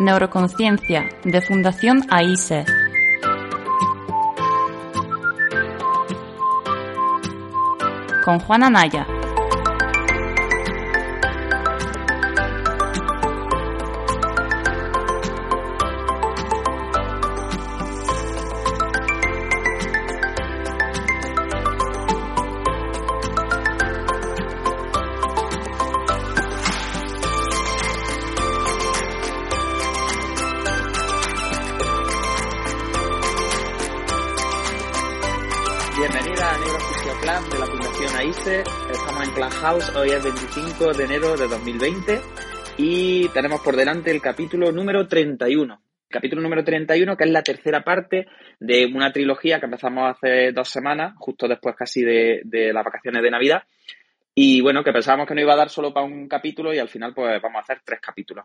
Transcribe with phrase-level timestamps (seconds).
[0.00, 2.64] Neuroconciencia de Fundación AISE.
[8.24, 9.06] Con Juana Naya.
[39.96, 42.20] Hoy es 25 de enero de 2020
[42.76, 45.80] y tenemos por delante el capítulo número 31.
[46.08, 48.26] Capítulo número 31, que es la tercera parte
[48.58, 53.30] de una trilogía que empezamos hace dos semanas, justo después casi de, las vacaciones de
[53.30, 53.62] Navidad.
[54.34, 56.88] Y bueno, que pensábamos que no iba a dar solo para un capítulo y al
[56.88, 58.44] final pues vamos a hacer tres capítulos.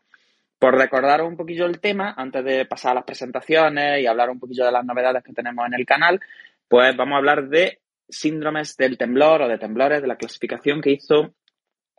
[0.58, 4.40] Por recordaros un poquillo el tema, antes de pasar a las presentaciones y hablar un
[4.40, 6.20] poquillo de las novedades que tenemos en el canal,
[6.68, 10.92] pues vamos a hablar de síndromes del temblor o de temblores, de la clasificación que
[10.92, 11.34] hizo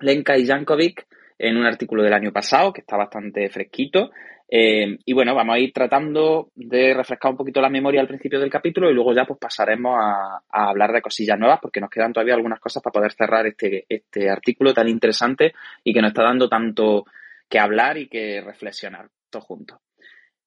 [0.00, 1.06] Lenka y Jankovic
[1.38, 4.10] en un artículo del año pasado, que está bastante fresquito.
[4.48, 8.38] Eh, y bueno, vamos a ir tratando de refrescar un poquito la memoria al principio
[8.38, 12.12] del capítulo y luego ya pues pasaremos a, hablar de cosillas nuevas porque nos quedan
[12.12, 16.22] todavía algunas cosas para poder cerrar este, este artículo tan interesante y que nos está
[16.22, 17.04] dando tanto
[17.48, 19.78] que hablar y que reflexionar todos juntos.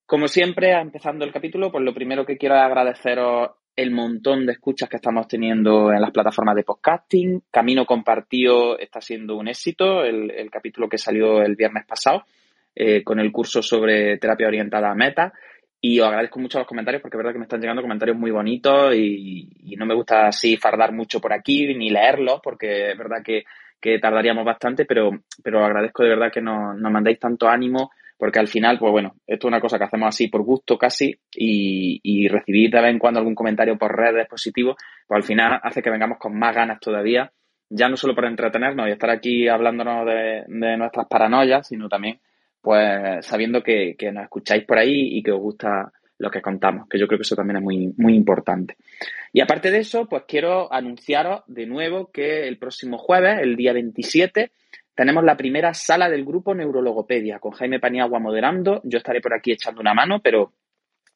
[0.05, 4.89] Como siempre, empezando el capítulo, pues lo primero que quiero agradeceros el montón de escuchas
[4.89, 7.43] que estamos teniendo en las plataformas de podcasting.
[7.49, 12.25] Camino Compartido está siendo un éxito, el, capítulo que salió el viernes pasado
[12.75, 15.31] eh, con el curso sobre terapia orientada a meta.
[15.79, 18.31] Y os agradezco mucho los comentarios porque es verdad que me están llegando comentarios muy
[18.31, 22.97] bonitos y, y no me gusta así fardar mucho por aquí ni leerlos porque es
[22.97, 23.45] verdad que,
[23.79, 28.37] que tardaríamos bastante, pero, pero agradezco de verdad que nos, nos mandéis tanto ánimo porque
[28.37, 32.27] al final, pues bueno, esto es una cosa que hacemos así por gusto casi y,
[32.27, 34.75] recibir de vez en cuando algún comentario por redes positivo,
[35.07, 37.31] pues al final hace que vengamos con más ganas todavía,
[37.69, 42.19] ya no solo para entretenernos y estar aquí hablándonos de, de nuestras paranoias, sino también
[42.61, 46.89] pues sabiendo que, que, nos escucháis por ahí y que os gusta lo que contamos,
[46.89, 48.75] que yo creo que eso también es muy, muy importante.
[49.31, 53.71] Y aparte de eso, pues quiero anunciaros de nuevo que el próximo jueves, el día
[53.71, 54.51] 27,
[54.99, 58.81] tenemos la primera sala del grupo Neurologopedia, con Jaime Paniagua moderando.
[58.83, 60.51] Yo estaré por aquí echando una mano, pero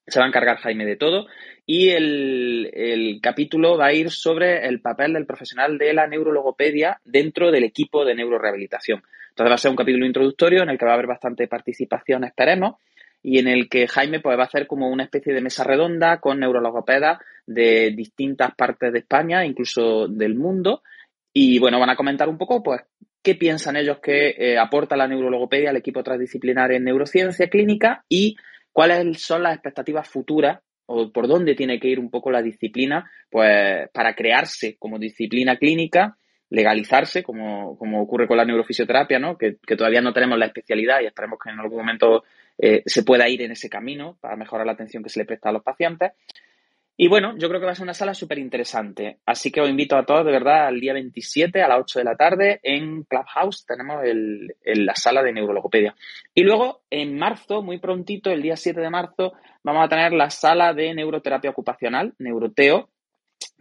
[0.08, 1.28] se va a encargar Jaime de todo.
[1.66, 7.02] Y el, el, capítulo va a ir sobre el papel del profesional de la neurologopedia
[7.04, 9.04] dentro del equipo de neurorehabilitación.
[9.32, 12.24] Entonces va a ser un capítulo introductorio en el que va a haber bastante participación,
[12.24, 12.76] esperemos,
[13.22, 16.22] y en el que Jaime pues, va a hacer como una especie de mesa redonda
[16.22, 20.84] con neurologopedas de distintas partes de España, incluso del mundo.
[21.34, 22.80] Y bueno, van a comentar un poco pues
[23.24, 28.36] qué piensan ellos que eh, aporta la neurologopedia al equipo transdisciplinar en neurociencia clínica y
[28.72, 33.10] cuáles son las expectativas futuras o por dónde tiene que ir un poco la disciplina
[33.30, 36.18] pues para crearse como disciplina clínica,
[36.50, 39.38] legalizarse, como, como ocurre con la neurofisioterapia, ¿no?
[39.38, 42.24] Que, que, todavía no tenemos la especialidad y esperemos que en algún momento
[42.58, 45.50] eh, se pueda ir en ese camino para mejorar la atención que se le presta
[45.50, 46.12] a los pacientes.
[46.96, 49.18] Y bueno, yo creo que va a ser una sala súper interesante.
[49.26, 52.06] Así que os invito a todos, de verdad, al día 27 a las 8 de
[52.06, 54.04] la tarde en Clubhouse tenemos
[54.64, 55.96] la sala de neurologopedia.
[56.36, 59.34] Y luego, en marzo, muy prontito, el día 7 de marzo,
[59.64, 62.90] vamos a tener la sala de neuroterapia ocupacional, Neuroteo,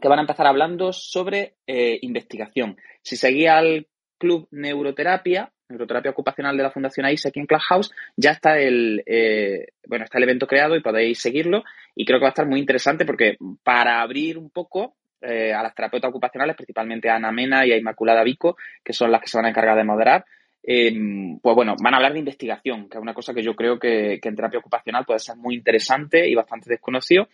[0.00, 2.76] que van a empezar hablando sobre eh, investigación.
[3.02, 3.88] Si seguís al
[4.18, 9.68] Club Neuroterapia, Neuroterapia Ocupacional de la Fundación AIS aquí en Clubhouse, ya está el, eh,
[9.86, 11.64] bueno, está el evento creado y podéis seguirlo.
[11.94, 15.62] Y creo que va a estar muy interesante porque para abrir un poco eh, a
[15.62, 19.28] las terapeutas ocupacionales, principalmente a Ana Mena y a Inmaculada Vico, que son las que
[19.28, 20.24] se van a encargar de moderar,
[20.62, 20.92] eh,
[21.42, 24.20] pues bueno, van a hablar de investigación, que es una cosa que yo creo que,
[24.22, 27.28] que en terapia ocupacional puede ser muy interesante y bastante desconocido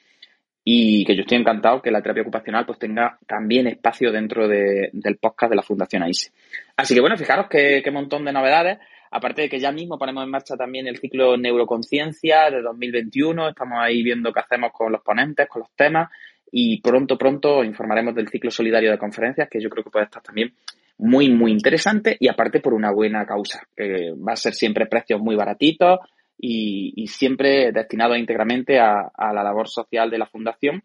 [0.71, 4.91] y que yo estoy encantado que la terapia ocupacional pues tenga también espacio dentro de,
[4.93, 6.31] del podcast de la Fundación AISE.
[6.77, 8.79] Así que bueno, fijaros qué, qué montón de novedades.
[9.11, 13.79] Aparte de que ya mismo ponemos en marcha también el ciclo Neuroconciencia de 2021, estamos
[13.81, 16.11] ahí viendo qué hacemos con los ponentes, con los temas
[16.53, 20.23] y pronto, pronto informaremos del ciclo solidario de conferencias que yo creo que puede estar
[20.23, 20.53] también
[20.99, 25.19] muy, muy interesante y aparte por una buena causa, que va a ser siempre precios
[25.19, 26.01] muy baratitos,
[26.39, 30.83] y, siempre destinado íntegramente a, la labor social de la Fundación,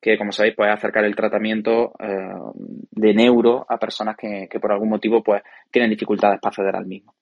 [0.00, 2.34] que como sabéis puede acercar el tratamiento eh,
[2.90, 6.86] de neuro a personas que, que, por algún motivo pues tienen dificultades para acceder al
[6.86, 7.14] mismo.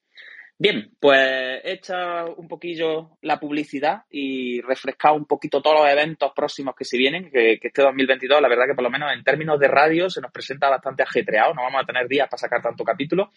[0.56, 6.76] Bien, pues hecha un poquillo la publicidad y refrescado un poquito todos los eventos próximos
[6.76, 9.58] que se vienen, que, que, este 2022, la verdad que por lo menos en términos
[9.58, 12.84] de radio se nos presenta bastante ajetreado, no vamos a tener días para sacar tanto
[12.84, 13.32] capítulo,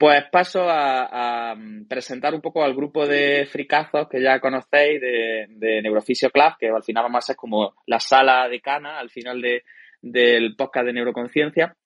[0.00, 1.54] Pues paso a,
[1.86, 6.70] presentar un poco al grupo de fricazos que ya conocéis de, de Neurofisio Club, que
[6.70, 9.62] al final vamos a ser como la sala de cana al final de,
[10.00, 11.76] del podcast de neuroconciencia.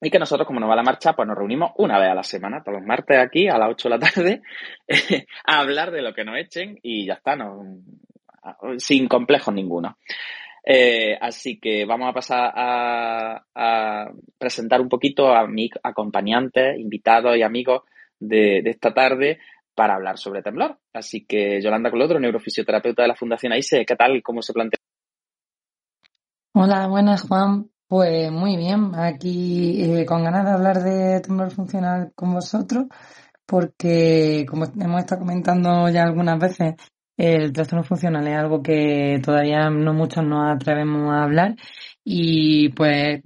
[0.00, 2.22] Y que nosotros, como nos va la marcha, pues nos reunimos una vez a la
[2.22, 4.42] semana, todos los martes aquí a las 8 de la tarde,
[5.44, 7.62] a hablar de lo que nos echen y ya está, no,
[8.78, 9.98] sin complejos ninguno.
[10.64, 17.42] Eh, así que vamos a pasar a, presentar un poquito a mis acompañantes, invitados y
[17.42, 17.82] amigos
[18.18, 19.38] de, esta tarde
[19.74, 20.78] para hablar sobre temblor.
[20.92, 24.22] Así que Yolanda Colodro, neurofisioterapeuta de la Fundación AISE, ¿qué tal?
[24.22, 24.78] ¿Cómo se plantea?
[26.52, 27.70] Hola, buenas Juan.
[27.86, 32.86] Pues muy bien, aquí eh, con ganas de hablar de temblor funcional con vosotros,
[33.44, 36.74] porque como hemos estado comentando ya algunas veces,
[37.20, 41.54] el trastorno funcional es algo que todavía no muchos nos atrevemos a hablar
[42.02, 43.20] y pues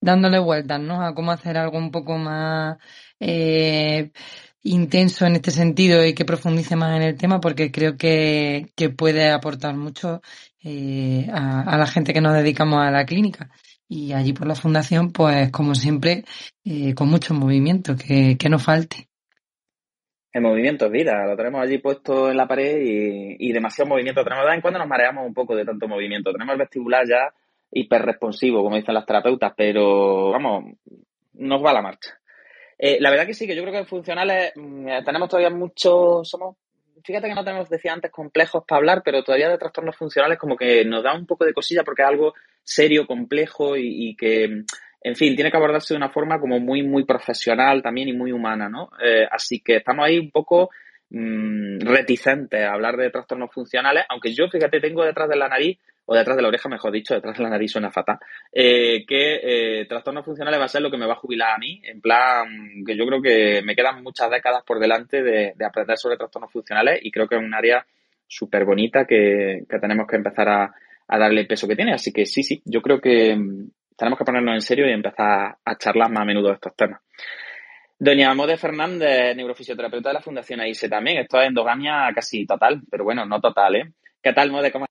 [0.00, 1.02] dándole vueltas, ¿no?
[1.02, 2.78] A cómo hacer algo un poco más
[3.20, 4.12] eh,
[4.62, 8.88] intenso en este sentido y que profundice más en el tema porque creo que, que
[8.88, 10.22] puede aportar mucho
[10.62, 13.50] eh, a, la gente que nos dedicamos a la clínica.
[13.86, 16.24] Y allí por la fundación, pues como siempre,
[16.64, 19.08] eh, con mucho movimiento, que, que no falte.
[20.34, 24.24] El movimiento es vida, lo tenemos allí puesto en la pared y, demasiado movimiento.
[24.24, 26.32] Tenemos de vez en cuando nos mareamos un poco de tanto movimiento.
[26.32, 27.32] Tenemos el vestibular ya
[27.70, 30.74] hiperresponsivo, como dicen las terapeutas, pero vamos,
[31.34, 32.18] nos va la marcha.
[32.76, 36.28] Eh, la verdad que sí, que yo creo que en funcionales mm, tenemos todavía muchos,
[36.28, 36.56] somos,
[37.04, 40.56] fíjate que no tenemos, decía antes, complejos para hablar, pero todavía de trastornos funcionales como
[40.56, 44.64] que nos da un poco de cosilla porque es algo serio, complejo y que
[45.04, 48.32] en fin, tiene que abordarse de una forma como muy, muy profesional también y muy
[48.32, 48.88] humana, ¿no?
[49.04, 50.70] Eh, así que estamos ahí un poco
[51.10, 55.78] mmm, reticentes a hablar de trastornos funcionales, aunque yo, fíjate, tengo detrás de la nariz,
[56.06, 58.18] o detrás de la oreja, mejor dicho, detrás de la nariz suena fatal,
[58.50, 61.58] eh, que eh, trastornos funcionales va a ser lo que me va a jubilar a
[61.58, 62.46] mí, en plan,
[62.86, 67.00] que yo creo que me quedan muchas décadas por delante de, aprender sobre trastornos funcionales
[67.02, 67.84] y creo que es un área
[68.26, 70.74] súper bonita que, tenemos que empezar a,
[71.08, 71.92] a darle el peso que tiene.
[71.92, 73.38] Así que sí, sí, yo creo que,
[73.96, 77.00] tenemos que ponernos en serio y empezar a charlar más a menudo de estos temas.
[77.98, 81.18] Doña Mode Fernández, neurofisioterapeuta de la Fundación AISE también.
[81.18, 83.92] Esto es endogamia casi total, pero bueno, no total, ¿eh?
[84.20, 84.72] ¿Qué tal, Mode?
[84.72, 84.86] ¿Cómo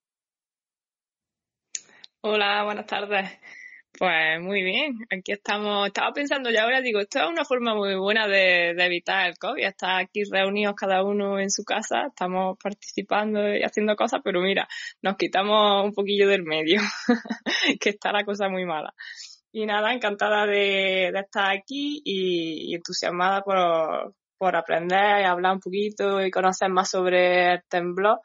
[2.22, 3.40] Hola, buenas tardes.
[3.98, 5.88] Pues muy bien, aquí estamos.
[5.88, 9.64] Estaba pensando ya ahora, digo, esto es una forma muy buena de, evitar el COVID.
[9.64, 14.68] Estar aquí reunidos cada uno en su casa, estamos participando y haciendo cosas, pero mira,
[15.04, 16.82] nos quitamos un poquillo del medio,
[17.80, 18.94] que está la cosa muy mala.
[19.52, 26.26] Y nada, encantada de, estar aquí y, entusiasmada por, por aprender y hablar un poquito
[26.26, 28.22] y conocer más sobre el temblor,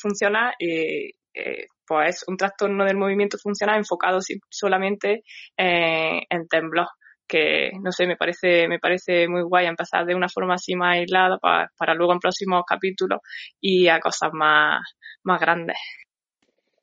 [0.00, 4.18] funcionar y eh, pues un trastorno del movimiento funcional enfocado
[4.50, 5.22] solamente
[5.56, 6.86] eh, en temblor
[7.26, 10.96] que no sé, me parece, me parece muy guay empezar de una forma así más
[10.96, 13.20] aislada para, luego en próximos capítulos
[13.60, 14.80] y a cosas más,
[15.24, 15.76] más grandes.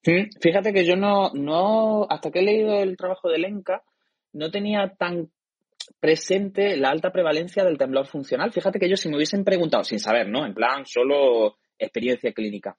[0.03, 3.83] fíjate que yo no, no, hasta que he leído el trabajo de Lenca,
[4.33, 5.29] no tenía tan
[6.00, 8.51] presente la alta prevalencia del temblor funcional.
[8.51, 10.45] Fíjate que yo si me hubiesen preguntado, sin saber, ¿no?
[10.45, 12.77] En plan, solo experiencia clínica.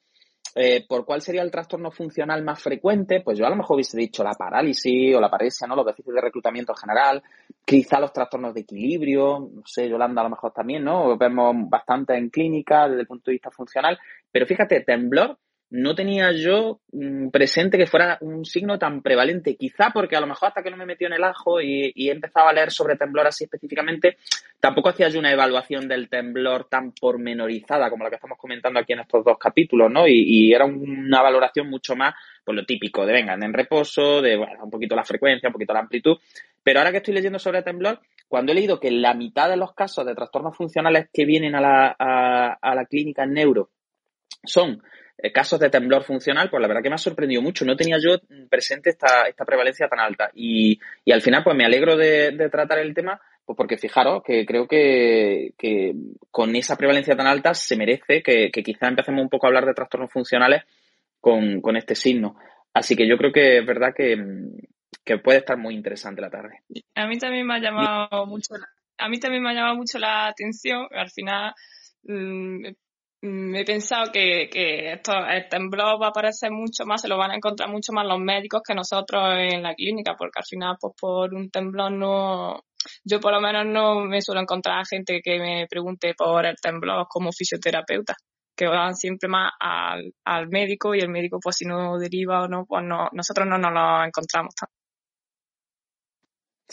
[0.56, 3.96] Eh, por cuál sería el trastorno funcional más frecuente, pues yo a lo mejor hubiese
[3.96, 5.74] dicho la parálisis o la paresia, ¿no?
[5.74, 7.22] Los déficits de reclutamiento en general,
[7.64, 11.18] quizá los trastornos de equilibrio, no sé, Yolanda a lo mejor también, ¿no?
[11.18, 13.98] Vemos bastante en clínica desde el punto de vista funcional,
[14.30, 15.38] pero fíjate, temblor
[15.74, 19.56] no tenía yo mm, presente que fuera un signo tan prevalente.
[19.56, 22.50] Quizá porque a lo mejor hasta que no me metió en el ajo y, empezaba
[22.50, 24.18] a leer sobre temblor así específicamente,
[24.60, 28.92] tampoco hacía yo una evaluación del temblor tan pormenorizada como la que estamos comentando aquí
[28.92, 30.06] en estos dos capítulos, ¿no?
[30.06, 32.14] Y, era una valoración mucho más,
[32.44, 35.72] pues lo típico, de vengan en reposo, de bueno, un poquito la frecuencia, un poquito
[35.72, 36.18] la amplitud.
[36.62, 39.74] Pero ahora que estoy leyendo sobre temblor, cuando he leído que la mitad de los
[39.74, 43.70] casos de trastornos funcionales que vienen a la, a la clínica en neuro
[44.44, 44.80] son
[45.32, 47.64] casos de temblor funcional, pues la verdad que me ha sorprendido mucho.
[47.64, 48.18] No tenía yo
[48.48, 50.30] presente esta, esta prevalencia tan alta.
[50.34, 54.44] Y, y al final, pues me alegro de, tratar el tema, pues porque fijaros que
[54.44, 55.94] creo que, que,
[56.30, 59.66] con esa prevalencia tan alta se merece que, que quizá empecemos un poco a hablar
[59.66, 60.64] de trastornos funcionales
[61.20, 62.36] con, con este signo.
[62.72, 64.16] Así que yo creo que es verdad que,
[65.04, 66.60] que puede estar muy interesante la tarde.
[66.96, 68.54] A mí también me ha llamado mucho
[68.96, 70.86] a mí también me ha llamado mucho la atención.
[70.92, 71.52] Al final,
[72.06, 72.66] Mm,
[73.24, 77.30] he pensado que, que esto, el temblor va a aparecer mucho más, se lo van
[77.30, 80.92] a encontrar mucho más los médicos que nosotros en la clínica, porque al final, pues
[81.00, 82.64] por un temblor no,
[83.02, 87.06] yo por lo menos no me suelo encontrar gente que me pregunte por el temblor
[87.08, 88.14] como fisioterapeuta,
[88.54, 92.48] que van siempre más al, al médico y el médico, pues si no deriva o
[92.48, 94.83] no, pues no, nosotros no nos lo encontramos tanto.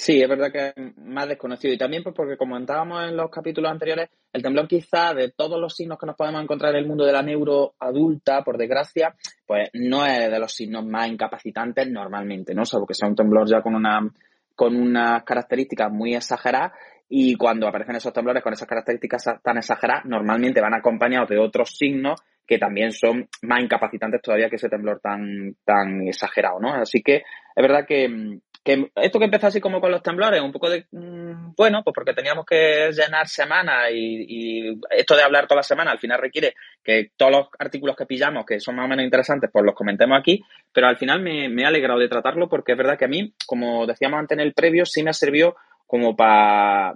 [0.01, 1.71] Sí, es verdad que es más desconocido.
[1.75, 5.75] Y también pues porque comentábamos en los capítulos anteriores, el temblor quizá de todos los
[5.75, 9.13] signos que nos podemos encontrar en el mundo de la neuro adulta, por desgracia,
[9.45, 12.65] pues no es de los signos más incapacitantes normalmente, ¿no?
[12.65, 14.11] Salvo que sea un temblor ya con una
[14.55, 16.71] con unas características muy exageradas
[17.07, 21.77] y cuando aparecen esos temblores con esas características tan exageradas, normalmente van acompañados de otros
[21.77, 26.73] signos que también son más incapacitantes todavía que ese temblor tan, tan exagerado, ¿no?
[26.73, 30.51] Así que es verdad que, que esto que empezó así como con los temblores, un
[30.51, 35.59] poco de, mm, bueno, pues porque teníamos que llenar semana y, esto de hablar toda
[35.59, 36.53] la semana al final requiere
[36.83, 40.19] que todos los artículos que pillamos, que son más o menos interesantes, pues los comentemos
[40.19, 43.09] aquí, pero al final me, me he alegrado de tratarlo porque es verdad que a
[43.09, 45.55] mí, como decíamos antes en el previo, sí me sirvió
[45.87, 46.95] como para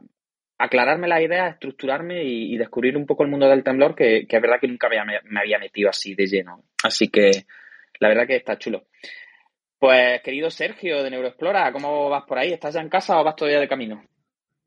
[0.57, 4.59] aclararme la idea, estructurarme y, descubrir un poco el mundo del temblor, que, es verdad
[4.61, 6.63] que nunca me, me había metido así de lleno.
[6.83, 7.45] Así que
[7.99, 8.85] la verdad que está chulo.
[9.85, 12.51] Pues, querido Sergio de Neuroexplora, ¿cómo vas por ahí?
[12.51, 14.03] ¿Estás ya en casa o vas todavía de camino?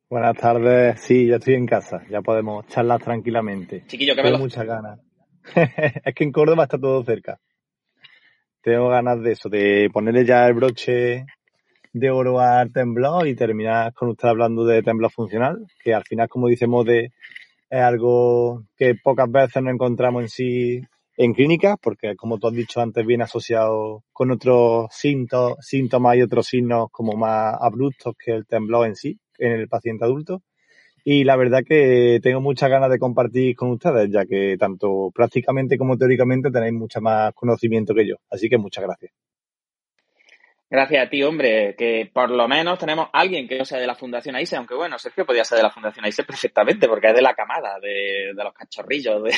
[0.09, 3.83] Buenas tardes, sí, ya estoy en casa, ya podemos charlar tranquilamente.
[3.89, 5.01] Chiquillo, que Tengo muchas ganas.
[6.05, 7.41] es que en Córdoba está todo cerca.
[8.63, 11.27] Tengo ganas de eso, de ponerle ya el broche
[11.93, 16.29] de oro al temblor y terminar con usted hablando de temblor funcional, que al final,
[16.29, 17.07] como decimos, de,
[17.69, 20.81] es algo que pocas veces nos encontramos en sí
[21.19, 26.47] en clínica, porque como tú has dicho antes, viene asociado con otros síntomas y otros
[26.47, 30.43] signos como más abruptos que el temblor en sí, en el paciente adulto.
[31.05, 35.79] Y la verdad que tengo muchas ganas de compartir con ustedes, ya que tanto prácticamente
[35.79, 38.17] como teóricamente tenéis mucho más conocimiento que yo.
[38.31, 39.13] Así que muchas gracias.
[40.71, 43.95] Gracias a ti, hombre, que por lo menos tenemos alguien que no sea de la
[43.95, 47.23] Fundación AISE, aunque bueno, Sergio podía ser de la Fundación AISE perfectamente, porque es de
[47.23, 49.33] la camada, de, los cachorrillos, de,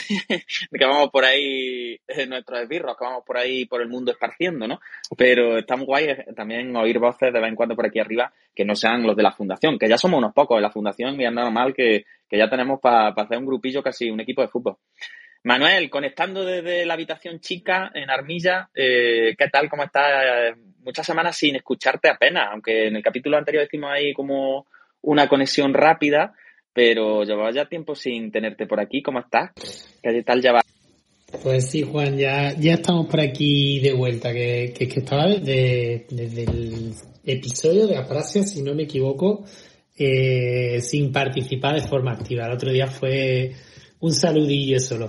[0.76, 4.80] que vamos por ahí, nuestros esbirros, que vamos por ahí por el mundo esparciendo, ¿no?
[5.16, 8.64] Pero está muy guay también oír voces de vez en cuando por aquí arriba que
[8.64, 11.26] no sean los de la Fundación, que ya somos unos pocos de la Fundación y
[11.26, 14.78] es normal que, que ya tenemos para hacer un grupillo casi un equipo de fútbol.
[15.42, 19.70] Manuel, conectando desde la habitación chica en Armilla, eh, ¿qué tal?
[19.70, 20.54] ¿Cómo estás?
[20.84, 24.66] Muchas semanas sin escucharte apenas, aunque en el capítulo anterior decimos ahí como
[25.02, 26.34] una conexión rápida,
[26.72, 29.02] pero llevaba ya tiempo sin tenerte por aquí.
[29.02, 29.50] ¿Cómo estás?
[30.02, 30.64] ¿Qué tal llevas?
[31.42, 36.06] Pues sí, Juan, ya, ya estamos por aquí de vuelta, que, que, que estaba desde,
[36.10, 36.92] desde, el
[37.24, 39.44] episodio de Aprasia, si no me equivoco,
[39.96, 42.46] eh, sin participar de forma activa.
[42.46, 43.52] El otro día fue
[44.00, 45.08] un saludillo solo.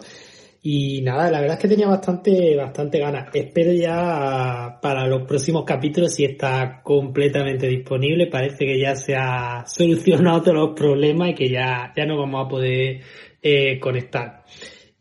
[0.64, 3.34] Y nada, la verdad es que tenía bastante, bastante ganas.
[3.34, 8.28] Espero ya para los próximos capítulos si está completamente disponible.
[8.28, 12.46] Parece que ya se ha solucionado todos los problemas y que ya, ya no vamos
[12.46, 13.02] a poder
[13.42, 14.44] eh, conectar.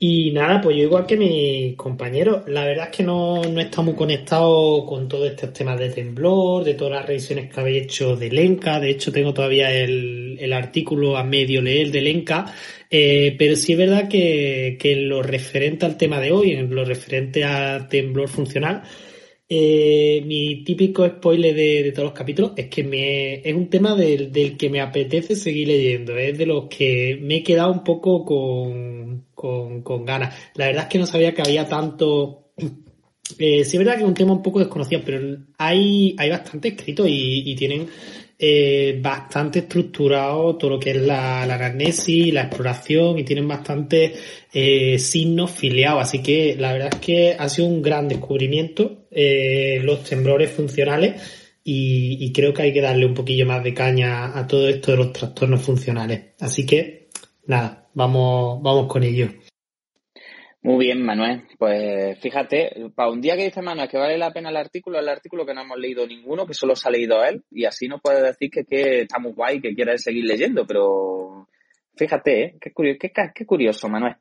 [0.03, 3.93] Y nada, pues yo igual que mis compañeros, la verdad es que no, no estamos
[3.93, 8.17] muy conectados con todos estos temas de temblor, de todas las revisiones que habéis hecho
[8.17, 8.81] de Lenca.
[8.81, 12.47] De hecho, tengo todavía el, el artículo a medio leer de Lenca.
[12.89, 16.83] Eh, pero sí es verdad que, que lo referente al tema de hoy, en lo
[16.87, 18.83] referente a temblor funcional,
[19.53, 23.97] eh, mi típico spoiler de, de, todos los capítulos es que me, es un tema
[23.97, 26.17] del, del, que me apetece seguir leyendo.
[26.17, 30.37] Es de los que me he quedado un poco con, con, con ganas.
[30.55, 32.53] La verdad es que no sabía que había tanto.
[33.39, 36.67] Eh, sí es verdad que es un tema un poco desconocido, pero hay, hay bastante
[36.67, 37.87] escrito y, y tienen
[38.43, 44.15] eh, bastante estructurado todo lo que es la, la anamnesis, la exploración y tienen bastante
[44.51, 46.03] eh, signos filiados.
[46.03, 51.21] Así que la verdad es que ha sido un gran descubrimiento eh, los temblores funcionales
[51.63, 54.93] y, y, creo que hay que darle un poquillo más de caña a todo esto
[54.93, 56.33] de los trastornos funcionales.
[56.41, 57.11] Así que
[57.45, 59.29] nada, vamos, vamos con ello.
[60.63, 61.45] Muy bien, Manuel.
[61.59, 65.09] Pues fíjate, para un día que dice Manuel que vale la pena el artículo, el
[65.09, 68.03] artículo que no hemos leído ninguno, que solo se ha leído él, y así nos
[68.03, 71.49] puede decir que, que está muy guay, que quiere seguir leyendo, pero
[71.97, 72.55] fíjate, ¿eh?
[72.61, 74.17] qué, curioso, qué, qué curioso, Manuel.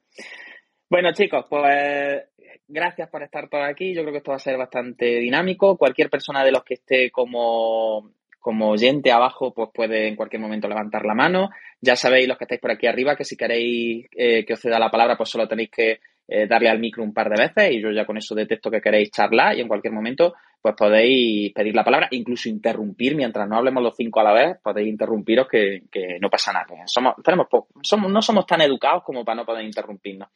[0.89, 2.23] Bueno, chicos, pues
[2.69, 3.93] gracias por estar todos aquí.
[3.93, 5.77] Yo creo que esto va a ser bastante dinámico.
[5.77, 10.69] Cualquier persona de los que esté como como oyente abajo, pues puede en cualquier momento
[10.69, 11.49] levantar la mano.
[11.81, 14.79] Ya sabéis los que estáis por aquí arriba que si queréis eh, que os ceda
[14.79, 15.99] la palabra, pues solo tenéis que
[16.31, 18.81] eh, darle al micro un par de veces y yo ya con eso detecto que
[18.81, 23.57] queréis charlar y en cualquier momento pues podéis pedir la palabra, incluso interrumpir mientras no
[23.57, 26.67] hablemos los cinco a la vez, podéis interrumpiros que, que no pasa nada.
[26.85, 27.47] Somos, tenemos
[27.81, 30.29] somos, no somos tan educados como para no poder interrumpirnos.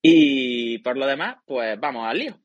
[0.00, 2.38] Y por lo demás, pues vamos al lío.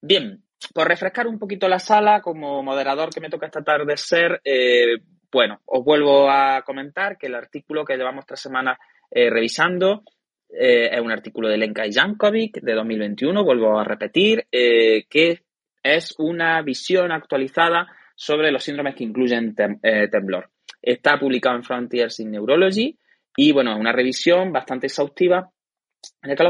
[0.00, 0.40] Bien,
[0.72, 4.98] por refrescar un poquito la sala, como moderador que me toca esta tarde ser, eh,
[5.32, 8.78] bueno, os vuelvo a comentar que el artículo que llevamos tres semanas
[9.10, 10.04] eh, revisando
[10.50, 15.42] eh, es un artículo de Lenka Jankovic de 2021, vuelvo a repetir, eh, que
[15.82, 20.50] es una visión actualizada sobre los síndromes que incluyen eh, temblor.
[20.80, 22.98] Está publicado en Frontiers in Neurology
[23.36, 25.50] y, bueno, es una revisión bastante exhaustiva
[26.22, 26.44] en el que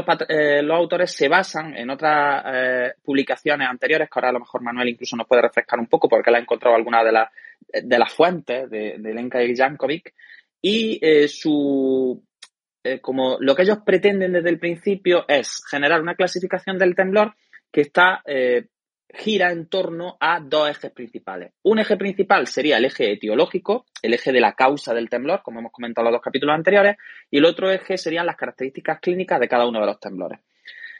[0.63, 5.15] los, autores se basan en otras publicaciones anteriores, que ahora a lo mejor Manuel incluso
[5.15, 7.29] nos puede refrescar un poco porque él ha encontrado algunas de, las
[7.83, 10.13] de las fuentes de, de Lenka Jankovic,
[10.61, 12.23] y eh, su
[12.93, 17.35] eh, como lo que ellos pretenden desde el principio es generar una clasificación del temblor
[17.71, 18.67] que está eh,
[19.09, 21.53] gira en torno a dos ejes principales.
[21.63, 25.59] Un eje principal sería el eje etiológico, el eje de la causa del temblor, como
[25.59, 26.97] hemos comentado en los dos capítulos anteriores,
[27.29, 30.39] y el otro eje serían las características clínicas de cada uno de los temblores.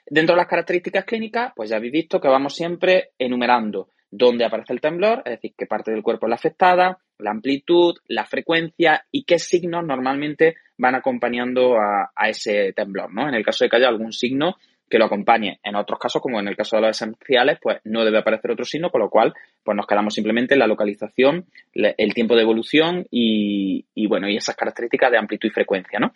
[0.05, 4.73] Dentro de las características clínicas, pues ya habéis visto que vamos siempre enumerando dónde aparece
[4.73, 9.05] el temblor, es decir, qué parte del cuerpo es la afectada, la amplitud, la frecuencia
[9.11, 13.27] y qué signos normalmente van acompañando a, a ese temblor, ¿no?
[13.27, 14.55] En el caso de que haya algún signo
[14.89, 15.59] que lo acompañe.
[15.63, 18.65] En otros casos, como en el caso de los esenciales, pues no debe aparecer otro
[18.65, 23.05] signo, con lo cual pues nos quedamos simplemente en la localización, el tiempo de evolución
[23.11, 26.13] y, y bueno, y esas características de amplitud y frecuencia, ¿no?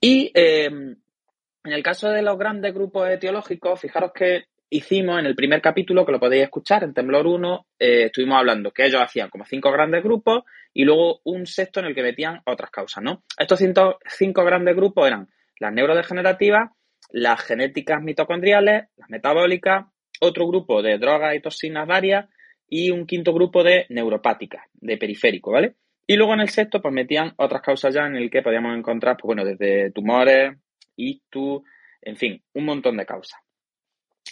[0.00, 5.34] Y eh, en el caso de los grandes grupos etiológicos, fijaros que hicimos en el
[5.34, 9.30] primer capítulo, que lo podéis escuchar, en Temblor 1, eh, estuvimos hablando que ellos hacían
[9.30, 13.22] como cinco grandes grupos y luego un sexto en el que metían otras causas, ¿no?
[13.38, 15.28] Estos cinco, cinco grandes grupos eran
[15.60, 16.70] las neurodegenerativas,
[17.10, 19.86] las genéticas mitocondriales, las metabólicas,
[20.20, 22.26] otro grupo de drogas y toxinas varias
[22.68, 25.76] y un quinto grupo de neuropáticas, de periférico, ¿vale?
[26.06, 29.16] Y luego en el sexto, pues metían otras causas ya en el que podíamos encontrar,
[29.16, 30.56] pues bueno, desde tumores,
[30.96, 31.62] ictus,
[32.02, 33.40] en fin, un montón de causas.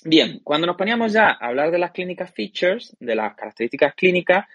[0.05, 4.47] Bien, cuando nos poníamos ya a hablar de las clínicas features, de las características clínicas,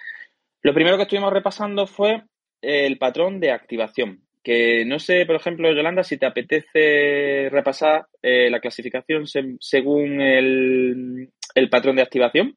[0.61, 2.23] lo primero que estuvimos repasando fue
[2.61, 4.21] el patrón de activación.
[4.43, 10.21] Que no sé, por ejemplo, Yolanda, si te apetece repasar eh, la clasificación se, según
[10.21, 11.29] el,
[11.69, 12.55] patrón de activación.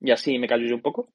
[0.00, 1.08] Y así me callo yo un poco.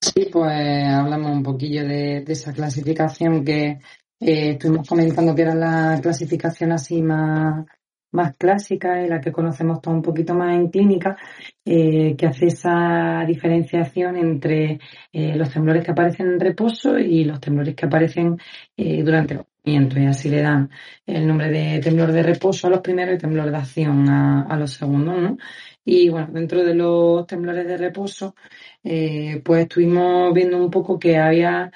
[0.00, 0.52] Sí, pues
[0.88, 3.78] hablamos un poquillo de, de esa clasificación que
[4.20, 7.66] eh, estuvimos comentando que era la clasificación así más,
[8.12, 11.16] más clásica y la que conocemos todo un poquito más en clínica,
[11.64, 14.78] eh, que hace esa diferenciación entre
[15.12, 18.38] eh, los temblores que aparecen en reposo y los temblores que aparecen
[18.76, 19.98] eh, durante el movimiento.
[19.98, 20.70] Y así le dan
[21.06, 24.72] el nombre de temblor de reposo a los primeros y temblor de acción a, los
[24.72, 25.36] segundos, ¿no?
[25.84, 28.34] Y bueno, dentro de los temblores de reposo,
[28.82, 31.72] pues estuvimos viendo un poco que había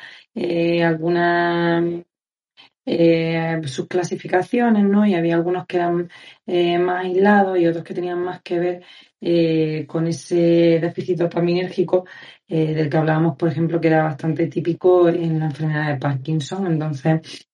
[0.85, 2.05] algunas
[2.87, 5.05] eh, sus clasificaciones, ¿no?
[5.07, 6.09] Y había algunos que eran
[6.47, 8.83] eh, más aislados y otros que tenían más que ver
[9.21, 12.07] eh, con ese déficit dopaminérgico
[12.49, 16.67] del que hablábamos, por ejemplo, que era bastante típico en la enfermedad de Parkinson.
[16.69, 17.49] Entonces,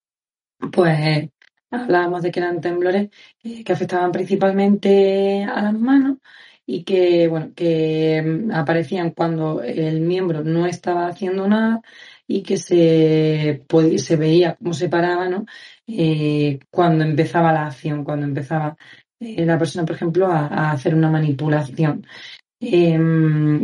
[0.72, 1.30] pues
[1.70, 3.10] hablábamos de que eran temblores
[3.42, 6.18] que afectaban principalmente a las manos
[6.66, 11.82] y que, bueno, que mm, aparecían cuando el miembro no estaba haciendo nada
[12.26, 13.64] y que se,
[13.98, 15.46] se veía cómo se paraba ¿no?
[15.86, 18.76] Eh, cuando empezaba la acción, cuando empezaba
[19.20, 22.06] eh, la persona, por ejemplo, a hacer una manipulación.
[22.64, 22.96] Eh,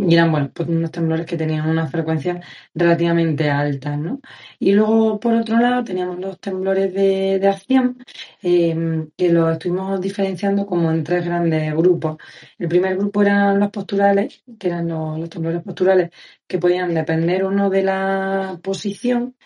[0.08, 2.40] y eran, bueno, pues unos temblores que tenían una frecuencia
[2.74, 4.20] relativamente alta, ¿no?
[4.58, 7.98] Y luego, por otro lado, teníamos los temblores de, de acción,
[8.42, 12.16] eh, que los estuvimos diferenciando como en tres grandes grupos.
[12.58, 16.10] El primer grupo eran los posturales, que eran los, los temblores posturales,
[16.48, 19.36] que podían depender uno de la posición.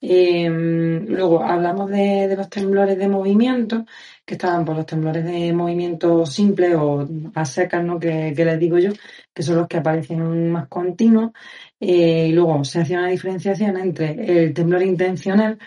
[0.00, 3.86] Eh, luego hablamos de, los temblores de movimiento,
[4.24, 7.98] que estaban por los temblores de movimiento simple o a secas, ¿no?
[7.98, 8.92] Que, les digo yo,
[9.34, 11.32] que son los que aparecen más continuos.
[11.80, 15.58] Eh, y luego se hacía una diferenciación entre el temblor intencional,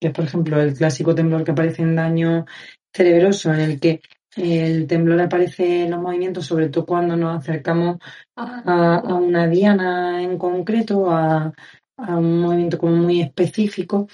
[0.00, 2.46] que es por ejemplo el clásico temblor que aparece en daño
[2.92, 4.00] cerebroso, en el que
[4.36, 7.98] el temblor aparece en los movimientos, sobre todo cuando nos acercamos
[8.36, 11.52] a, a una diana en concreto, a,
[11.96, 14.08] a un movimiento como muy específico,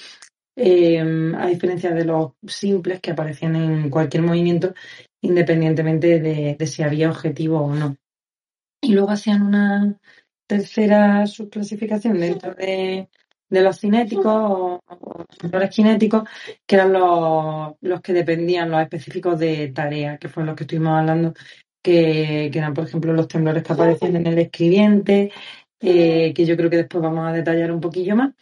[0.57, 4.75] eh, a diferencia de los simples que aparecían en cualquier movimiento,
[5.23, 7.97] independientemente de, si había objetivo o no.
[8.83, 9.99] Y luego hacían una
[10.47, 13.09] tercera subclasificación dentro de,
[13.49, 15.27] de los cinéticos o, o
[15.71, 16.29] cinéticos,
[16.67, 20.99] que eran los, los que dependían, los específicos de tarea, que fueron los que estuvimos
[20.99, 21.35] hablando,
[21.83, 25.33] que, que eran, por ejemplo, los temblores que aparecían en el escribiente,
[25.81, 28.33] eh, que yo creo que después vamos a detallar un poquillo más.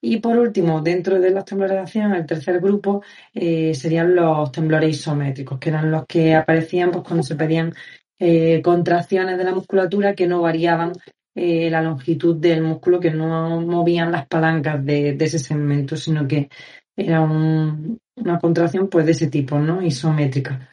[0.00, 3.02] Y por último, dentro de los temblores de acción, el tercer grupo
[3.34, 7.74] eh, serían los temblores isométricos, que eran los que aparecían pues, cuando se pedían
[8.18, 10.92] eh, contracciones de la musculatura que no variaban
[11.34, 16.26] eh, la longitud del músculo, que no movían las palancas de, de ese segmento, sino
[16.26, 16.48] que
[16.96, 19.82] era un, una contracción pues de ese tipo, ¿no?
[19.82, 20.68] Isométrica.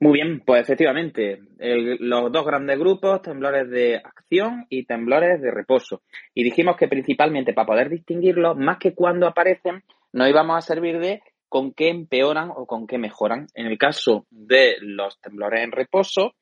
[0.00, 5.50] Muy bien, pues efectivamente, el- los dos grandes grupos, temblores de acción y temblores de
[5.50, 6.02] reposo.
[6.34, 9.82] Y dijimos que principalmente para poder distinguirlos, más que cuando aparecen,
[10.12, 13.48] nos íbamos a servir de con qué empeoran o con qué mejoran.
[13.54, 16.34] En el caso de los temblores en reposo,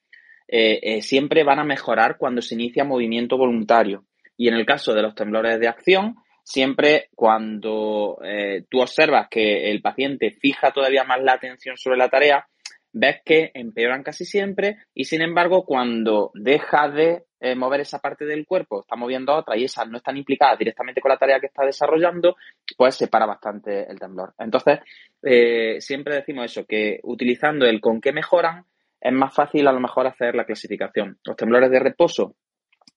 [0.49, 4.05] eh, eh, siempre van a mejorar cuando se inicia movimiento voluntario.
[4.37, 9.71] Y en el caso de los temblores de acción, siempre cuando eh, tú observas que
[9.71, 12.47] el paciente fija todavía más la atención sobre la tarea,
[12.99, 18.25] ves que empeoran casi siempre y sin embargo cuando deja de eh, mover esa parte
[18.25, 21.47] del cuerpo, está moviendo otra y esas no están implicadas directamente con la tarea que
[21.47, 22.37] está desarrollando,
[22.75, 24.33] pues se para bastante el temblor.
[24.39, 24.81] Entonces,
[25.23, 28.65] eh, siempre decimos eso, que utilizando el con qué mejoran,
[28.99, 31.19] es más fácil a lo mejor hacer la clasificación.
[31.23, 32.35] Los temblores de reposo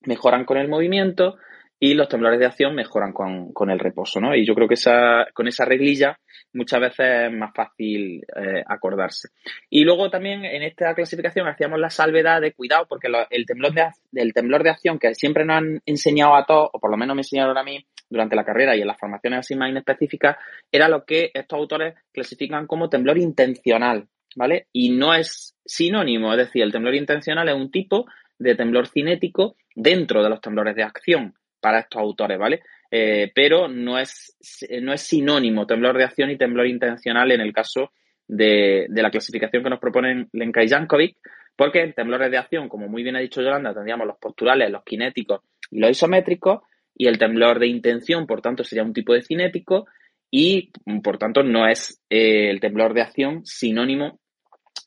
[0.06, 1.36] mejoran con el movimiento
[1.82, 4.36] y los temblores de acción mejoran con, con el reposo, ¿no?
[4.36, 6.20] Y yo creo que esa, con esa reglilla
[6.52, 9.30] muchas veces es más fácil eh, acordarse.
[9.70, 13.88] Y luego también en esta clasificación hacíamos la salvedad de cuidado porque el, temblor de,
[14.12, 17.16] el temblor de acción que siempre nos han enseñado a todos, o por lo menos
[17.16, 20.36] me enseñaron a mí durante la carrera y en las formaciones así más inespecíficas,
[20.70, 24.66] era lo que estos autores clasifican como temblor intencional, ¿vale?
[24.70, 28.04] Y no es sinónimo, es decir, el temblor intencional es un tipo
[28.38, 32.62] de temblor cinético dentro de los temblores de acción para estos autores, ¿vale?
[32.90, 34.36] Eh, pero no es,
[34.82, 37.92] no es sinónimo temblor de acción y temblor intencional en el caso
[38.26, 41.16] de, de la clasificación que nos proponen Lenka y Jankovic,
[41.56, 44.82] porque en temblores de acción, como muy bien ha dicho Yolanda, tendríamos los posturales, los
[44.88, 46.62] cinéticos y los isométricos,
[46.94, 49.86] y el temblor de intención, por tanto, sería un tipo de cinético,
[50.30, 50.70] y
[51.02, 54.20] por tanto no es eh, el temblor de acción sinónimo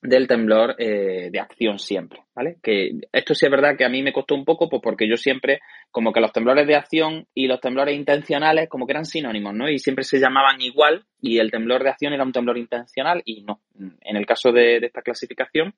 [0.04, 2.58] del temblor eh, de acción siempre, ¿vale?
[2.62, 5.16] Que esto sí es verdad que a mí me costó un poco, pues porque yo
[5.16, 5.62] siempre,
[5.92, 9.70] como que los temblores de acción y los temblores intencionales, como que eran sinónimos, ¿no?
[9.70, 13.44] Y siempre se llamaban igual, y el temblor de acción era un temblor intencional, y
[13.44, 13.62] no.
[14.02, 15.74] En el caso de, de esta clasificación,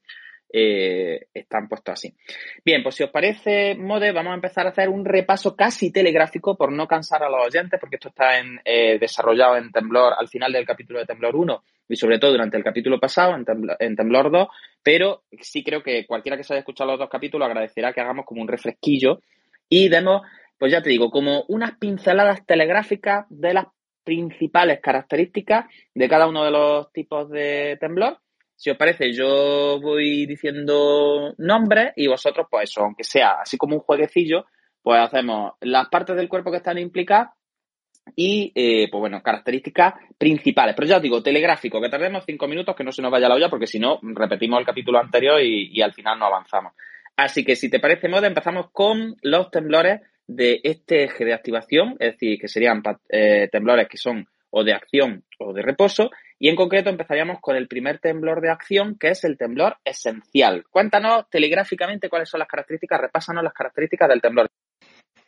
[0.51, 2.13] eh, están puestos así.
[2.63, 6.55] Bien, pues si os parece, Mode, vamos a empezar a hacer un repaso casi telegráfico
[6.55, 10.29] por no cansar a los oyentes, porque esto está en, eh, desarrollado en Temblor al
[10.29, 13.77] final del capítulo de Temblor 1 y sobre todo durante el capítulo pasado, en Temblor,
[13.79, 14.47] en Temblor 2,
[14.83, 18.25] pero sí creo que cualquiera que se haya escuchado los dos capítulos agradecerá que hagamos
[18.25, 19.19] como un refresquillo
[19.69, 20.21] y demos,
[20.57, 23.65] pues ya te digo, como unas pinceladas telegráficas de las
[24.03, 28.19] principales características de cada uno de los tipos de temblor.
[28.55, 33.75] Si os parece, yo voy diciendo nombres y vosotros, pues eso, aunque sea así como
[33.75, 34.45] un jueguecillo,
[34.81, 37.29] pues hacemos las partes del cuerpo que están implicadas
[38.15, 40.75] y, eh, pues bueno, características principales.
[40.75, 43.35] Pero ya os digo, telegráfico, que tardemos cinco minutos, que no se nos vaya la
[43.35, 46.73] olla, porque si no, repetimos el capítulo anterior y, al final no avanzamos.
[47.17, 51.95] Así que si te parece, Moda, empezamos con los temblores de este eje de activación,
[51.99, 56.49] es decir, que serían eh, temblores que son o de acción o de reposo, y
[56.49, 60.65] en concreto empezaríamos con el primer temblor de acción, que es el temblor esencial.
[60.69, 64.47] Cuéntanos telegráficamente cuáles son las características, repásanos las características del temblor.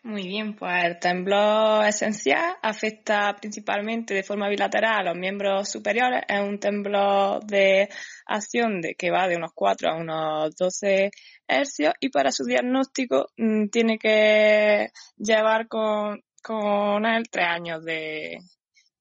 [0.08, 6.22] Muy bien, pues el temblor esencial afecta principalmente de forma bilateral a los miembros superiores.
[6.30, 7.90] Es un temblor de
[8.26, 11.12] acción de, que va de unos 4 a unos 12
[11.46, 18.38] hercios y para su diagnóstico mmm, tiene que llevar con, con él tres años de,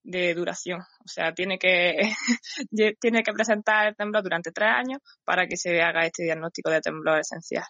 [0.03, 0.81] de duración.
[0.81, 2.01] O sea, tiene que,
[3.01, 6.81] tiene que presentar el temblor durante tres años para que se haga este diagnóstico de
[6.81, 7.65] temblor esencial.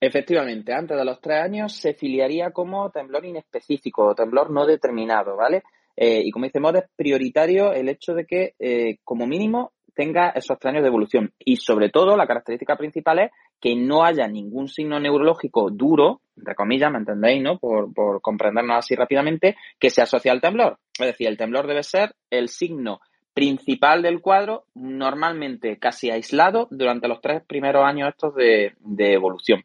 [0.00, 5.36] Efectivamente, antes de los tres años se filiaría como temblor inespecífico o temblor no determinado,
[5.36, 5.62] ¿vale?
[5.96, 10.58] Eh, y como dice es prioritario el hecho de que, eh, como mínimo, tenga esos
[10.58, 11.32] tres años de evolución.
[11.38, 16.54] Y sobre todo, la característica principal es que no haya ningún signo neurológico duro, entre
[16.54, 17.58] comillas, ¿me entendéis, no?
[17.58, 20.78] Por, por comprendernos así rápidamente, que se asocia al temblor.
[20.98, 23.00] Es decir, el temblor debe ser el signo
[23.36, 29.62] principal del cuadro, normalmente casi aislado durante los tres primeros años estos de, de evolución.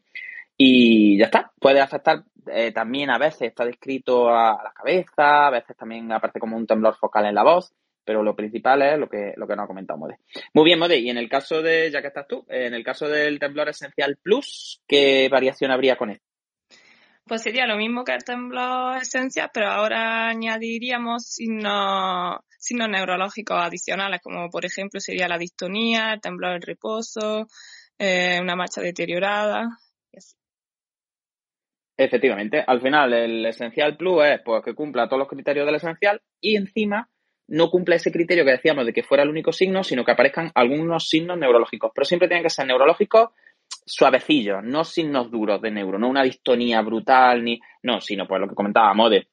[0.57, 5.51] Y ya está, puede afectar eh, también a veces, está descrito a, la cabeza, a
[5.51, 7.71] veces también aparece como un temblor focal en la voz,
[8.03, 10.17] pero lo principal es lo que, lo que nos ha comentado Mode.
[10.53, 13.07] Muy bien, Mode, y en el caso de, ya que estás tú, en el caso
[13.07, 16.30] del temblor esencial plus, ¿qué variación habría con esto?
[17.31, 24.19] Pues sería lo mismo que el temblor esencial, pero ahora añadiríamos signos, signos neurológicos adicionales,
[24.21, 27.47] como por ejemplo sería la distonía, el temblor en reposo,
[27.97, 29.69] eh, una marcha deteriorada.
[31.95, 36.21] Efectivamente, al final el esencial plus es pues, que cumpla todos los criterios del esencial
[36.41, 37.07] y encima
[37.47, 40.51] no cumple ese criterio que decíamos de que fuera el único signo, sino que aparezcan
[40.53, 41.91] algunos signos neurológicos.
[41.95, 43.29] Pero siempre tienen que ser neurológicos
[43.85, 48.47] suavecillos, no signos duros de neuro, no una distonía brutal, ni no, sino pues lo
[48.47, 49.27] que comentábamos de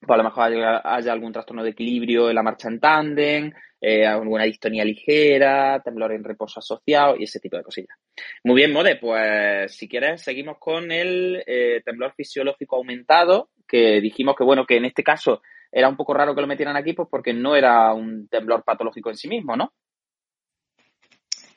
[0.00, 0.44] pues a lo mejor
[0.84, 6.12] haya, algún trastorno de equilibrio en la marcha en tándem, eh, alguna distonía ligera, temblor
[6.12, 7.98] en reposo asociado y ese tipo de cosillas.
[8.44, 14.36] Muy bien, Mode, pues si quieres seguimos con el eh, temblor fisiológico aumentado, que dijimos
[14.36, 17.08] que bueno, que en este caso era un poco raro que lo metieran aquí, pues
[17.10, 19.74] porque no era un temblor patológico en sí mismo, ¿no?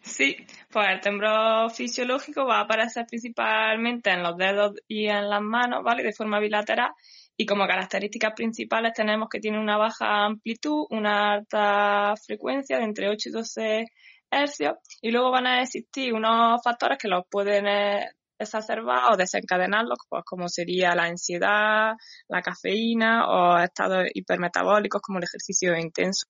[0.06, 0.36] Sí,
[0.70, 5.82] pues el temblor fisiológico va a aparecer principalmente en los dedos y en las manos,
[5.82, 6.04] ¿vale?
[6.04, 6.92] De forma bilateral
[7.38, 13.10] y como características principales tenemos que tiene una baja amplitud, una alta frecuencia de entre
[13.10, 13.86] 8 y 12
[14.30, 20.00] hercios y luego van a existir unos factores que los pueden eh, exacerbar o desencadenarlos,
[20.10, 21.94] pues como sería la ansiedad,
[22.28, 26.28] la cafeína o estados hipermetabólicos como el ejercicio intenso.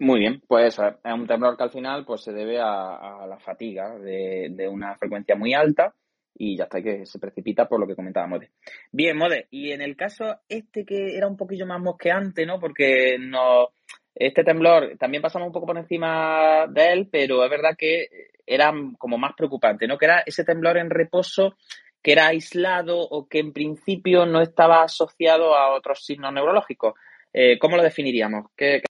[0.00, 3.98] Muy bien, pues es un temblor que al final pues se debe a, la fatiga
[3.98, 5.94] de, una frecuencia muy alta
[6.34, 8.50] y ya está, que se precipita por lo que comentaba Mode.
[8.90, 12.58] Bien, Mode, y en el caso este que era un poquillo más mosqueante, ¿no?
[12.58, 13.68] Porque no,
[14.14, 18.08] este temblor también pasamos un poco por encima de él, pero es verdad que
[18.46, 19.98] era como más preocupante, ¿no?
[19.98, 21.58] Que era ese temblor en reposo
[22.02, 26.94] que era aislado o que en principio no estaba asociado a otros signos neurológicos.
[27.34, 28.46] Eh, ¿Cómo lo definiríamos?
[28.56, 28.80] ¿Qué,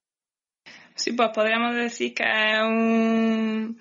[1.01, 3.81] Sí, pues podríamos decir que es un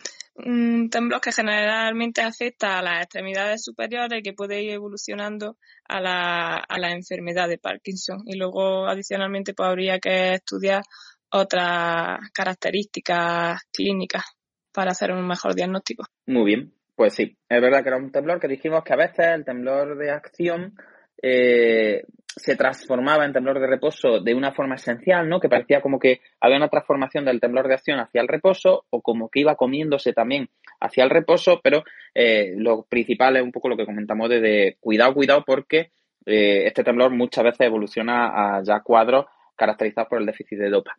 [0.89, 5.57] temblor que generalmente afecta a las extremidades superiores y que puede ir evolucionando
[5.89, 8.21] a la, a la enfermedad de Parkinson.
[8.25, 10.81] Y luego, adicionalmente, pues habría que estudiar
[11.29, 14.23] otras características clínicas
[14.71, 16.05] para hacer un mejor diagnóstico.
[16.25, 19.27] Muy bien, pues sí, es verdad que era un temblor que dijimos que a veces
[19.33, 20.73] el temblor de acción
[21.21, 22.05] eh,
[22.39, 25.39] se transformaba en temblor de reposo de una forma esencial, ¿no?
[25.39, 29.01] Que parecía como que había una transformación del temblor de acción hacia el reposo o
[29.01, 30.49] como que iba comiéndose también
[30.79, 31.83] hacia el reposo, pero
[32.15, 35.91] eh, lo principal es un poco lo que comentamos de, cuidado, cuidado, porque
[36.25, 39.25] eh, este temblor muchas veces evoluciona a ya cuadros
[39.55, 40.97] caracterizados por el déficit de dopa.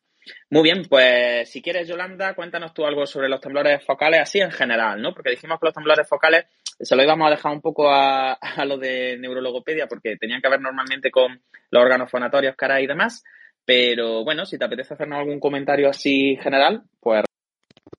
[0.50, 4.50] Muy bien, pues si quieres, Yolanda, cuéntanos tú algo sobre los temblores focales así en
[4.50, 5.14] general, ¿no?
[5.14, 6.46] Porque dijimos que los temblores focales
[6.78, 10.48] se lo íbamos a dejar un poco a, a lo de neurologopedia porque tenían que
[10.48, 13.22] ver normalmente con los órganos fonatorios, cara y demás.
[13.64, 17.24] Pero bueno, si te apetece hacernos algún comentario así general, pues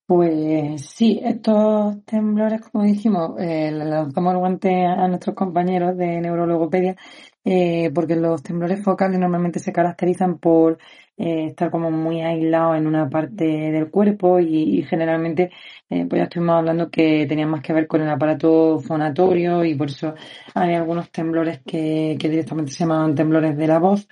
[0.06, 6.98] pues sí, estos temblores, como dijimos, eh, lanzamos el guante a nuestros compañeros de neurologopedia,
[7.46, 10.80] eh, porque los temblores focales normalmente se caracterizan por
[11.22, 15.52] eh, estar como muy aislado en una parte del cuerpo y, generalmente
[15.88, 19.76] eh, pues ya estuvimos hablando que tenían más que ver con el aparato fonatorio y
[19.76, 20.16] por eso
[20.56, 24.08] hay algunos temblores que, que directamente se llamaban temblores de la voz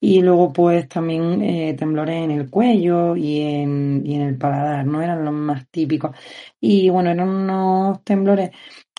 [0.00, 4.84] y luego pues también eh, temblores en el cuello y en, y en el paladar,
[4.84, 5.00] ¿no?
[5.00, 6.16] Eran los más típicos.
[6.60, 8.50] Y bueno, eran unos temblores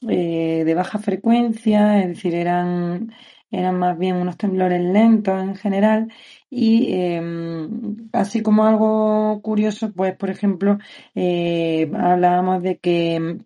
[0.02, 3.12] de baja frecuencia, es decir, eran
[3.52, 6.12] eran más bien unos temblores lentos en general
[6.50, 10.78] y em, así como algo curioso, pues por ejemplo,
[11.16, 13.40] eh, hablábamos de que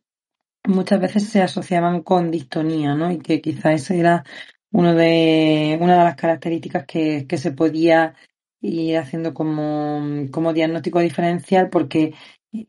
[0.66, 3.12] muchas veces se asociaban con distonía, ¿no?
[3.12, 4.24] Y que quizás esa era
[4.72, 8.16] uno de, una de las características que, que se podía
[8.62, 12.14] ir haciendo como, como diagnóstico diferencial porque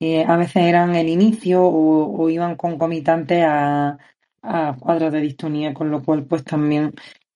[0.00, 3.98] eh, a veces eran el inicio o, o iban concomitantes a,
[4.42, 6.92] a cuadros de distonía, con lo cual pues también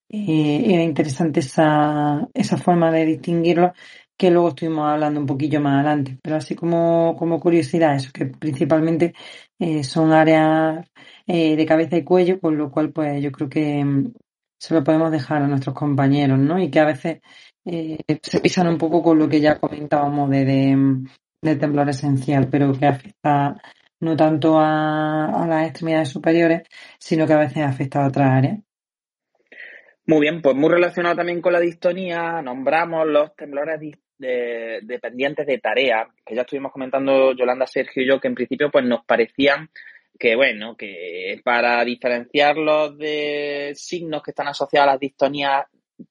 [0.09, 3.73] eh, era interesante esa, esa forma de distinguirlo
[4.17, 6.17] que luego estuvimos hablando un poquillo más adelante.
[6.21, 9.13] Pero así como, como curiosidad, eso que principalmente
[9.59, 10.85] eh, son áreas
[11.27, 14.13] eh, de cabeza y cuello, con lo cual pues yo creo que mm,
[14.59, 16.59] se lo podemos dejar a nuestros compañeros, ¿no?
[16.61, 17.21] Y que a veces
[18.23, 21.05] se pisan un poco con lo que ya comentábamos de, de, mm,
[21.59, 23.55] temblor esencial, pero que afecta
[24.01, 26.63] no tanto a, a las extremidades superiores,
[26.99, 28.59] sino que a veces afecta a otras áreas.
[30.09, 33.79] Muy bien, pues muy relacionado también con la distonía, nombramos los temblores
[34.17, 38.83] dependientes de tarea, que ya estuvimos comentando Yolanda, Sergio y yo, que en principio pues
[38.85, 39.69] nos parecían
[40.17, 45.65] que bueno, que para diferenciarlos de signos que están asociados a las distonías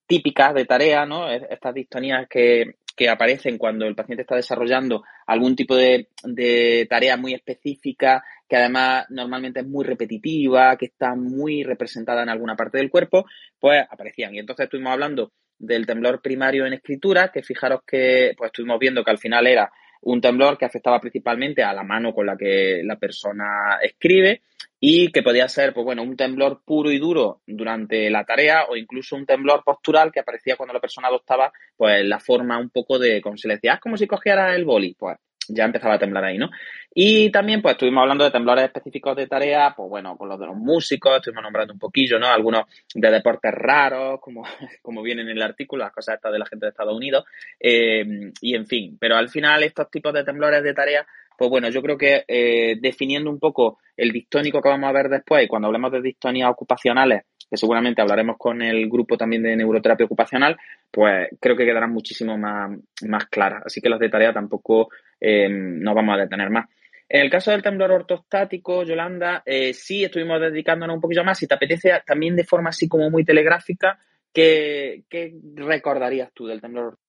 [0.06, 1.28] típicas de tarea, ¿no?
[1.28, 7.16] Estas distonías que, que aparecen cuando el paciente está desarrollando algún tipo de, de tarea
[7.16, 12.78] muy específica que además normalmente es muy repetitiva, que está muy representada en alguna parte
[12.78, 13.26] del cuerpo,
[13.58, 14.34] pues aparecían.
[14.34, 19.04] Y entonces estuvimos hablando del temblor primario en escritura, que fijaros que pues estuvimos viendo
[19.04, 19.70] que al final era
[20.02, 24.42] un temblor que afectaba principalmente a la mano con la que la persona escribe
[24.80, 28.76] y que podía ser, pues bueno, un temblor puro y duro durante la tarea o
[28.76, 32.98] incluso un temblor postural que aparecía cuando la persona adoptaba pues la forma un poco
[32.98, 35.98] de, como se le decía, es como si cogiera el boli, pues ya empezaba a
[35.98, 36.50] temblar ahí, ¿no?
[36.94, 40.46] Y también, pues, estuvimos hablando de temblores específicos de tarea, pues bueno, con los de
[40.46, 42.26] los músicos, estuvimos nombrando un poquillo, ¿no?
[42.26, 42.62] Algunos
[42.94, 44.42] de deportes raros, como,
[44.82, 47.24] como vienen en el artículo, las cosas estas de la gente de Estados Unidos,
[47.60, 48.04] eh,
[48.40, 51.06] y en fin, pero al final estos tipos de temblores de tarea,
[51.36, 55.08] pues bueno, yo creo que eh, definiendo un poco el distónico que vamos a ver
[55.08, 59.56] después, y cuando hablemos de distonías ocupacionales, que seguramente hablaremos con el grupo también de
[59.56, 60.56] neuroterapia ocupacional,
[60.90, 63.62] pues creo que quedarán muchísimo más, más claras.
[63.64, 64.88] Así que las de tarea tampoco
[65.20, 66.66] eh, nos vamos a detener más.
[67.08, 71.38] En el caso del temblor ortostático, Yolanda, eh, sí estuvimos dedicándonos un poquillo más.
[71.38, 73.98] Si te apetece, también de forma así como muy telegráfica,
[74.32, 77.08] ¿qué, qué recordarías tú del temblor ortostático?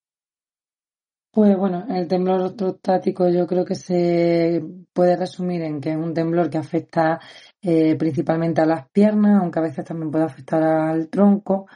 [1.31, 6.13] Pues bueno, el temblor ortostático yo creo que se puede resumir en que es un
[6.13, 7.19] temblor que afecta
[7.61, 11.67] eh, principalmente a las piernas, aunque a veces también puede afectar al tronco.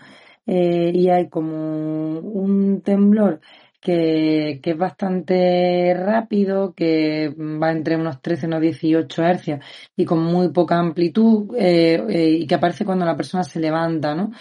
[0.45, 3.41] Eh, y hay como un temblor
[3.83, 9.59] que, que, es bastante rápido, que va entre unos 13 y unos 18 hercios
[9.95, 14.15] y con muy poca amplitud eh, eh, y que aparece cuando la persona se levanta,
[14.15, 14.31] ¿no?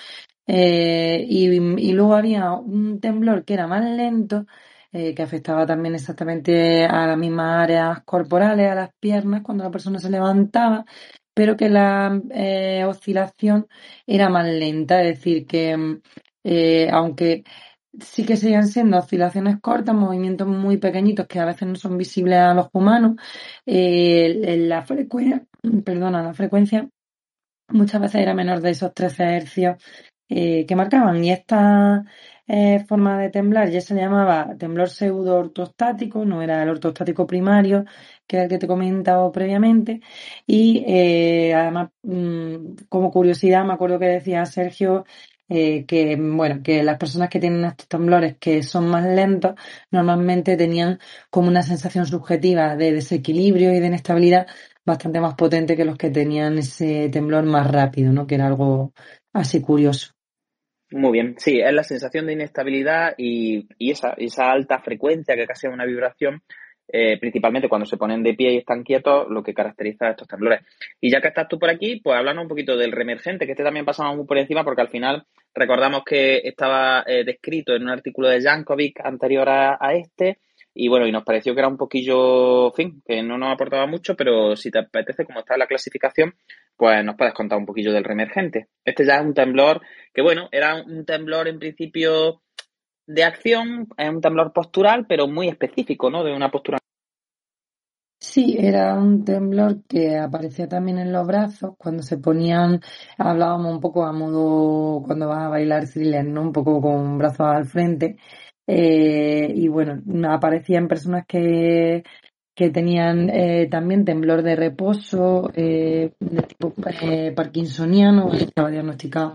[0.47, 4.47] Eh, y, luego había un temblor que era más lento,
[4.93, 9.99] que afectaba también exactamente a las mismas áreas corporales, a las piernas, cuando la persona
[9.99, 10.85] se levantaba,
[11.35, 12.21] pero que la
[12.87, 13.67] oscilación
[14.07, 15.99] era más lenta, es decir, que
[16.93, 17.45] aunque
[18.01, 22.39] sí que seguían siendo oscilaciones cortas, movimientos muy pequeñitos que a veces no son visibles
[22.39, 23.17] a los humanos,
[23.67, 25.45] eh, la frecuencia,
[25.85, 26.89] perdona, la frecuencia
[27.69, 29.77] muchas veces era menor de esos 13 hercios
[30.29, 31.25] eh, que marcaban.
[31.25, 32.05] Y esta
[32.47, 37.85] eh, forma de temblar ya se llamaba temblor pseudo ortostático, no era el ortostático primario,
[38.27, 40.01] que era el que te he comentado previamente.
[40.47, 40.85] Y
[41.53, 45.05] además, mmm, como curiosidad, me acuerdo que decía Sergio
[45.55, 49.55] eh, que bueno, que las personas que tienen estos temblores que son más lentos
[49.91, 54.47] normalmente tenían como una sensación subjetiva de desequilibrio y de inestabilidad
[54.83, 58.27] bastante más potente que los que tenían ese temblor más rápido, ¿no?
[58.27, 58.95] Que era algo
[59.35, 60.13] así curioso.
[60.91, 65.47] Muy bien, sí, es la sensación de inestabilidad y, y esa, esa alta frecuencia que
[65.47, 66.43] casi es una vibración
[66.95, 70.29] eh, principalmente cuando se ponen de pie y están quietos, lo que caracteriza a estos
[70.29, 70.61] temblores.
[71.01, 73.65] Y ya que estás tú por aquí, pues hablando un poquito del reemergente, que este
[73.65, 75.25] también pasamos muy por encima porque al final
[75.55, 80.39] recordamos que estaba eh, descrito en un artículo de Jankovic anterior a, este.
[80.75, 83.87] Y bueno, y nos pareció que era un poquillo, en fin, que no nos aportaba
[83.87, 86.35] mucho, pero si te apetece, como está la clasificación,
[86.77, 88.69] pues nos puedes contar un poquillo del reemergente.
[88.85, 89.81] Este ya es un temblor
[90.13, 92.43] que, bueno, era un temblor en principio
[93.07, 96.25] de acción, es un temblor postural, pero muy específico, ¿no?
[96.25, 96.79] De una postura.
[98.21, 102.81] Sí, era un temblor que aparecía también en los brazos cuando se ponían,
[103.19, 106.43] hablábamos un poco a modo cuando vas a bailar thriller, ¿no?
[106.43, 108.17] Un poco con brazos al frente.
[108.67, 112.05] Eh, y bueno, aparecía en personas que,
[112.55, 119.35] que tenían eh, también temblor de reposo, eh, de tipo eh, parkinsoniano, estaba diagnosticado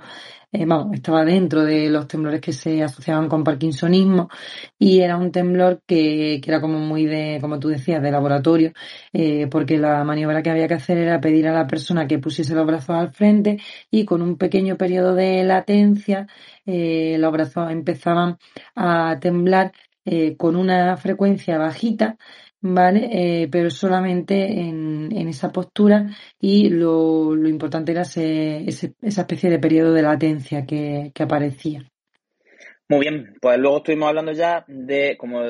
[0.54, 4.30] eh, vamos, estaba dentro de los temblores que se asociaban con parkinsonismo
[4.80, 8.72] y era un temblor que, que era como muy de, como tú decías, de laboratorio,
[9.12, 12.56] eh, porque la maniobra que había que hacer era pedir a la persona que pusiese
[12.56, 13.58] los brazos al frente
[13.92, 16.28] y con un pequeño periodo de latencia
[16.66, 18.38] eh, los brazos empezaban
[18.76, 19.74] a temblar
[20.38, 22.18] con una frecuencia bajita
[22.62, 23.44] ¿vale?
[23.44, 26.08] Eh, pero solamente en, en, esa postura
[26.40, 31.24] y lo, lo importante era ese, ese, esa especie de periodo de latencia que, que
[31.24, 31.88] aparecía.
[32.90, 35.42] Muy bien, pues luego estuvimos hablando ya de como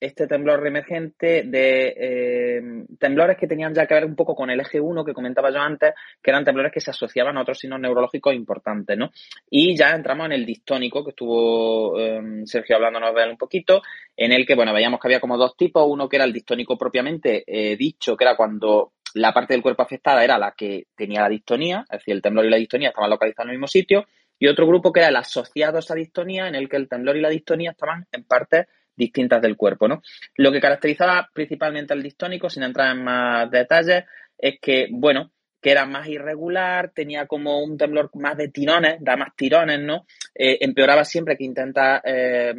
[0.00, 2.62] este temblor reemergente, de eh,
[2.98, 5.60] temblores que tenían ya que ver un poco con el eje 1 que comentaba yo
[5.60, 9.12] antes, que eran temblores que se asociaban a otros signos neurológicos importantes, ¿no?
[9.48, 13.82] Y ya entramos en el distónico, que estuvo eh, Sergio hablándonos de él un poquito,
[14.16, 16.76] en el que, bueno, veíamos que había como dos tipos, uno que era el distónico
[16.76, 21.22] propiamente eh, dicho, que era cuando la parte del cuerpo afectada era la que tenía
[21.22, 24.06] la distonía, es decir, el temblor y la distonía estaban localizados en el mismo sitio,
[24.40, 27.16] y otro grupo que era el asociado a esa distonía, en el que el temblor
[27.16, 30.02] y la distonía estaban en partes distintas del cuerpo, ¿no?
[30.36, 34.04] Lo que caracterizaba principalmente al distónico, sin entrar en más detalles,
[34.36, 39.14] es que, bueno, que era más irregular, tenía como un temblor más de tirones, da
[39.16, 40.06] más tirones, ¿no?
[40.34, 42.54] Eh, empeoraba siempre que intenta eh,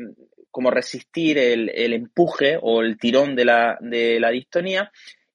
[0.52, 4.92] como resistir el, el, empuje o el tirón de la, de la distonía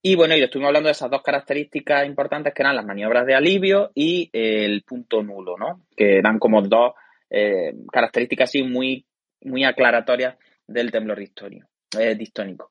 [0.08, 3.34] y bueno, y estuvimos hablando de esas dos características importantes que eran las maniobras de
[3.34, 5.82] alivio y el punto nulo, ¿no?
[5.96, 6.92] Que eran como dos
[7.28, 9.04] eh, características así muy,
[9.40, 12.70] muy aclaratorias del temblor eh, distónico.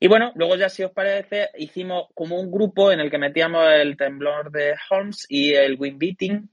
[0.00, 3.66] Y bueno, luego ya si os parece, hicimos como un grupo en el que metíamos
[3.70, 6.48] el temblor de Holmes y el wind beating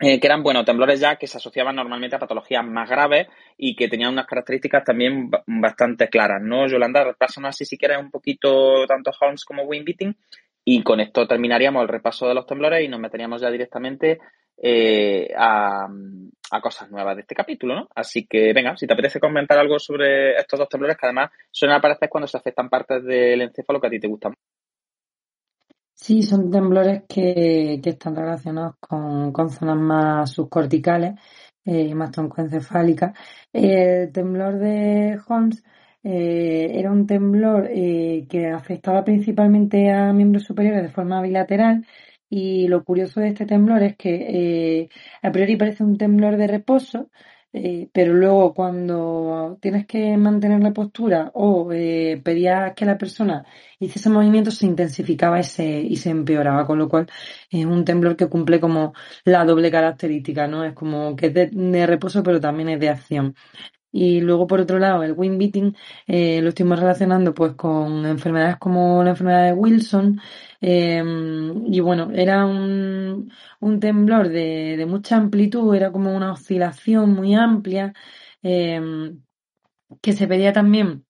[0.00, 3.76] eh, que eran, bueno, temblores ya que se asociaban normalmente a patologías más graves y
[3.76, 6.66] que tenían unas características también bastante claras, ¿no?
[6.66, 10.16] Yolanda, repásanos así si quieres un poquito tanto Holmes como Wayne Beating
[10.64, 14.18] y con esto terminaríamos el repaso de los temblores y nos meteríamos ya directamente
[14.56, 15.86] eh, a,
[16.50, 17.88] a, cosas nuevas de este capítulo, ¿no?
[17.94, 21.76] Así que, venga, si te apetece comentar algo sobre estos dos temblores que además suelen
[21.76, 24.34] aparecer cuando se afectan partes del encéfalo que a ti te gustan.
[25.94, 31.14] Sí, son temblores que, que están relacionados con, con zonas más subcorticales
[31.64, 33.16] eh, más troncoencefálicas.
[33.52, 35.64] El temblor de Holmes
[36.02, 41.86] eh, era un temblor eh, que afectaba principalmente a miembros superiores de forma bilateral
[42.28, 44.88] y lo curioso de este temblor es que
[45.22, 47.10] a priori parece un temblor de reposo,
[47.56, 53.46] eh, pero luego cuando tienes que mantener la postura o eh, pedías que la persona
[53.78, 57.06] hiciese movimiento se intensificaba ese, y se empeoraba, con lo cual
[57.50, 58.92] es un temblor que cumple como
[59.24, 60.64] la doble característica, ¿no?
[60.64, 63.36] Es como que es de reposo pero también es de acción.
[63.96, 65.76] Y luego, por otro lado, el wind beating
[66.08, 70.20] eh, lo estuvimos relacionando pues con enfermedades como la enfermedad de Wilson.
[70.60, 73.30] Em, y bueno, era un,
[73.60, 77.92] un temblor de, de, mucha amplitud, era como una oscilación muy amplia,
[78.42, 79.22] em,
[80.02, 81.04] que se pedía también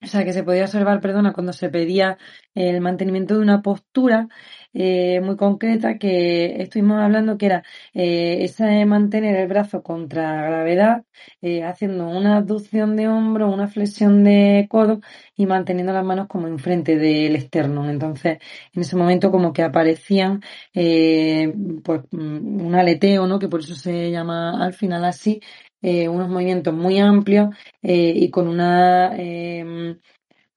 [0.00, 2.18] o sea, que se podía observar, perdona, cuando se pedía
[2.54, 4.28] el mantenimiento de una postura
[4.74, 7.64] eh, muy concreta que estuvimos hablando que era
[7.94, 11.04] eh, ese mantener el brazo contra gravedad,
[11.40, 15.00] eh, haciendo una abducción de hombro, una flexión de codo
[15.36, 17.88] y manteniendo las manos como enfrente del externo.
[17.88, 18.38] Entonces,
[18.72, 20.42] en ese momento como que aparecían
[20.74, 21.52] eh,
[21.84, 23.38] pues mm, un aleteo, ¿no?
[23.38, 25.40] Que por eso se llama al final así,
[25.80, 27.50] unos movimientos muy amplios
[27.82, 29.14] y con una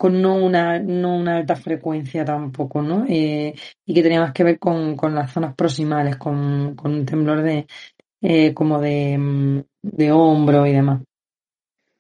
[0.01, 3.05] con no una, no una alta frecuencia tampoco, ¿no?
[3.07, 3.53] Eh,
[3.85, 7.43] y que tenía más que ver con, con las zonas proximales, con, con un temblor
[7.43, 7.67] de
[8.19, 11.03] eh, como de, mm, de hombro y demás.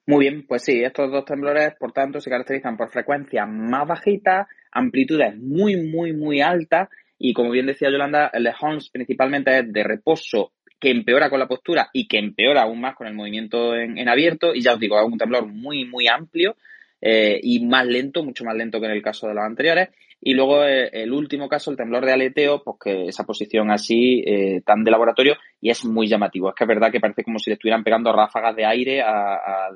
[0.07, 4.47] Muy bien, pues sí, estos dos temblores, por tanto, se caracterizan por frecuencias más bajitas,
[4.71, 6.89] amplitudes muy, muy, muy altas
[7.19, 11.37] y, como bien decía Yolanda, el de Holmes principalmente es de reposo que empeora con
[11.37, 14.55] la postura y que empeora aún más con el movimiento en, abierto.
[14.55, 16.55] Y ya os digo, es un temblor muy, muy amplio
[17.01, 19.89] eh, y más lento, mucho más lento que en el caso de los anteriores.
[20.23, 24.23] Y luego eh, el último caso, el temblor de aleteo, pues que esa posición así,
[24.25, 26.49] eh, tan de laboratorio, y es muy llamativo.
[26.49, 29.69] Es que es verdad que parece como si le estuvieran pegando ráfagas de aire a,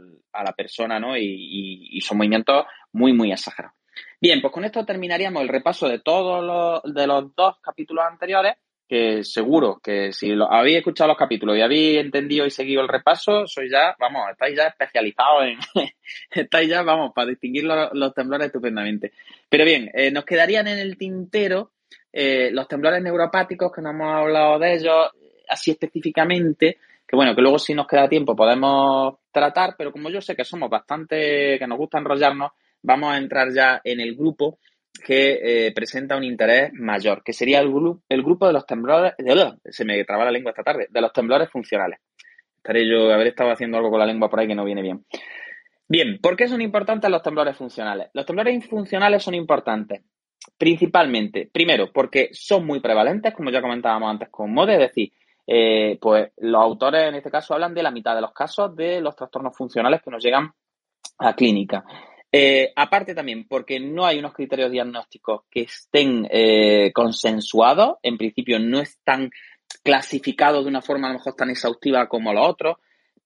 [0.44, 1.18] la persona, ¿no?
[1.18, 3.76] Y, y, son movimientos muy, muy exagerados.
[4.22, 8.56] Bien, pues con esto terminaríamos el repaso de todos los, de los dos capítulos anteriores
[8.88, 12.88] que seguro que si lo, habéis escuchado los capítulos y habéis entendido y seguido el
[12.88, 15.58] repaso, sois ya, vamos, estáis ya especializados en,
[16.32, 19.14] estáis ya, vamos, para distinguir los, temblores estupendamente.
[19.50, 21.72] Pero bien, eh, nos quedarían en el tintero
[22.14, 25.10] eh, los temblores neuropáticos, que no hemos hablado de ellos
[25.50, 26.78] así específicamente,
[27.08, 30.46] que bueno, que luego si nos queda tiempo podemos tratar, pero como yo sé que
[30.46, 34.60] somos bastante, que nos gusta enrollarnos, vamos a entrar ya en el grupo
[35.04, 39.14] que eh, presenta un interés mayor, que sería el, grupo de los temblores,
[39.70, 42.00] se me traba la lengua esta tarde, de los temblores funcionales.
[42.58, 45.06] Estaré yo, haber estado haciendo algo con la lengua por ahí que no viene bien.
[45.88, 48.10] Bien, ¿por qué son importantes los temblores funcionales?
[48.14, 50.02] Los temblores funcionales son importantes
[50.58, 55.12] principalmente, primero, porque son muy prevalentes, como ya comentábamos antes con MODE, es decir,
[55.48, 59.00] eh, pues los autores en este caso hablan de la mitad de los casos de
[59.02, 60.52] los trastornos funcionales que nos llegan
[61.20, 61.84] a clínica.
[62.38, 68.60] Eh, aparte también, porque no hay unos criterios diagnósticos que estén eh, consensuados, en principio
[68.60, 69.30] no están
[69.84, 72.76] clasificados de una forma a lo mejor tan exhaustiva como los otros,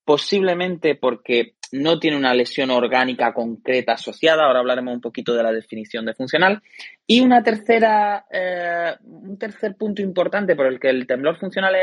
[0.05, 5.53] posiblemente porque no tiene una lesión orgánica concreta asociada, ahora hablaremos un poquito de la
[5.53, 6.62] definición de funcional,
[7.07, 11.74] y una tercera, eh, un tercer punto importante por el que el temblor funcional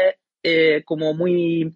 [0.40, 1.74] es como muy,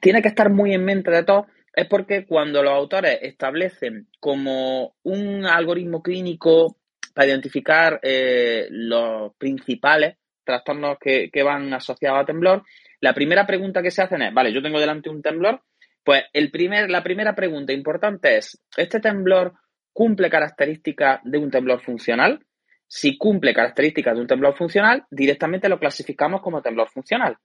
[0.00, 1.44] tiene que estar muy en mente de todos,
[1.74, 6.76] es porque cuando los autores establecen como un algoritmo clínico
[7.14, 12.62] para identificar eh, los principales trastornos que, van asociados a temblor,
[13.00, 15.62] la primera pregunta que se hacen es, vale, yo tengo delante un temblor,
[16.04, 19.54] pues el primer, la primera pregunta importante es, ¿este temblor
[19.92, 22.44] cumple características de un temblor funcional?
[22.86, 27.38] Si cumple características de un temblor funcional, directamente lo clasificamos como temblor funcional.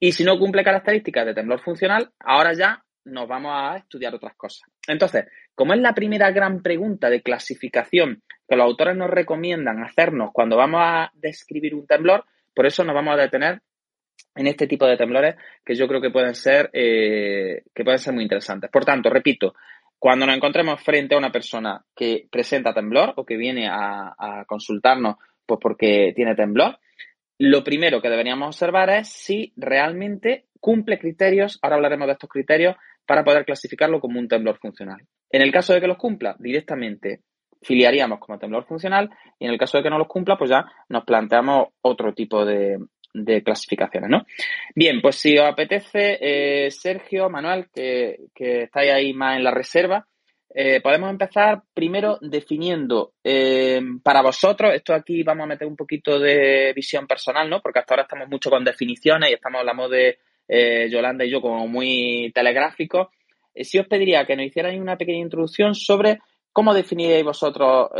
[0.00, 4.34] Y si no cumple características de temblor funcional, ahora ya nos vamos a estudiar otras
[4.36, 4.68] cosas.
[4.86, 10.30] Entonces, como es la primera gran pregunta de clasificación que los autores nos recomiendan hacernos
[10.32, 13.60] cuando vamos a describir un temblor, por eso nos vamos a detener
[14.34, 18.14] en este tipo de temblores que yo creo que pueden ser, eh, que pueden ser
[18.14, 18.70] muy interesantes.
[18.70, 19.54] Por tanto, repito,
[19.98, 24.44] cuando nos encontremos frente a una persona que presenta temblor o que viene a, a
[24.46, 26.78] consultarnos pues porque tiene temblor,
[27.38, 32.76] lo primero que deberíamos observar es si realmente cumple criterios, ahora hablaremos de estos criterios,
[33.08, 35.00] para poder clasificarlo como un temblor funcional.
[35.30, 37.22] En el caso de que los cumpla, directamente
[37.62, 40.66] filiaríamos como temblor funcional y en el caso de que no los cumpla, pues ya
[40.90, 42.78] nos planteamos otro tipo de,
[43.42, 44.26] clasificaciones, ¿no?
[44.74, 49.50] Bien, pues si os apetece, eh, Sergio, Manuel, que, que estáis ahí más en la
[49.50, 50.06] reserva,
[50.54, 56.20] eh, podemos empezar primero definiendo eh, para vosotros, esto aquí vamos a meter un poquito
[56.20, 57.62] de visión personal, ¿no?
[57.62, 60.18] Porque hasta ahora estamos mucho con definiciones y estamos hablando de
[60.48, 63.08] eh, Yolanda y yo como muy telegráficos.
[63.54, 66.18] si os pediría que nos hicierais una pequeña introducción sobre
[66.52, 67.90] cómo definiríais vosotros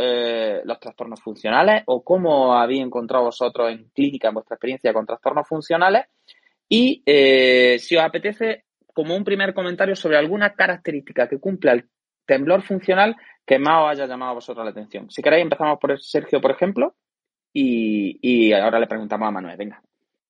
[0.65, 5.47] los trastornos funcionales o cómo habéis encontrado vosotros en clínica en vuestra experiencia con trastornos
[5.47, 6.05] funcionales
[6.67, 11.85] y si os apetece como un primer comentario sobre alguna característica que cumpla el
[12.25, 15.09] temblor funcional que más os haya llamado a vosotros la atención.
[15.09, 16.95] Si queréis, empezamos por Sergio, por ejemplo,
[17.51, 19.57] y, ahora le preguntamos a Manuel.
[19.57, 19.81] Venga.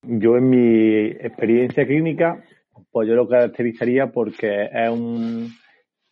[0.04, 2.44] Yo, en mi experiencia clínica,
[2.92, 5.50] pues yo lo caracterizaría porque es un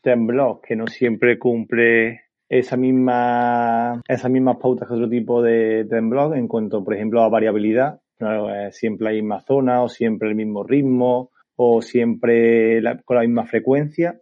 [0.01, 6.37] temblor que no siempre cumple esa misma, esas mismas pautas que otro tipo de temblor
[6.37, 8.01] en cuanto, por ejemplo, a variabilidad.
[8.19, 13.45] Es siempre la misma zona o siempre el mismo ritmo o siempre con la misma
[13.45, 14.19] frecuencia.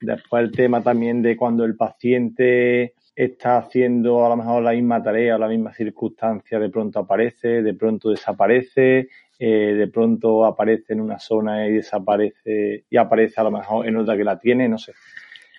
[0.00, 5.02] Después el tema también de cuando el paciente está haciendo a lo mejor la misma
[5.02, 9.08] tarea o la misma circunstancia, de pronto aparece, de pronto desaparece,
[9.40, 13.96] eh, de pronto aparece en una zona y desaparece y aparece a lo mejor en
[13.96, 14.92] otra que la tiene, no sé.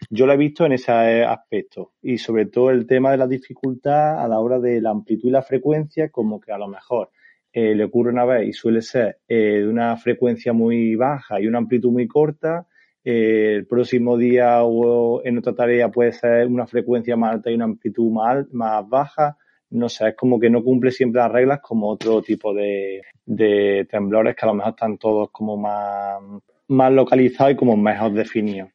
[0.09, 4.23] Yo lo he visto en ese aspecto y sobre todo el tema de la dificultad
[4.23, 7.09] a la hora de la amplitud y la frecuencia, como que a lo mejor
[7.51, 11.47] eh, le ocurre una vez y suele ser eh, de una frecuencia muy baja y
[11.47, 12.67] una amplitud muy corta,
[13.03, 17.55] eh, el próximo día o en otra tarea puede ser una frecuencia más alta y
[17.55, 19.37] una amplitud más, más baja.
[19.71, 23.87] No sé, es como que no cumple siempre las reglas como otro tipo de, de
[23.89, 26.19] temblores que a lo mejor están todos como más,
[26.67, 28.71] más localizados y como mejor definidos.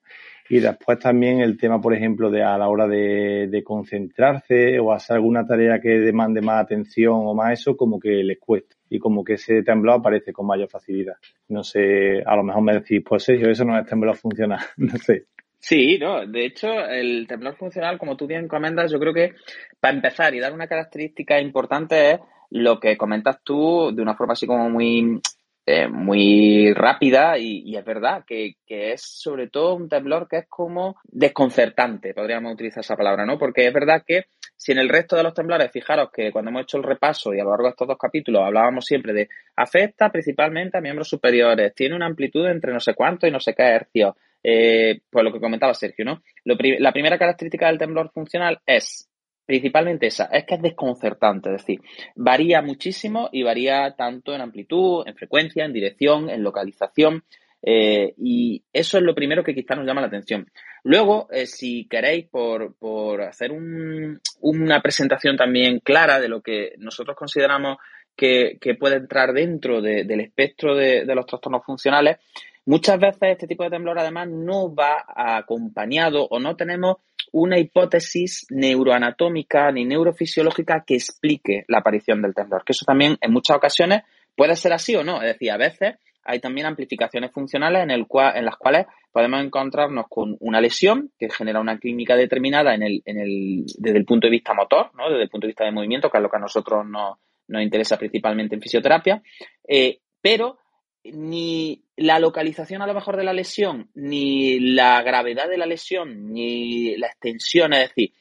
[0.49, 5.17] Y después también el tema, por ejemplo, de a la hora de, concentrarse o hacer
[5.17, 8.77] alguna tarea que demande más atención o más eso, como que les cuesta.
[8.91, 11.15] Y como que ese temblor aparece con mayor facilidad.
[11.49, 14.61] No sé, a lo mejor me decís, pues Sergio, eso no es temblor funcional.
[14.77, 15.27] no sé.
[15.59, 19.33] Sí, no, de hecho, el temblor funcional, como tú bien comentas, yo creo que
[19.81, 22.21] para empezar y dar una característica importante es
[22.51, 25.21] lo que comentas tú de una forma así como muy
[25.67, 30.97] eh, muy rápida y, es verdad que, es sobre todo un temblor que es como
[31.05, 33.39] desconcertante, podríamos utilizar esa palabra, ¿no?
[33.39, 36.65] Porque es verdad que si en el resto de los temblores, fijaros que cuando hemos
[36.65, 40.11] hecho el repaso y a lo largo de estos dos capítulos hablábamos siempre de afecta
[40.11, 43.62] principalmente a miembros superiores, tiene una amplitud entre no sé cuánto y no sé qué
[43.62, 46.23] hercios, eh, pues lo que comentaba Sergio, ¿no?
[46.45, 49.09] la primera característica del temblor funcional es
[49.47, 51.81] Principalmente esa, es que es desconcertante, es decir,
[52.15, 57.25] varía muchísimo y varía tanto en amplitud, en frecuencia, en dirección, en localización,
[57.67, 60.51] eh, y eso es lo primero que quizá nos llama la atención.
[60.83, 66.75] Luego, eh, si queréis, por, por hacer un, una presentación también clara de lo que
[66.79, 67.79] nosotros consideramos
[68.17, 72.19] que, que puede entrar dentro del espectro de los trastornos funcionales,
[72.67, 76.99] muchas veces este tipo de temblor además no va acompañado o no tenemos
[77.35, 83.32] una hipótesis neuroanatómica ni neurofisiológica que explique la aparición del temblor, que eso también en
[83.32, 84.03] muchas ocasiones
[84.37, 85.20] puede ser así o no.
[85.20, 89.45] Es decir, a veces hay también amplificaciones funcionales en, el cual, en las cuales podemos
[89.45, 94.05] encontrarnos con una lesión que genera una clínica determinada en el, en el, desde el
[94.05, 95.11] punto de vista motor, ¿no?
[95.11, 97.18] desde el punto de vista de movimiento, que es lo que a nosotros nos,
[97.49, 99.20] nos interesa principalmente en fisioterapia,
[99.66, 100.59] eh, pero
[101.03, 106.33] ni la localización a lo mejor de la lesión, ni la gravedad de la lesión,
[106.33, 108.13] ni la extensión, es decir,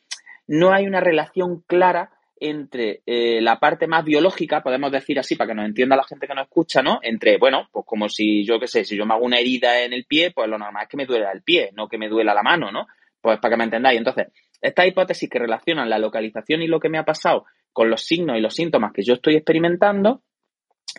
[0.47, 5.49] no hay una relación clara entre eh, la parte más biológica, podemos decir así, para
[5.49, 6.99] que nos entienda la gente que nos escucha, ¿no?
[7.01, 9.93] Entre, bueno, pues como si yo qué sé, si yo me hago una herida en
[9.93, 12.33] el pie, pues lo normal es que me duela el pie, no que me duela
[12.33, 12.87] la mano, ¿no?
[13.21, 13.97] Pues para que me entendáis.
[13.97, 14.27] Entonces,
[14.61, 18.37] esta hipótesis que relacionan la localización y lo que me ha pasado con los signos
[18.37, 20.21] y los síntomas que yo estoy experimentando,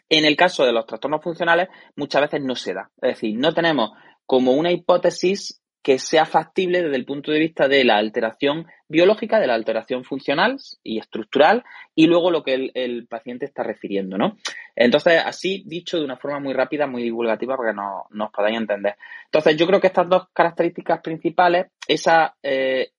[0.09, 2.91] en el caso de los trastornos funcionales, muchas veces no se da.
[3.01, 3.93] Es decir, no tenemos
[4.27, 9.39] como una hipótesis que sea factible desde el punto de vista de la alteración biológica,
[9.39, 11.63] de la alteración funcional y estructural,
[11.95, 14.39] y luego lo que el, paciente está refiriendo, ¿no?
[14.75, 18.57] Entonces, así dicho de una forma muy rápida, muy divulgativa, para que no, nos podáis
[18.57, 18.97] entender.
[19.27, 22.93] Entonces, yo creo que estas dos características principales, esa eh,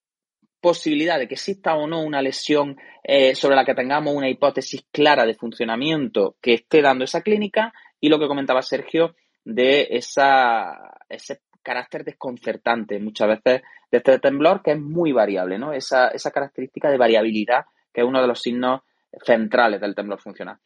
[0.65, 4.83] posibilidad de que exista o no una lesión eh, sobre la que tengamos una hipótesis
[4.91, 10.97] clara de funcionamiento que esté dando esa clínica y lo que comentaba Sergio de esa,
[11.07, 13.61] ese carácter desconcertante muchas veces
[13.91, 15.71] de este temblor que es muy variable, ¿no?
[15.71, 18.81] Esa, esa característica de variabilidad que es uno de los signos
[19.23, 20.57] centrales del temblor funcional.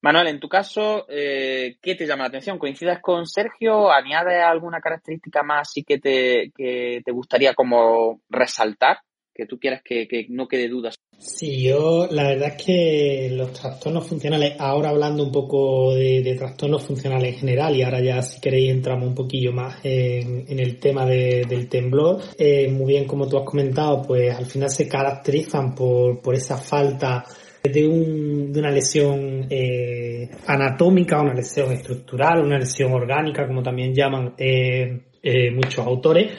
[0.00, 2.58] Manuel, en tu caso, eh, ¿qué te llama la atención?
[2.58, 3.92] ¿Coincides con Sergio?
[3.92, 9.00] ¿Añades alguna característica más y que te, que te gustaría como resaltar?
[9.38, 10.96] Que tú quieras que, que no quede dudas.
[11.16, 16.84] Sí, yo la verdad es que los trastornos funcionales, ahora hablando un poco de, trastornos
[16.84, 21.06] funcionales en general y ahora ya si queréis entramos un poquillo más en, el tema
[21.06, 25.72] de, del temblor, eh, muy bien como tú has comentado, pues al final se caracterizan
[25.72, 27.24] por, por esa falta
[27.62, 33.94] de, un, de una lesión eh, anatómica, una lesión estructural, una lesión orgánica, como también
[33.94, 36.32] llaman eh, eh, muchos autores.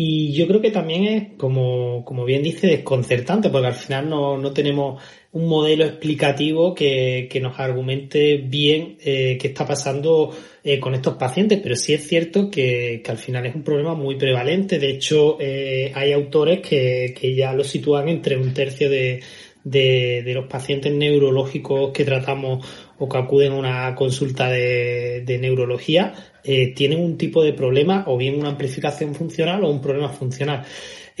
[0.00, 4.38] Y yo creo que también es, como, como bien dice, desconcertante, porque al final no,
[4.38, 10.30] no tenemos un modelo explicativo que, que nos argumente bien eh, qué está pasando
[10.62, 13.96] eh, con estos pacientes, pero sí es cierto que, que, al final es un problema
[13.96, 14.78] muy prevalente.
[14.78, 19.20] De hecho, eh, hay autores que, que ya lo sitúan entre un tercio de,
[19.64, 22.64] de, de, los pacientes neurológicos que tratamos
[22.98, 28.04] o que acuden a una consulta de, de neurología eh, tienen un tipo de problema
[28.06, 30.64] o bien una amplificación funcional o un problema funcional.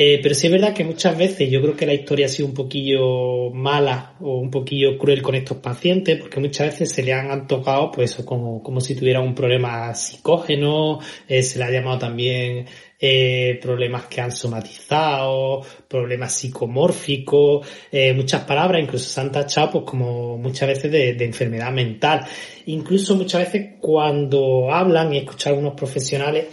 [0.00, 2.48] Eh, pero sí es verdad que muchas veces yo creo que la historia ha sido
[2.48, 7.12] un poquillo mala o un poquillo cruel con estos pacientes porque muchas veces se le
[7.12, 11.98] han tocado pues como, como si tuviera un problema psicógeno, eh, se le ha llamado
[11.98, 12.66] también
[13.00, 19.84] eh, problemas que han somatizado, problemas psicomórficos, eh, muchas palabras, incluso se han tachado pues,
[19.84, 22.26] como muchas veces de, de, enfermedad mental.
[22.66, 26.46] Incluso muchas veces cuando hablan y escuchan a algunos profesionales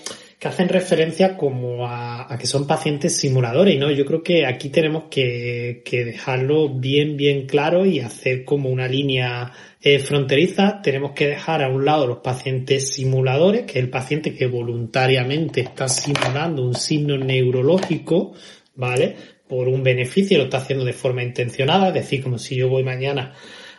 [0.45, 3.89] que hacen referencia como a, que son pacientes simuladores, ¿no?
[3.89, 9.51] Yo creo que aquí tenemos que, dejarlo bien, bien claro y hacer como una línea
[9.81, 14.35] eh, fronteriza, tenemos que dejar a un lado los pacientes simuladores, que es el paciente
[14.35, 18.33] que voluntariamente está simulando un signo neurológico,
[18.75, 19.15] ¿vale?
[19.47, 22.83] Por un beneficio, lo está haciendo de forma intencionada, es decir, como si yo voy
[22.83, 23.33] mañana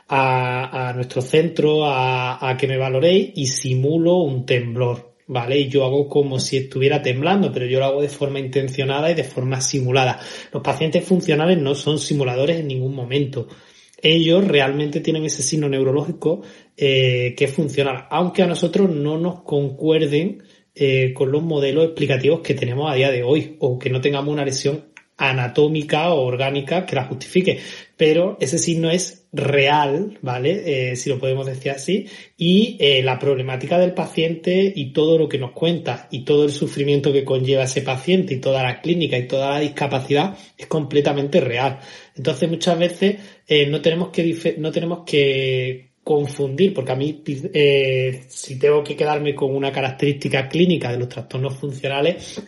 [0.09, 5.59] a, nuestro centro a, a que me valoréis y simulo un temblor, ¿vale?
[5.59, 9.14] Y yo hago como si estuviera temblando, pero yo lo hago de forma intencionada y
[9.14, 10.20] de forma simulada.
[10.53, 13.49] Los pacientes funcionales no son simuladores en ningún momento
[14.03, 16.43] ellos realmente tienen ese signo neurológico
[16.77, 20.43] eh, que es funcional, aunque a nosotros no nos concuerden
[20.74, 24.33] eh, con los modelos explicativos que tenemos a día de hoy o que no tengamos
[24.33, 24.85] una lesión
[25.16, 27.59] anatómica o orgánica que la justifique.
[27.97, 30.91] Pero ese signo es real, ¿vale?
[30.93, 32.07] Eh, si lo podemos decir así.
[32.37, 36.51] Y eh, la problemática del paciente y todo lo que nos cuenta y todo el
[36.51, 41.41] sufrimiento que conlleva ese paciente y toda la clínica y toda la discapacidad es completamente
[41.41, 41.78] real.
[42.16, 43.16] Entonces muchas veces
[43.47, 47.22] eh, no tenemos que no tenemos que confundir, porque a mí
[48.28, 52.41] si tengo que quedarme con una característica clínica de los trastornos funcionales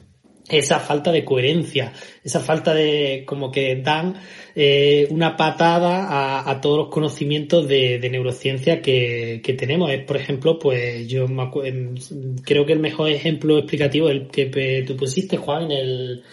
[0.48, 1.92] esa falta de coherencia,
[2.24, 4.14] esa falta de como que dan
[4.54, 9.90] eh, una patada a, a, todos los conocimientos de, de neurociencia que, que, tenemos.
[9.90, 11.50] Es, por ejemplo, pues yo me
[12.42, 16.24] creo que el mejor ejemplo explicativo es el que tú pusiste, Juan, en el,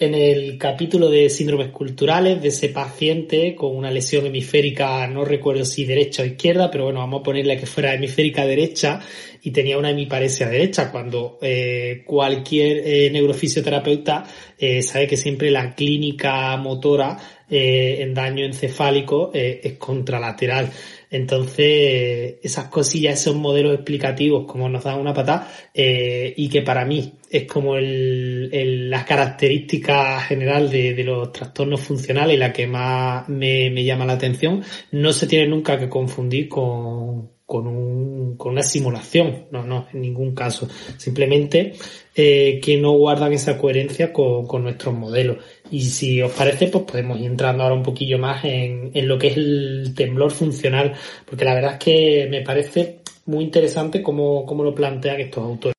[0.00, 5.64] en el capítulo de síndromes culturales de ese paciente con una lesión hemisférica, no recuerdo
[5.64, 9.00] si derecha o izquierda, pero bueno, vamos a ponerle que fuera hemisférica derecha
[9.42, 14.24] y tenía una hemiparesia derecha, cuando eh, cualquier eh, neurofisioterapeuta
[14.56, 17.18] eh, sabe que siempre la clínica motora
[17.50, 20.70] en daño encefálico es contralateral.
[21.10, 26.84] Entonces, esas cosillas, esos modelos explicativos, como nos dan una patada, eh, y que para
[26.84, 32.66] mí es como el, la característica general de, de, los trastornos funcionales y la que
[32.66, 38.52] más me, llama la atención, no se tiene nunca que confundir con, con, un, con
[38.52, 40.68] una simulación, no, no, en ningún caso.
[40.96, 41.74] Simplemente
[42.14, 45.38] eh, que no guardan esa coherencia con, nuestros modelos.
[45.70, 49.18] Y si os parece, pues podemos ir entrando ahora un poquillo más en, en lo
[49.18, 50.94] que es el temblor funcional,
[51.24, 55.74] porque la verdad es que me parece muy interesante cómo, cómo lo plantean estos autores.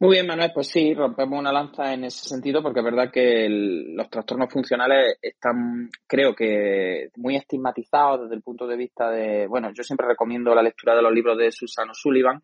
[0.00, 3.48] Muy bien, Manuel, pues sí, rompemos una lanza en ese sentido porque es verdad que
[3.48, 9.72] los trastornos funcionales están, creo que, muy estigmatizados desde el punto de vista de, bueno,
[9.74, 12.40] yo siempre recomiendo la lectura de los libros de Susano Sullivan.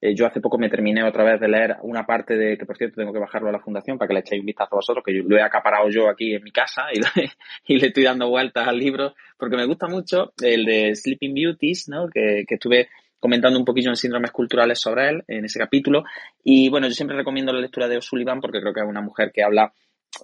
[0.00, 2.76] Eh, yo hace poco me terminé otra vez de leer una parte de, que por
[2.76, 5.04] cierto tengo que bajarlo a la fundación para que le echéis un vistazo a vosotros,
[5.04, 6.86] que yo, lo he acaparado yo aquí en mi casa
[7.66, 11.88] y, le, estoy dando vueltas al libro porque me gusta mucho el de Sleeping Beauties,
[11.88, 12.08] ¿no?
[12.08, 12.88] Que, que estuve
[13.20, 16.04] comentando un poquillo en síndromes culturales sobre él en ese capítulo.
[16.44, 19.32] Y bueno, yo siempre recomiendo la lectura de O'Sullivan porque creo que es una mujer
[19.32, 19.72] que habla,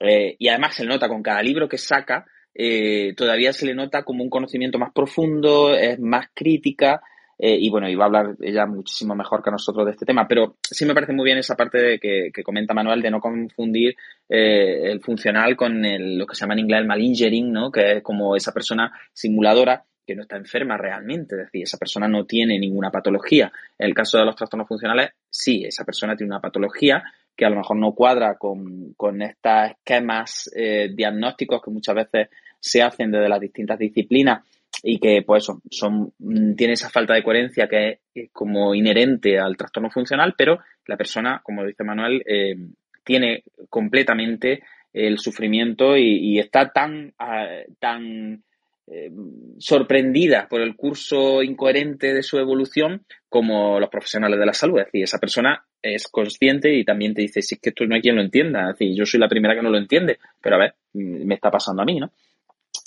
[0.00, 3.74] eh, y además se le nota con cada libro que saca, eh, todavía se le
[3.74, 7.02] nota como un conocimiento más profundo, es más crítica.
[7.38, 10.56] Eh, y bueno, iba a hablar ella muchísimo mejor que nosotros de este tema, pero
[10.62, 13.96] sí me parece muy bien esa parte de que, que comenta Manuel de no confundir
[14.28, 17.70] el funcional con el, lo que se llama en inglés el malingering, ¿no?
[17.70, 22.08] Que es como esa persona simuladora que no está enferma realmente, es decir, esa persona
[22.08, 23.52] no tiene ninguna patología.
[23.78, 27.02] En el caso de los trastornos funcionales, sí, esa persona tiene una patología
[27.36, 32.28] que a lo mejor no cuadra con, con estos esquemas eh, diagnósticos que muchas veces
[32.60, 34.44] se hacen desde las distintas disciplinas
[34.82, 39.56] y que pues son, mm, tiene esa falta de coherencia que es, como inherente al
[39.56, 42.56] trastorno funcional, pero la persona, como dice Manuel, eh,
[43.04, 44.62] tiene completamente
[44.92, 47.48] el sufrimiento y, está tan, ah,
[47.80, 48.42] tan
[48.86, 49.10] eh,
[49.58, 54.78] sorprendida por el curso incoherente de su evolución como los profesionales de la salud.
[54.78, 57.94] Es decir, esa persona es consciente y también te dice, si es que esto no
[57.94, 58.74] hay quien lo entienda.
[58.78, 61.50] Es yo soy la primera que no lo entiende, pero a ver, mm, me está
[61.50, 62.12] pasando a mí, ¿no?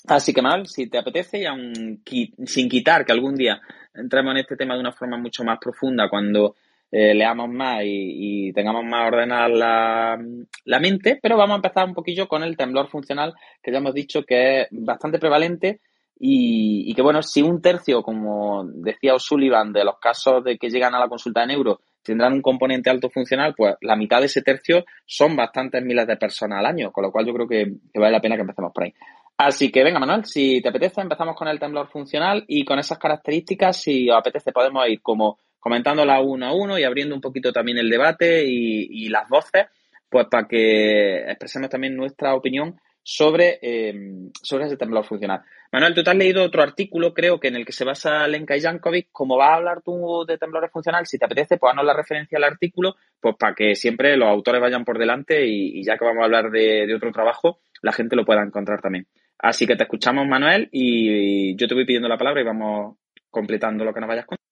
[0.08, 2.02] Así que mal, si te apetece, y aun
[2.46, 3.60] sin quitar que algún día
[3.94, 6.56] entremos en este tema de una forma mucho más profunda cuando
[6.90, 12.28] eh, leamos más y, tengamos más ordenada la, mente, pero vamos a empezar un poquillo
[12.30, 15.82] con el temblor funcional, que ya hemos dicho que es bastante prevalente
[16.18, 20.96] y, que, bueno, si un tercio, como decía O'Sullivan, de los casos de que llegan
[20.96, 24.42] a la consulta de neuro tendrán un componente alto funcional, pues la mitad de ese
[24.42, 28.14] tercio son bastantes miles de personas al año, con lo cual yo creo que vale
[28.14, 28.94] la pena que empecemos por ahí.
[29.38, 32.98] Así que venga, Manuel, si te apetece, empezamos con el temblor funcional y con esas
[32.98, 37.54] características, si os apetece, podemos ir como comentándola uno a uno y abriendo un poquito
[37.54, 39.68] también el debate y, las voces,
[40.10, 43.94] pues para que expresemos también nuestra opinión sobre, eh,
[44.42, 45.42] sobre ese temblor funcional.
[45.72, 48.56] Manuel, tú te has leído otro artículo, creo que en el que se basa Lenka
[48.58, 49.10] Jankovic.
[49.12, 52.46] Como vas a hablar tú de temblores funcionales, si te apetece, pues la referencia al
[52.46, 56.26] artículo, pues para que siempre los autores vayan por delante y, ya que vamos a
[56.26, 59.08] hablar de, otro trabajo, la gente lo pueda encontrar también.
[59.40, 62.98] Así que te escuchamos, Manuel, y yo te voy pidiendo la palabra y vamos
[63.30, 64.48] completando lo que nos vayas contando.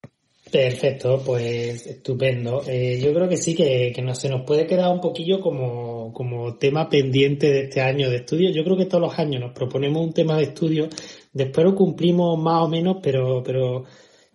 [0.50, 2.62] Perfecto, pues estupendo.
[2.68, 6.12] Eh, yo creo que sí, que, que no, se nos puede quedar un poquillo como,
[6.12, 8.50] como tema pendiente de este año de estudio.
[8.50, 10.88] Yo creo que todos los años nos proponemos un tema de estudio,
[11.32, 13.84] después lo cumplimos más o menos, pero, pero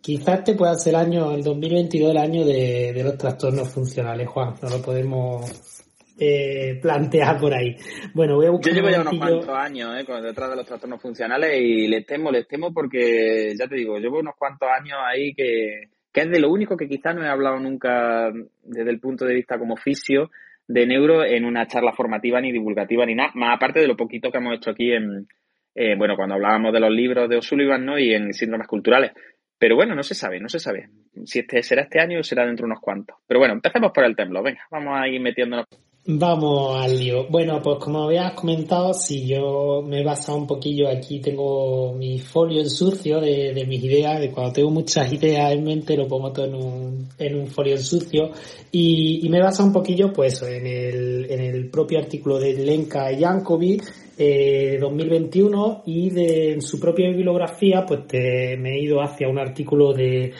[0.02, 4.28] quizás este pueda ser el año, el 2022, el año de, de los trastornos funcionales,
[4.28, 4.56] Juan.
[4.62, 5.81] No lo podemos
[6.24, 7.76] eh, plantear por ahí.
[8.14, 8.72] Bueno, voy a buscar.
[8.72, 12.30] Yo llevo ya unos cuantos años eh, detrás de los trastornos funcionales y les temo,
[12.30, 16.40] les temo porque, ya te digo, llevo unos cuantos años ahí que, que es de
[16.40, 20.30] lo único que quizás no he hablado nunca desde el punto de vista como fisio
[20.68, 24.32] de neuro en una charla formativa ni divulgativa ni nada, más aparte de lo poquito
[24.32, 25.28] que hemos hecho aquí en,
[25.74, 27.98] eh, bueno, cuando hablábamos de los libros de O'Sullivan, ¿no?
[27.98, 29.12] Y en síndromes culturales.
[29.58, 30.90] Pero bueno, no se sabe, no se sabe.
[31.26, 33.18] Si este será este año o será dentro de unos cuantos.
[33.28, 34.44] Pero bueno, empecemos por el templo.
[34.44, 35.66] Venga, vamos a ir metiéndonos.
[36.04, 37.28] Vamos al lío.
[37.30, 42.18] Bueno, pues como habías comentado, si yo me he basado un poquillo aquí, tengo mi
[42.18, 46.32] folio en sucio de, mis ideas, de cuando tengo muchas ideas en mente, lo pongo
[46.32, 48.32] todo en un, en un folio en sucio.
[48.72, 52.54] Y, y me he basado un poquillo, pues, en el, en el propio artículo de
[52.54, 53.84] Lenka Jankovic,
[54.18, 59.38] eh, 2021, y de, en su propia bibliografía, pues te, me he ido hacia un
[59.38, 60.34] artículo de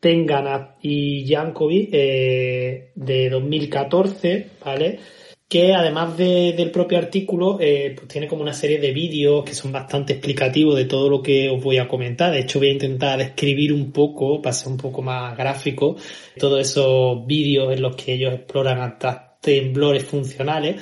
[0.00, 4.98] Tenganat y Jankovic eh, de 2014, ¿vale?
[5.48, 9.72] Que además del propio artículo, eh, pues tiene como una serie de vídeos que son
[9.72, 12.32] bastante explicativos de todo lo que os voy a comentar.
[12.32, 15.96] De hecho, voy a intentar escribir un poco, para ser un poco más gráfico,
[16.38, 20.76] todos esos vídeos en los que ellos exploran hasta temblores funcionales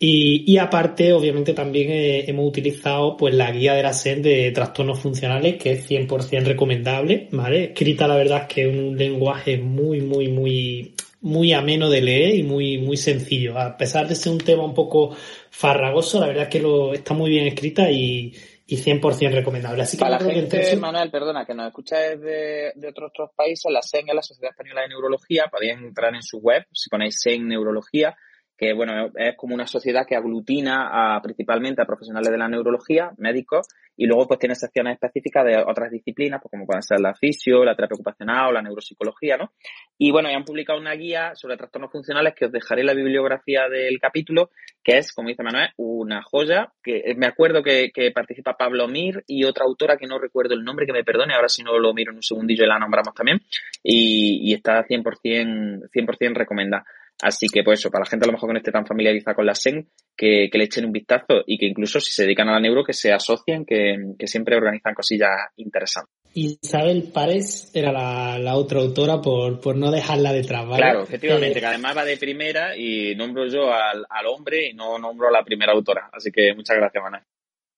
[0.00, 4.52] y, y aparte, obviamente, también eh, hemos utilizado pues la guía de la SEN de
[4.52, 7.64] trastornos funcionales, que es 100% recomendable, ¿vale?
[7.64, 12.36] Escrita, la verdad, es que es un lenguaje muy, muy, muy, muy ameno de leer
[12.36, 13.58] y muy, muy sencillo.
[13.58, 15.16] A pesar de ser un tema un poco
[15.50, 18.32] farragoso, la verdad es que lo, está muy bien escrita y,
[18.68, 19.82] y 100% recomendable.
[19.82, 23.72] Así que Para la gente, Manuel, perdona, que nos escucha desde de otros, otros países,
[23.72, 27.20] la SEN es la Sociedad Española de Neurología, podéis entrar en su web, si ponéis
[27.20, 28.16] SEN Neurología,
[28.58, 33.12] que bueno, es como una sociedad que aglutina a, principalmente a profesionales de la neurología,
[33.16, 37.14] médicos, y luego pues tiene secciones específicas de otras disciplinas, pues como pueden ser la
[37.14, 38.18] fisio, la terapia ocupacional
[38.52, 39.52] la neuropsicología, ¿no?
[39.96, 43.68] Y bueno, ya han publicado una guía sobre trastornos funcionales que os dejaré la bibliografía
[43.68, 44.50] del capítulo,
[44.82, 49.44] que es, como dice Manuel, una joya, que me acuerdo que, participa Pablo Mir y
[49.44, 52.10] otra autora que no recuerdo el nombre, que me perdone, ahora si no lo miro
[52.12, 53.40] en un segundillo la nombramos también,
[53.82, 56.84] y, y está 100%, 100% recomendada.
[57.20, 59.34] Así que, pues eso, para la gente a lo mejor que no esté tan familiarizada
[59.34, 62.52] con la SEN, que, le echen un vistazo y que incluso si se dedican a
[62.52, 63.96] la neuro, que se asocien, que,
[64.26, 66.12] siempre organizan cosillas interesantes.
[66.34, 67.90] Isabel Párez era
[68.38, 70.82] la, otra autora por, por, no dejarla detrás, ¿vale?
[70.82, 74.98] Claro, efectivamente, eh, que además va de primera y nombro yo al, hombre y no
[74.98, 76.08] nombro a la primera autora.
[76.12, 77.22] Así que muchas gracias, Manuel.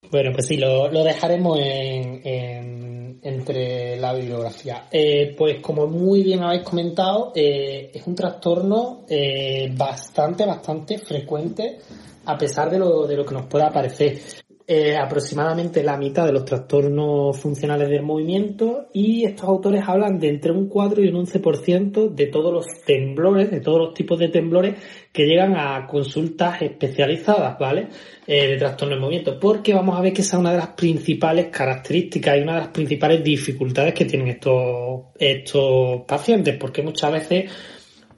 [0.09, 4.89] Bueno, pues sí, lo, dejaremos en, entre la bibliografía.
[4.91, 11.79] Eh, pues como muy bien habéis comentado, eh, es un trastorno eh, bastante, bastante frecuente
[12.25, 14.19] a pesar de lo, de lo que nos pueda parecer.
[14.73, 20.29] Eh, aproximadamente la mitad de los trastornos funcionales del movimiento y estos autores hablan de
[20.29, 24.29] entre un 4 y un 11% de todos los temblores, de todos los tipos de
[24.29, 24.77] temblores
[25.13, 27.89] que llegan a consultas especializadas, ¿vale?
[28.25, 30.69] Eh, de trastorno del movimiento, porque vamos a ver que esa es una de las
[30.69, 37.11] principales características y una de las principales dificultades que tienen estos, estos pacientes, porque muchas
[37.11, 37.51] veces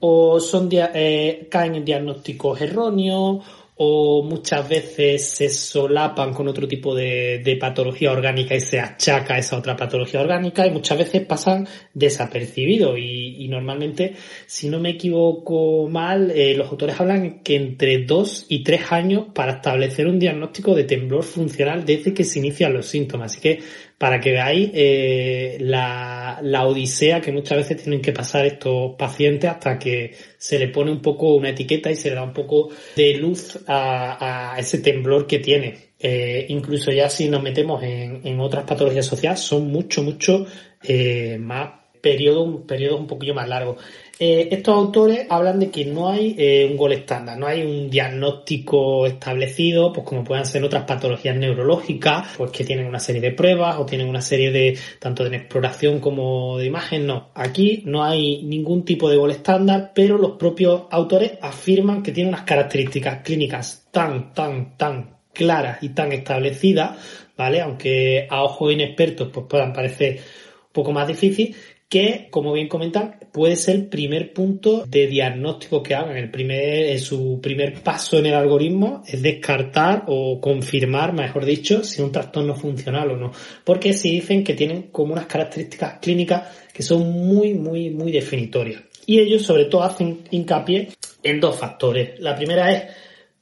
[0.01, 3.43] o son eh, caen en diagnósticos erróneos
[3.75, 9.57] o muchas veces se solapan con otro tipo de, patología orgánica y se achaca esa
[9.57, 14.15] otra patología orgánica y muchas veces pasan desapercibidos y, normalmente,
[14.45, 19.27] si no me equivoco mal, eh, los autores hablan que entre dos y tres años
[19.33, 23.31] para establecer un diagnóstico de temblor funcional desde que se inician los síntomas.
[23.31, 23.59] Así que
[23.97, 29.49] para que veáis eh, la, la, odisea que muchas veces tienen que pasar estos pacientes
[29.49, 32.69] hasta que se le pone un poco una etiqueta y se le da un poco
[32.95, 35.93] de luz a, a ese temblor que tiene.
[36.05, 40.45] Eh, incluso ya si nos metemos en, en otras patologías sociales son mucho, mucho
[40.83, 41.69] eh, más
[42.01, 43.77] periodos, un periodo un poquillo más largo.
[44.19, 47.89] Eh, estos autores hablan de que no hay eh, un gol estándar, no hay un
[47.89, 53.31] diagnóstico establecido, pues como puedan ser otras patologías neurológicas, pues que tienen una serie de
[53.31, 57.31] pruebas o tienen una serie de, tanto de exploración como de imagen, no.
[57.33, 62.29] Aquí no hay ningún tipo de gol estándar, pero los propios autores afirman que tiene
[62.29, 66.97] unas características clínicas tan, tan, tan claras y tan establecidas,
[67.35, 67.61] ¿vale?
[67.61, 71.55] Aunque a ojos inexpertos pues puedan parecer un poco más difícil,
[71.93, 76.17] que, como bien comentan, puede ser el primer punto de diagnóstico que hagan.
[76.17, 82.01] El primer, su primer paso en el algoritmo es descartar o confirmar, mejor dicho, si
[82.01, 83.31] un trastorno funcional o no.
[83.63, 88.81] Porque si dicen que tienen como unas características clínicas que son muy, muy, muy definitorias.
[89.05, 90.89] Y ellos sobre todo hacen hincapié
[91.21, 92.19] en dos factores.
[92.19, 92.85] La primera es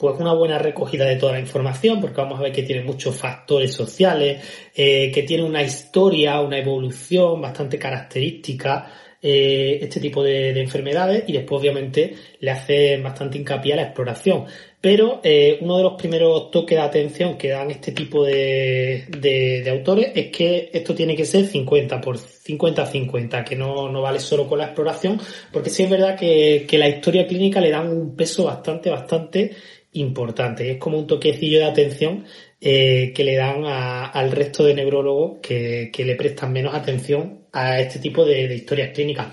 [0.02, 3.16] pues una buena recogida de toda la información, porque vamos a ver que tiene muchos
[3.16, 4.44] factores sociales,
[4.76, 8.92] eh, que tiene una historia, una evolución bastante característica,
[9.22, 14.46] eh, este tipo de, enfermedades, y después obviamente le hace bastante hincapié a la exploración.
[14.82, 19.70] Pero eh, uno de los primeros toques de atención que dan este tipo de, de,
[19.70, 24.48] autores es que esto tiene que ser 50 por 50-50, que no, no vale solo
[24.48, 25.22] con la exploración,
[25.54, 29.52] porque sí es verdad que, que la historia clínica le dan un peso bastante, bastante
[29.94, 30.72] importante.
[30.72, 32.26] Es como un toquecillo de atención
[32.60, 38.00] eh, que le dan al resto de neurólogos que, le prestan menos atención a este
[38.00, 39.28] tipo de, historias clínicas.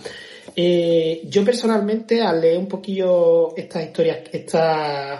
[0.56, 4.60] Eh, yo personalmente, al leer un poquillo estas historias, estos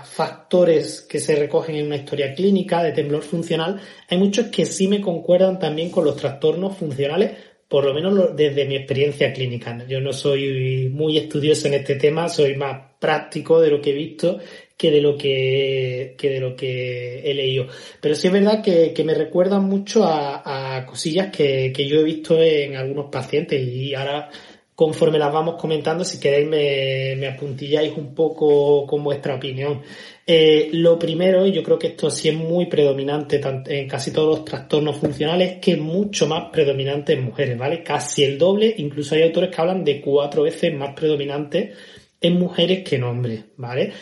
[0.09, 4.89] factores que se recogen en una historia clínica de temblor funcional, hay muchos que sí
[4.89, 7.33] me concuerdan también con los trastornos funcionales,
[7.69, 9.85] por lo menos desde mi experiencia clínica.
[9.87, 13.95] Yo no soy muy estudioso en este tema, soy más práctico de lo que he
[13.95, 14.41] visto
[14.79, 17.67] que de lo que, que de lo que he leído.
[18.01, 22.01] Pero sí es verdad que, que me recuerdan mucho a, a cosillas que, que yo
[22.01, 24.31] he visto en algunos pacientes y ahora
[24.79, 29.83] conforme las vamos comentando, si queréis me, me apuntilláis un poco con vuestra opinión.
[30.25, 34.29] Eh, lo primero, y yo creo que esto sí es muy predominante en casi todos
[34.29, 37.83] los trastornos funcionales, es que es mucho más predominante en mujeres, ¿vale?
[37.83, 41.73] Casi el doble, incluso hay autores que hablan de cuatro veces más predominante
[42.21, 43.93] en mujeres que en hombres, ¿vale?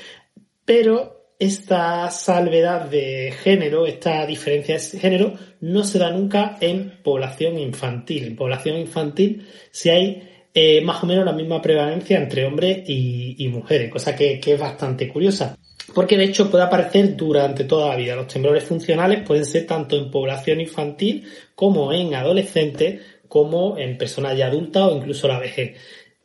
[0.66, 7.58] Pero esta salvedad de género, esta diferencia de género, no se da nunca en población
[7.58, 8.24] infantil.
[8.26, 13.46] En población infantil, si hay eh, más o menos la misma prevalencia entre hombres y,
[13.48, 15.56] mujeres, cosa que, es bastante curiosa.
[15.94, 18.16] Porque de hecho puede aparecer durante toda la vida.
[18.16, 24.36] Los temblores funcionales pueden ser tanto en población infantil como en adolescentes, como en personas
[24.36, 25.76] ya adultas o incluso la vejez.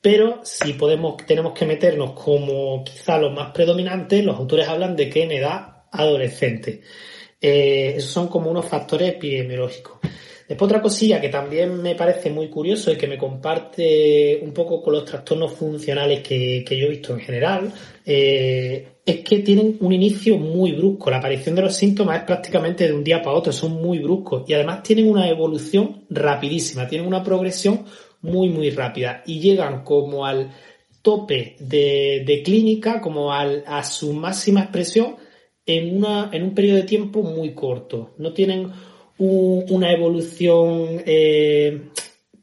[0.02, 5.10] Pero si podemos, tenemos que meternos como quizá los más predominantes, los autores hablan de
[5.10, 6.82] que en edad adolescente.
[7.40, 10.00] Eh, esos son como unos factores epidemiológicos.
[10.48, 14.82] Después otra cosilla que también me parece muy curioso y que me comparte un poco
[14.82, 17.72] con los trastornos funcionales que, yo he visto en general,
[18.06, 21.10] eh, es que tienen un inicio muy brusco.
[21.10, 24.44] La aparición de los síntomas es prácticamente de un día para otro, son muy bruscos
[24.46, 27.86] y además tienen una evolución rapidísima, tienen una progresión
[28.22, 30.52] muy, muy rápida y llegan como al
[31.02, 35.16] tope de, clínica, como al, a su máxima expresión
[35.66, 38.14] en, una, en un periodo de tiempo muy corto.
[38.18, 38.72] No tienen
[39.18, 41.90] una evolución eh,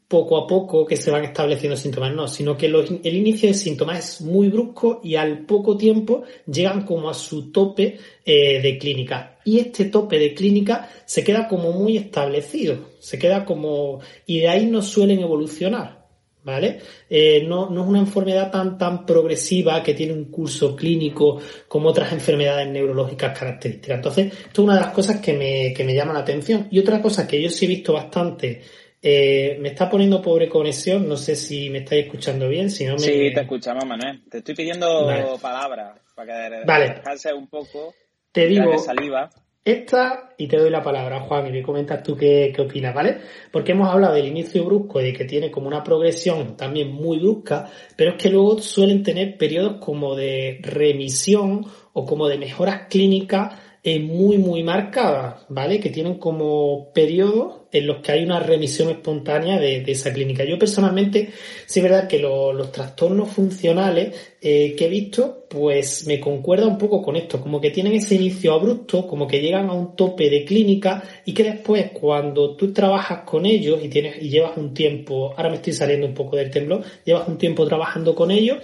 [0.09, 3.99] poco a poco que se van estableciendo síntomas, no, sino que el inicio de síntomas
[3.99, 9.37] es muy brusco y al poco tiempo llegan como a su tope eh, de clínica.
[9.45, 14.47] Y este tope de clínica se queda como muy establecido, se queda como, y de
[14.49, 15.99] ahí no suelen evolucionar.
[16.43, 16.79] ¿vale?
[17.07, 21.89] Eh, no, no, es una enfermedad tan, tan progresiva que tiene un curso clínico como
[21.89, 23.97] otras enfermedades neurológicas características.
[23.97, 26.67] Entonces, esto es una de las cosas que me, que me llama la atención.
[26.71, 28.63] Y otra cosa que yo sí he visto bastante,
[29.01, 32.93] eh, me está poniendo pobre conexión, no sé si me estáis escuchando bien, si no
[32.93, 32.99] me...
[32.99, 34.21] Sí, te escuchamos, Manuel.
[34.29, 36.89] Te estoy pidiendo palabras para que vale.
[36.89, 37.93] descanses un poco.
[38.31, 38.77] Te digo...
[38.77, 39.29] saliva
[39.63, 43.17] esta y te doy la palabra, Juan, y me comentas tú qué, qué opinas, ¿vale?
[43.51, 47.19] Porque hemos hablado del inicio brusco y de que tiene como una progresión también muy
[47.19, 52.87] brusca, pero es que luego suelen tener periodos como de remisión o como de mejoras
[52.89, 55.79] clínicas eh, muy, muy marcadas, ¿vale?
[55.79, 60.43] Que tienen como periodos en los que hay una remisión espontánea de, esa clínica.
[60.43, 61.29] Yo personalmente,
[61.65, 66.77] sí es verdad que los trastornos funcionales eh, que he visto, pues me concuerda un
[66.77, 70.29] poco con esto, como que tienen ese inicio abrupto, como que llegan a un tope
[70.29, 74.73] de clínica y que después cuando tú trabajas con ellos y tienes y llevas un
[74.73, 78.57] tiempo, ahora me estoy saliendo un poco del temblor, llevas un tiempo trabajando con ellos,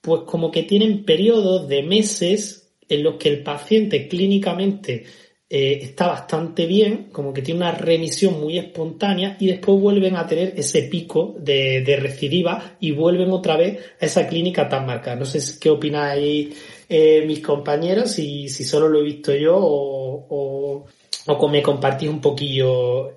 [0.00, 5.04] pues como que tienen periodos de meses en los que el paciente clínicamente
[5.50, 10.26] eh, está bastante bien, como que tiene una remisión muy espontánea y después vuelven a
[10.26, 15.16] tener ese pico de, de recidiva y vuelven otra vez a esa clínica tan marcada.
[15.16, 20.26] No sé qué opináis eh, mis compañeros, si, si solo lo he visto yo o,
[20.28, 20.86] o,
[21.26, 23.16] o me compartís un poquillo.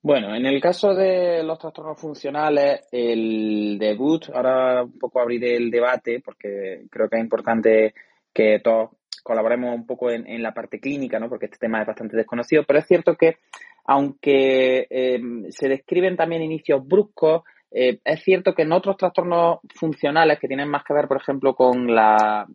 [0.00, 5.70] Bueno, en el caso de los trastornos funcionales, el debut, ahora un poco abriré el
[5.70, 7.94] debate porque creo que es importante
[8.32, 8.90] que todos
[9.26, 11.28] colaboremos un poco en, la parte clínica, ¿no?
[11.28, 13.38] porque este tema es bastante desconocido, pero es cierto que
[13.84, 15.20] aunque eh,
[15.50, 20.68] se describen también inicios bruscos, eh, es cierto que en otros trastornos funcionales que tienen
[20.68, 22.46] más que ver, por ejemplo, con la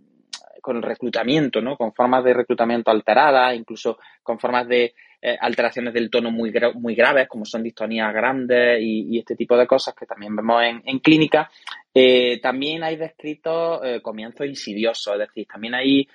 [0.62, 1.76] con el reclutamiento, ¿no?
[1.76, 4.94] Con formas de reclutamiento alteradas, incluso con formas de
[5.24, 9.68] eh, alteraciones del tono muy, muy graves, como son distonías grandes y, este tipo de
[9.68, 11.52] cosas que también vemos en, clínica.
[11.94, 16.08] Eh, también hay descritos eh, comienzos insidiosos, es decir, también hay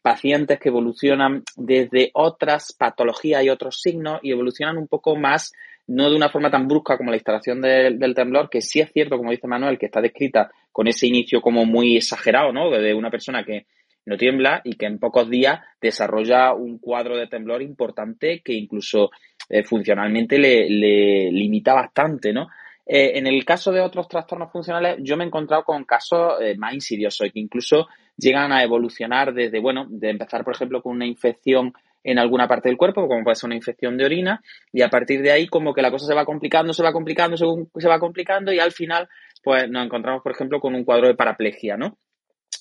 [0.00, 5.52] pacientes que evolucionan desde otras patologías y otros signos y evolucionan un poco más
[5.86, 9.18] no de una forma tan brusca como la instalación del temblor, que sí es cierto,
[9.18, 12.70] como dice Manuel, que está descrita con ese inicio como muy exagerado, ¿no?
[12.70, 13.66] De una persona que
[14.06, 19.10] no tiembla y que en pocos días desarrolla un cuadro de temblor importante que incluso
[19.48, 22.48] eh, funcionalmente le, limita bastante, ¿no?
[22.84, 26.56] Eh, en el caso de otros trastornos funcionales, yo me he encontrado con casos eh,
[26.56, 27.86] más insidiosos y que incluso
[28.16, 31.72] llegan a evolucionar desde, bueno, de empezar, por ejemplo, con una infección
[32.04, 34.42] en alguna parte del cuerpo, como puede ser una infección de orina,
[34.72, 37.36] y a partir de ahí como que la cosa se va complicando, se va complicando,
[37.36, 39.08] se va complicando y al final
[39.44, 41.96] pues nos encontramos, por ejemplo, con un cuadro de paraplegia, ¿no?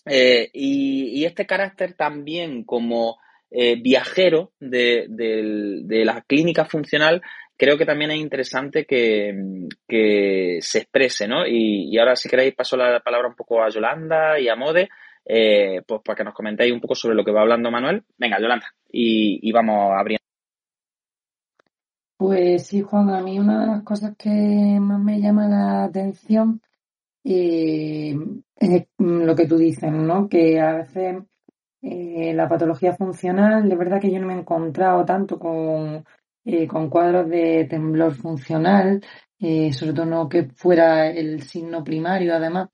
[0.06, 3.18] Eh, y, este carácter también como
[3.52, 5.06] eh, viajero de,
[6.06, 7.22] la clínica funcional
[7.56, 9.70] creo que también es interesante que,
[10.62, 11.46] se exprese, ¿no?
[11.46, 14.90] Y, ahora si queréis paso la palabra un poco a Yolanda y a Mode,
[15.26, 18.04] eh, pues para que nos comentéis un poco sobre lo que va hablando Manuel.
[18.18, 20.22] Venga, Yolanda, y, y vamos abriendo.
[22.18, 26.62] Pues sí, Juan, a mí una de las cosas que más me llama la atención
[27.24, 28.16] eh,
[28.62, 30.30] es lo que tú dices, ¿no?
[30.30, 31.18] Que a veces
[31.82, 36.06] eh, la patología funcional, de verdad que yo no me he encontrado tanto con,
[36.46, 39.04] eh, con cuadros de temblor funcional,
[39.40, 42.70] eh, sobre todo no que fuera el signo primario además,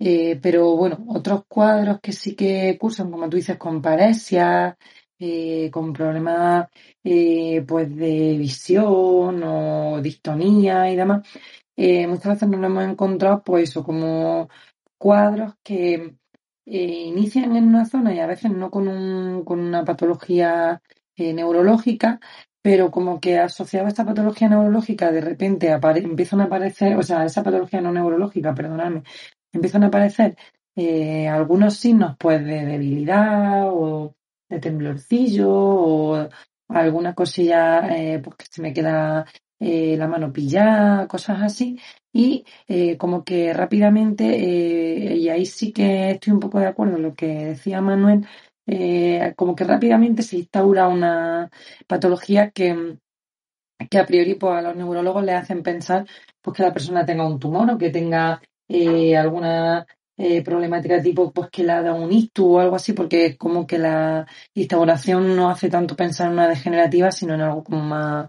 [0.00, 4.76] eh, pero bueno, otros cuadros que sí que cursan, como tú dices, con paresia,
[5.20, 6.68] eh, con problemas
[7.02, 11.26] pues de visión o distonía y demás,
[11.76, 14.48] muchas veces nos lo hemos encontrado pues eso, como
[14.98, 16.16] cuadros que
[16.66, 20.82] eh, inician en una zona y a veces no con, un, con una patología
[21.16, 22.20] eh, neurológica,
[22.60, 27.24] pero como que asociado a esta patología neurológica de repente empiezan a aparecer, o sea,
[27.24, 29.02] esa patología no neurológica, perdonadme,
[29.52, 30.36] empiezan a aparecer
[30.76, 34.14] eh, algunos signos pues de debilidad o
[34.48, 36.28] de temblorcillo o
[36.68, 37.88] alguna cosilla
[38.22, 39.24] pues que se me queda
[39.60, 41.78] la mano pillada, cosas así,
[42.12, 46.96] y eh, como que rápidamente, eh, y ahí sí que estoy un poco de acuerdo
[46.96, 48.26] en lo que decía Manuel,
[48.66, 51.50] eh, como que rápidamente se instaura una
[51.86, 52.98] patología que,
[53.90, 56.06] que a priori pues, a los neurólogos le hacen pensar
[56.42, 58.40] pues, que la persona tenga un tumor o que tenga
[59.16, 59.86] alguna
[60.44, 63.78] problemática tipo pues que le ha dado un ictus o algo así, porque como que
[63.78, 68.28] la instauración no hace tanto pensar en una degenerativa, sino en algo como más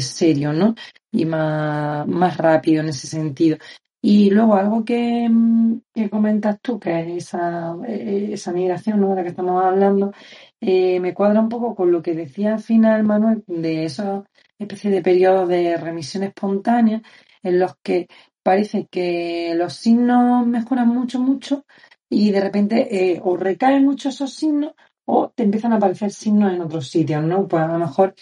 [0.00, 0.74] serio, ¿no?
[1.12, 3.58] y más, más rápido en ese sentido.
[4.00, 9.10] Y luego algo que, mm, que comentas tú, que es esa, eh, esa migración ¿no?
[9.10, 10.12] de la que estamos hablando,
[10.60, 14.24] eh, me cuadra un poco con lo que decía al final Manuel de esa
[14.58, 17.02] especie de periodos de remisión espontánea
[17.42, 18.06] en los que
[18.42, 21.64] parece que los signos mejoran mucho, mucho
[22.08, 24.72] y de repente eh, o recaen mucho esos signos
[25.04, 27.48] o te empiezan a aparecer signos en otros sitios, ¿no?
[27.48, 28.14] Pues a lo mejor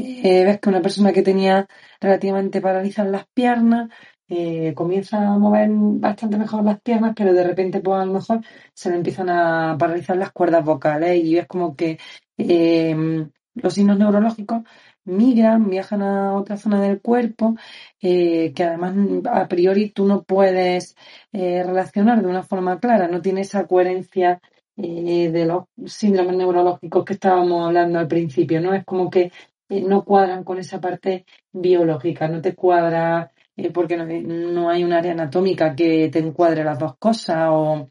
[0.00, 1.66] eh, ves que una persona que tenía
[2.00, 3.88] relativamente paralizadas las piernas
[4.32, 8.40] eh, comienza a mover bastante mejor las piernas, pero de repente pues a lo mejor
[8.72, 11.98] se le empiezan a paralizar las cuerdas vocales y ves como que
[12.38, 14.62] eh, los signos neurológicos
[15.04, 17.56] migran, viajan a otra zona del cuerpo,
[18.00, 18.94] eh, que además
[19.32, 20.94] a priori tú no puedes
[21.32, 24.40] relacionar de una forma clara, no tiene esa coherencia
[24.76, 28.72] de los síndromes neurológicos que estábamos hablando al principio, ¿no?
[28.72, 29.32] Es como que
[29.70, 33.32] no cuadran con esa parte biológica, no te cuadra
[33.72, 37.90] porque no, no hay un área anatómica que te encuadre las dos cosas o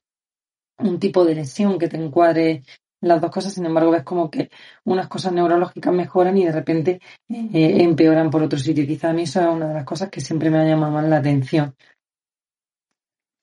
[0.79, 2.63] un tipo de lesión que te encuadre
[3.01, 4.49] las dos cosas, sin embargo, ves como que
[4.83, 6.99] unas cosas neurológicas mejoran y de repente
[7.29, 8.85] eh, empeoran por otro sitio.
[8.85, 11.07] Quizá a mí eso es una de las cosas que siempre me ha llamado más
[11.07, 11.75] la atención.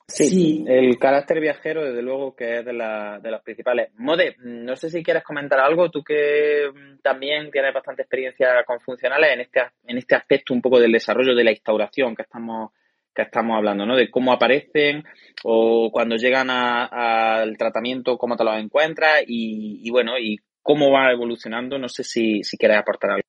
[0.08, 3.90] Sí, el carácter viajero, desde luego, que es de, la, de las principales.
[3.96, 8.80] Mode, no sé si quieres comentar algo, tú que mm, también tienes bastante experiencia con
[8.80, 12.70] funcionales en este, en este aspecto un poco del desarrollo de la instauración que estamos
[13.16, 13.96] que estamos hablando, ¿no?
[13.96, 15.02] De cómo aparecen
[15.42, 21.10] o cuando llegan al tratamiento, cómo te los encuentras y, y, bueno, y cómo va
[21.10, 21.78] evolucionando.
[21.78, 23.26] No sé si, si quieres aportar algo.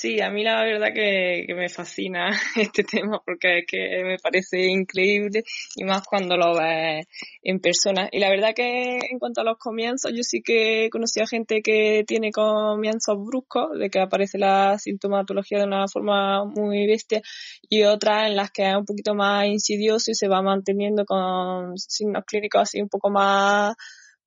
[0.00, 4.64] Sí, a mí la verdad que, me fascina este tema porque es que me parece
[4.70, 5.44] increíble
[5.76, 7.06] y más cuando lo ves
[7.42, 8.08] en persona.
[8.10, 11.28] Y la verdad que en cuanto a los comienzos, yo sí que he conocido a
[11.28, 17.20] gente que tiene comienzos bruscos, de que aparece la sintomatología de una forma muy bestia
[17.68, 21.76] y otras en las que es un poquito más insidioso y se va manteniendo con
[21.76, 23.74] signos clínicos así un poco más,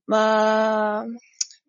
[0.06, 1.08] más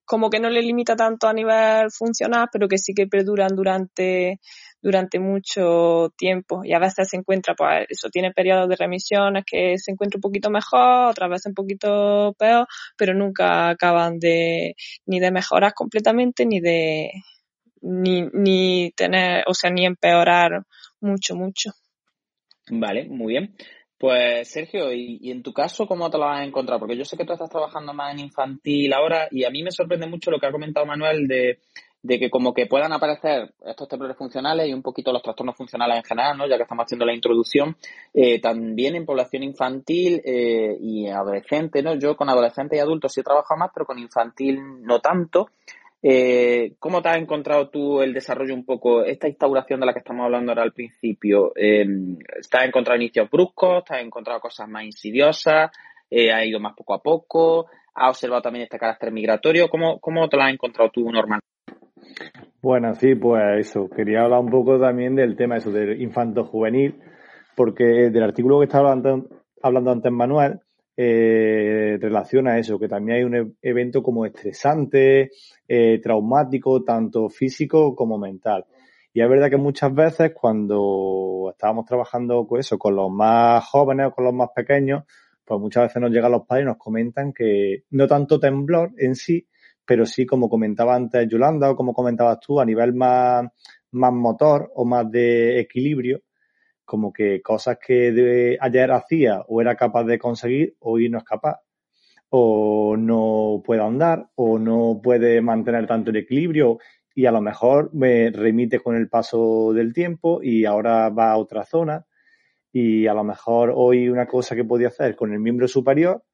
[0.05, 4.41] como que no le limita tanto a nivel funcional, pero que sí que perduran durante,
[4.83, 6.63] durante mucho tiempo.
[6.65, 10.23] Y a veces se encuentra, pues eso tiene periodos de remisiones que se encuentra un
[10.23, 14.75] poquito mejor, otras veces un poquito peor, pero nunca acaban de,
[15.07, 17.11] ni de mejorar completamente, ni de,
[17.81, 20.65] ni, ni tener, o sea, ni empeorar
[21.01, 21.73] mucho, mucho.
[22.71, 23.57] Vale, muy bien.
[23.99, 26.81] Pues Sergio, ¿y, en tu caso cómo te lo has encontrado?
[26.81, 29.71] Porque yo sé que tú estás trabajando más en infantil ahora y a mí me
[29.71, 31.61] sorprende mucho lo que ha comentado Manuel de,
[32.07, 36.05] que como que puedan aparecer estos temblores funcionales y un poquito los trastornos funcionales en
[36.05, 36.49] general, ¿no?
[36.49, 37.77] Ya que estamos haciendo la introducción,
[38.13, 41.95] eh, también en población infantil eh, y adolescente, ¿no?
[41.95, 45.51] Yo con adolescentes y adultos sí he trabajado más, pero con infantil no tanto.
[46.07, 50.01] Eh, ¿Cómo te has encontrado tú el desarrollo un poco, esta instauración de la que
[50.01, 51.53] estamos hablando ahora al principio?
[51.57, 51.87] Eh,
[52.51, 53.85] ¿Te has encontrado inicios bruscos?
[53.85, 55.71] ¿Te has encontrado cosas más insidiosas?
[56.11, 57.69] Eh, ¿Ha ido más poco a poco?
[57.95, 59.71] ¿Has observado también este carácter migratorio?
[59.71, 61.41] ¿Cómo, cómo te lo has encontrado tú normal?
[62.61, 63.89] Bueno, sí, pues eso.
[63.89, 67.01] Quería hablar un poco también del tema eso del infanto juvenil,
[67.57, 69.27] porque del artículo que estaba hablando,
[69.63, 70.61] hablando antes Manuel,
[70.97, 75.31] eh, relaciona eso, que también hay un e-, evento como estresante,
[75.67, 78.65] eh, traumático, tanto físico como mental.
[79.13, 84.09] Y es verdad que muchas veces cuando estábamos trabajando con eso, con los más jóvenes
[84.09, 85.05] o con los más pequeños,
[85.45, 89.15] pues muchas veces nos llegan los padres y nos comentan que no tanto temblor en
[89.15, 89.47] sí,
[89.85, 93.47] pero sí, como comentaba antes Yolanda o como comentabas tú, a nivel más,
[93.93, 96.23] más motor o más de equilibrio,
[96.85, 101.61] como que cosas que ayer hacía o era capaz de conseguir, hoy no es capaz.
[102.31, 106.79] O no puede andar, o no puede mantener tanto el equilibrio,
[107.15, 111.37] y a lo mejor me remite con el paso del tiempo y ahora va a
[111.37, 112.07] otra zona.
[112.73, 116.25] Y a lo mejor hoy una cosa que podía hacer con el miembro superior,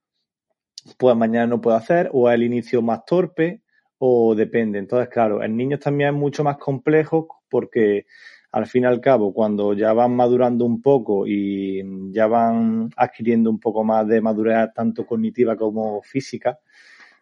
[0.97, 3.61] pues mañana no puedo hacer, o el inicio más torpe,
[3.99, 4.79] o depende.
[4.79, 8.07] Entonces, claro, en niños también es mucho más complejo porque
[8.53, 11.83] al fin y al cabo, cuando ya van madurando un poco y
[12.13, 16.59] ya van adquiriendo un poco más de madurez tanto cognitiva como física,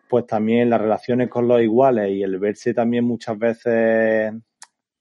[0.09, 4.33] pues también las relaciones con los iguales y el verse también muchas veces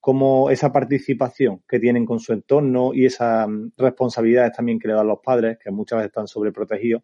[0.01, 3.47] como esa participación que tienen con su entorno y esas
[3.77, 7.03] responsabilidades también que le dan los padres, que muchas veces están sobreprotegidos,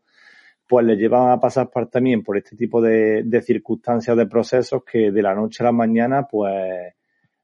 [0.68, 5.12] pues les llevan a pasar también por este tipo de, de circunstancias, de procesos que
[5.12, 6.94] de la noche a la mañana, pues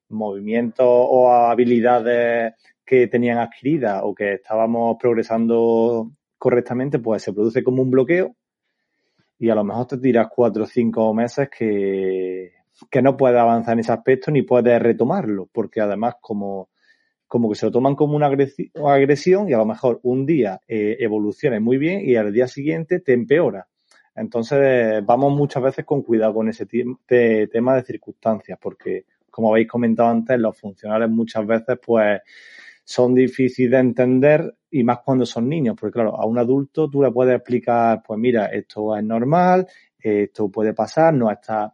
[0.09, 2.53] movimientos o habilidades
[2.85, 8.35] que tenían adquiridas o que estábamos progresando correctamente, pues se produce como un bloqueo
[9.37, 12.51] y a lo mejor te tiras cuatro o cinco meses que,
[12.89, 16.69] que no puedes avanzar en ese aspecto ni puedes retomarlo, porque además como,
[17.27, 20.97] como que se lo toman como una agresión y a lo mejor un día eh,
[20.99, 23.67] evoluciona muy bien y al día siguiente te empeora.
[24.15, 30.09] Entonces vamos muchas veces con cuidado con ese tema de circunstancias, porque como habéis comentado
[30.09, 32.21] antes, los funcionales muchas veces pues
[32.83, 37.03] son difíciles de entender y más cuando son niños, porque claro, a un adulto tú
[37.03, 41.73] le puedes explicar, pues mira, esto es normal, esto puede pasar, no está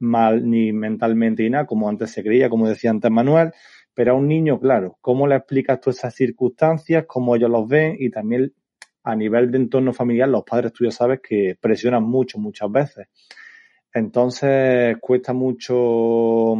[0.00, 3.52] mal ni mentalmente ni nada, como antes se creía, como decía antes Manuel,
[3.92, 7.96] pero a un niño, claro, ¿cómo le explicas tú esas circunstancias, cómo ellos los ven
[7.98, 8.52] y también
[9.02, 13.08] a nivel de entorno familiar, los padres tú ya sabes que presionan mucho muchas veces.
[13.92, 16.54] Entonces cuesta mucho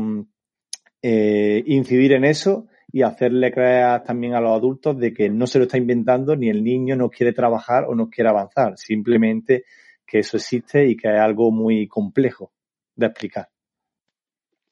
[1.03, 5.59] eh, incidir en eso y hacerle creer también a los adultos de que no se
[5.59, 9.65] lo está inventando ni el niño no quiere trabajar o no quiere avanzar, simplemente
[10.05, 12.53] que eso existe y que es algo muy complejo
[12.97, 13.49] de explicar.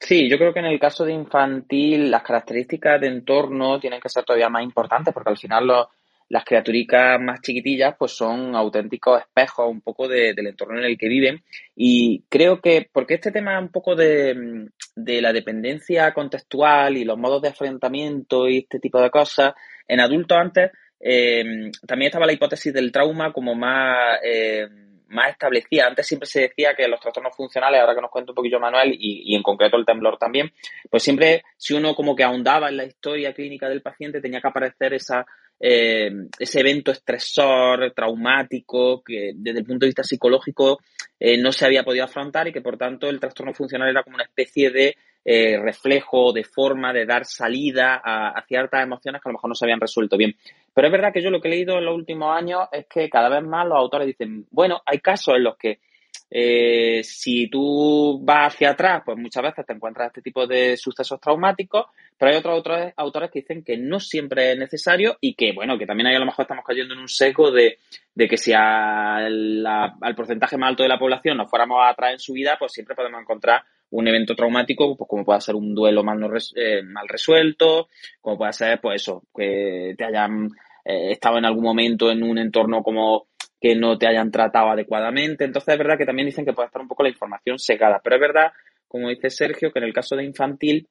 [0.01, 4.09] Sí, yo creo que en el caso de infantil las características de entorno tienen que
[4.09, 5.87] ser todavía más importantes porque al final los,
[6.29, 11.09] las criaturicas más chiquitillas pues son auténticos espejos un poco del entorno en el que
[11.09, 11.43] viven
[11.75, 17.43] y creo que porque este tema un poco de, la dependencia contextual y los modos
[17.43, 19.55] de enfrentamiento y este tipo de cosas
[19.87, 24.67] en adultos antes eh, también estaba la hipótesis del trauma como más eh,
[25.09, 25.87] más establecida.
[25.87, 28.93] Antes siempre se decía que los trastornos funcionales, ahora que nos cuenta un poquillo Manuel,
[28.93, 30.53] y, y, en concreto el temblor también,
[30.91, 34.49] pues siempre si uno como que ahondaba en la historia clínica del paciente tenía que
[34.49, 35.25] aparecer esa
[35.61, 40.79] eh, ese evento estresor, traumático, que desde el punto de vista psicológico
[41.19, 44.17] eh, no se había podido afrontar y que por tanto el trastorno funcional era como
[44.17, 49.29] una especie de eh, reflejo, de forma de dar salida a, a, ciertas emociones que
[49.29, 50.35] a lo mejor no se habían resuelto bien.
[50.73, 53.11] Pero es verdad que yo lo que he leído en los últimos años es que
[53.11, 55.81] cada vez más los autores dicen, bueno, hay casos en los que
[56.31, 61.21] eh, si tú vas hacia atrás, pues muchas veces te encuentras este tipo de sucesos
[61.21, 61.87] traumáticos,
[62.19, 65.87] pero hay otros, autores que dicen que no siempre es necesario y que, bueno, que
[65.87, 67.79] también ahí a lo mejor estamos cayendo en un seco de,
[68.15, 72.19] de que si al, al porcentaje más alto de la población nos fuéramos atrás en
[72.19, 76.05] su vida, pues siempre podemos encontrar un evento traumático, pues como puede ser un duelo
[76.05, 77.89] mal, no res, eh, mal resuelto,
[78.21, 80.51] como puede ser, pues eso, que te hayan
[80.85, 83.29] eh, estado en algún momento en un entorno como
[83.61, 85.45] que no te hayan tratado adecuadamente.
[85.45, 88.17] Entonces es verdad que también dicen que puede estar un poco la información secada, pero
[88.17, 88.53] es verdad,
[88.87, 90.89] como dice Sergio, que en el caso de infantil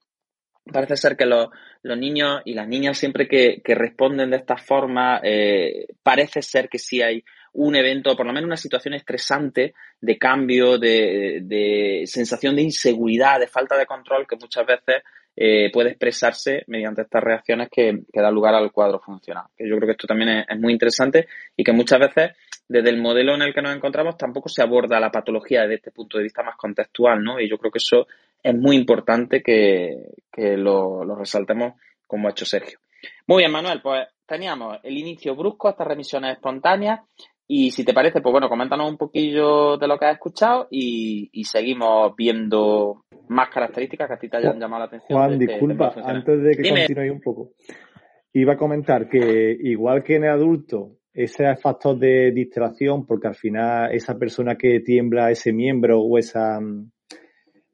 [0.72, 1.50] parece ser que los,
[1.84, 7.02] niños y las niñas siempre que, responden de esta forma, eh, parece ser que sí
[7.02, 7.24] hay
[7.54, 13.48] un evento, por lo menos una situación estresante de cambio, de, sensación de inseguridad, de
[13.48, 15.04] falta de control que muchas veces
[15.36, 19.46] eh, puede expresarse mediante estas reacciones que, que dan lugar al cuadro funcional.
[19.56, 22.32] Que yo creo que esto también es, muy interesante y que muchas veces
[22.68, 25.92] desde el modelo en el que nos encontramos tampoco se aborda la patología desde este
[25.92, 27.40] punto de vista más contextual, ¿no?
[27.40, 28.08] Y yo creo que eso
[28.44, 31.74] es muy importante que, que lo, lo resaltemos
[32.06, 32.80] como ha hecho Sergio.
[33.28, 37.02] Muy bien, Manuel, pues teníamos el inicio brusco, estas remisiones espontáneas,
[37.50, 41.30] y si te parece, pues bueno, coméntanos un poquillo de lo que has escuchado y,
[41.32, 45.18] y seguimos viendo más características que a ti te hayan llamado la atención.
[45.18, 46.86] Juan, de disculpa, de antes de que Dime.
[46.88, 47.52] continúe un poco.
[48.34, 53.34] Iba a comentar que igual que en el adulto ese factor de distracción, porque al
[53.34, 56.60] final esa persona que tiembla ese miembro o esa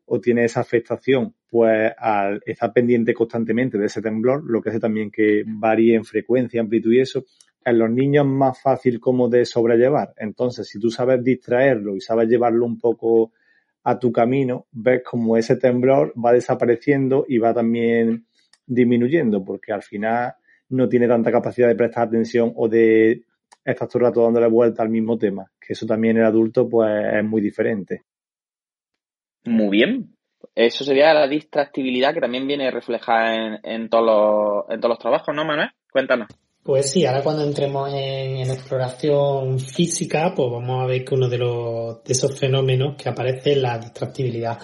[0.06, 4.80] o tiene esa afectación, pues al estar pendiente constantemente de ese temblor, lo que hace
[4.80, 7.26] también que varíe en frecuencia, amplitud y eso,
[7.65, 10.14] en los niños es más fácil como de sobrellevar.
[10.18, 13.34] Entonces, si tú sabes distraerlo y sabes llevarlo un poco
[13.84, 18.26] a tu camino, ves como ese temblor va desapareciendo y va también
[18.65, 20.34] disminuyendo, porque al final
[20.70, 23.24] no tiene tanta capacidad de prestar atención o de
[23.64, 26.68] estás todo el rato dándole vuelta al mismo tema, que eso también en el adulto
[26.68, 28.03] pues es muy diferente.
[29.45, 30.15] Muy bien.
[30.56, 34.99] Eso sería la distractibilidad que también viene reflejada en, en, todos, los, en todos los
[34.99, 35.69] trabajos, ¿no, Manuel?
[35.91, 36.27] Cuéntanos.
[36.61, 41.27] Pues sí, ahora cuando entremos en, en, exploración física, pues vamos a ver que uno
[41.27, 44.57] de, los, de esos fenómenos que aparece es la distractibilidad.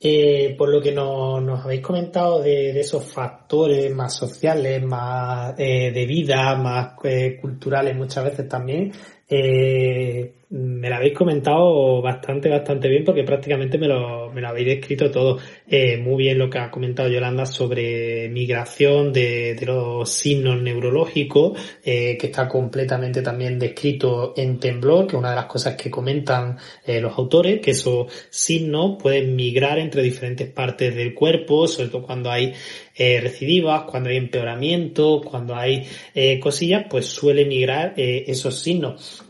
[0.00, 5.54] Eh, por lo que nos, nos habéis comentado de, de, esos factores más sociales, más
[5.56, 8.92] eh, de vida, más eh, culturales muchas veces también,
[9.28, 14.68] eh, me lo habéis comentado bastante, bastante bien porque prácticamente me lo, me lo habéis
[14.68, 15.38] descrito todo.
[15.66, 21.58] Eh, muy bien lo que ha comentado Yolanda sobre migración de, de los signos neurológicos,
[21.84, 25.90] eh, que está completamente también descrito en temblor, que es una de las cosas que
[25.90, 26.56] comentan
[26.86, 32.02] eh, los autores, que esos signos pueden migrar entre diferentes partes del cuerpo, sobre todo
[32.02, 32.52] cuando hay
[32.96, 35.84] eh, recidivas, cuando hay empeoramiento, cuando hay
[36.14, 39.24] eh, cosillas, pues suele migrar eh, esos signos.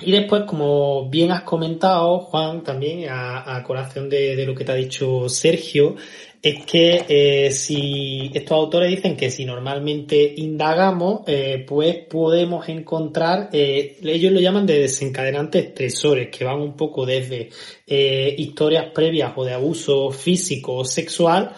[0.00, 4.72] Y después, como bien has comentado, Juan, también a, a colación de, lo que te
[4.72, 5.94] ha dicho Sergio,
[6.40, 11.20] es que si estos autores dicen que si normalmente indagamos,
[11.68, 17.50] pues podemos encontrar, ellos lo llaman de desencadenantes estresores, que van un poco desde
[17.86, 21.54] historias previas o de abuso físico o sexual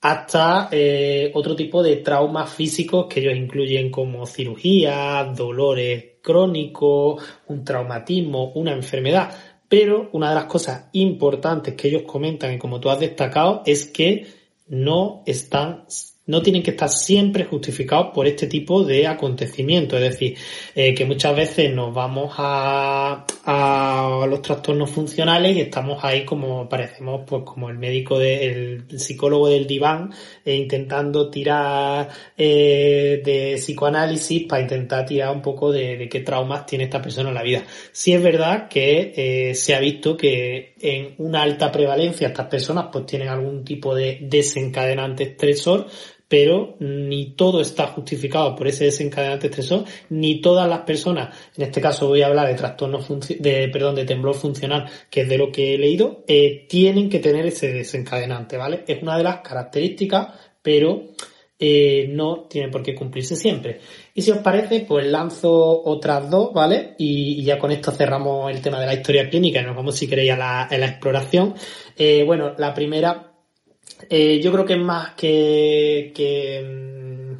[0.00, 7.64] hasta eh, otro tipo de traumas físicos que ellos incluyen como cirugía, dolores crónicos, un
[7.64, 9.34] traumatismo, una enfermedad.
[9.68, 13.86] Pero una de las cosas importantes que ellos comentan y como tú has destacado es
[13.86, 14.26] que
[14.68, 15.84] no están
[16.26, 20.00] no tienen que estar siempre justificados por este tipo de acontecimientos.
[20.00, 20.36] Es decir,
[20.74, 26.68] eh, que muchas veces nos vamos a, a, los trastornos funcionales y estamos ahí como
[26.68, 30.12] parecemos pues como el médico del psicólogo del diván
[30.44, 36.66] eh, intentando tirar eh, de psicoanálisis para intentar tirar un poco de, de, qué traumas
[36.66, 37.62] tiene esta persona en la vida.
[37.92, 43.06] Sí es verdad que se ha visto que en una alta prevalencia estas personas pues
[43.06, 45.86] tienen algún tipo de desencadenante estresor
[46.28, 51.80] pero ni todo está justificado por ese desencadenante estresor, ni todas las personas, en este
[51.80, 52.98] caso voy a hablar de trastorno
[53.38, 57.20] de, perdón, de temblor funcional, que es de lo que he leído, eh, tienen que
[57.20, 58.84] tener ese desencadenante, ¿vale?
[58.86, 60.28] Es una de las características,
[60.62, 61.04] pero
[61.58, 63.80] eh, no tiene por qué cumplirse siempre.
[64.12, 66.94] Y si os parece, pues lanzo otras dos, ¿vale?
[66.98, 70.06] Y, ya con esto cerramos el tema de la historia clínica y nos vamos, si
[70.06, 71.54] queréis, a la, la exploración.
[71.96, 73.25] Eh, bueno, la primera
[74.08, 77.36] eh, yo creo que es más que, que, mm,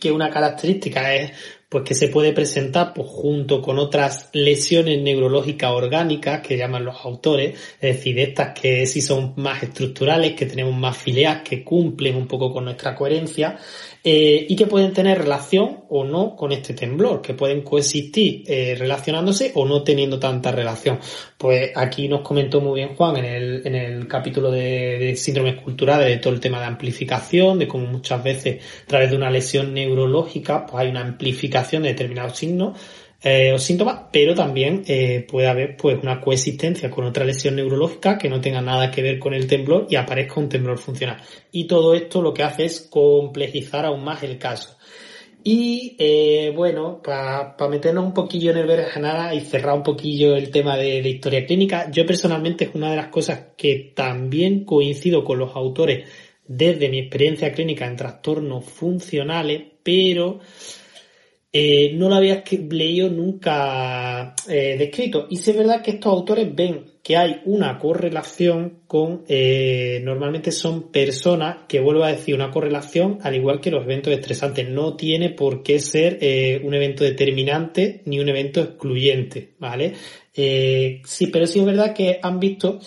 [0.00, 1.32] que una característica, es
[1.72, 7.02] pues que se puede presentar pues, junto con otras lesiones neurológicas orgánicas que llaman los
[7.02, 12.16] autores, es decir, estas que sí son más estructurales, que tenemos más fileas, que cumplen
[12.16, 13.58] un poco con nuestra coherencia
[14.04, 18.74] eh, y que pueden tener relación o no con este temblor, que pueden coexistir eh,
[18.76, 20.98] relacionándose o no teniendo tanta relación.
[21.38, 25.62] Pues aquí nos comentó muy bien Juan en el, en el capítulo de, de síndromes
[25.62, 29.30] culturales de todo el tema de amplificación, de cómo muchas veces a través de una
[29.30, 32.78] lesión neurológica pues hay una amplificación de determinados signos
[33.24, 38.18] eh, o síntomas, pero también eh, puede haber pues una coexistencia con otra lesión neurológica
[38.18, 41.18] que no tenga nada que ver con el temblor y aparezca un temblor funcional.
[41.52, 44.76] Y todo esto lo que hace es complejizar aún más el caso.
[45.44, 50.50] Y eh, bueno, para meternos un poquillo en el verjanada y cerrar un poquillo el
[50.50, 55.24] tema de, de, historia clínica, yo personalmente es una de las cosas que también coincido
[55.24, 56.08] con los autores
[56.46, 60.40] desde mi experiencia clínica en trastornos funcionales, pero
[61.52, 65.26] eh, no lo había leído nunca eh, descrito.
[65.28, 70.52] Y si es verdad que estos autores ven que hay una correlación con, eh, normalmente
[70.52, 74.68] son personas que vuelvo a decir una correlación al igual que los eventos estresantes.
[74.68, 79.94] No tiene por qué ser eh, un evento determinante ni un evento excluyente, ¿vale?
[80.34, 82.78] Eh, sí, pero sí es verdad que han visto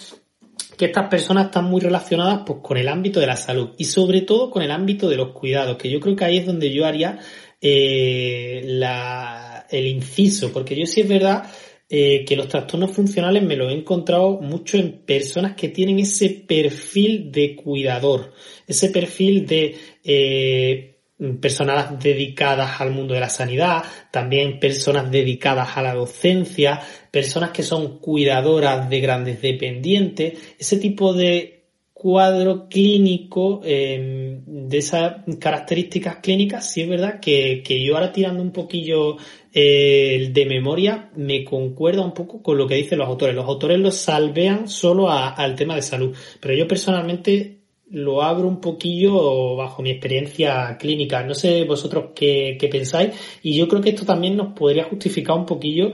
[0.77, 4.21] que estas personas están muy relacionadas pues, con el ámbito de la salud y sobre
[4.21, 6.85] todo con el ámbito de los cuidados, que yo creo que ahí es donde yo
[6.85, 7.19] haría
[7.67, 11.51] eh, la, el inciso, porque yo sí es verdad
[11.89, 16.29] eh, que los trastornos funcionales me lo he encontrado mucho en personas que tienen ese
[16.29, 18.33] perfil de cuidador,
[18.67, 20.95] ese perfil de eh,
[21.41, 26.79] personas dedicadas al mundo de la sanidad, también personas dedicadas a la docencia,
[27.09, 31.54] personas que son cuidadoras de grandes dependientes, ese tipo de
[32.05, 38.43] cuadro clínico eh, de esas características clínicas, sí es verdad que, que yo ahora tirando
[38.43, 39.17] un poquillo
[39.51, 43.35] eh, de memoria me concuerda un poco con lo que dicen los autores.
[43.35, 48.47] Los autores lo salvean solo a, al tema de salud, pero yo personalmente lo abro
[48.47, 51.23] un poquillo bajo mi experiencia clínica.
[51.23, 55.35] No sé vosotros qué, qué pensáis y yo creo que esto también nos podría justificar
[55.35, 55.93] un poquillo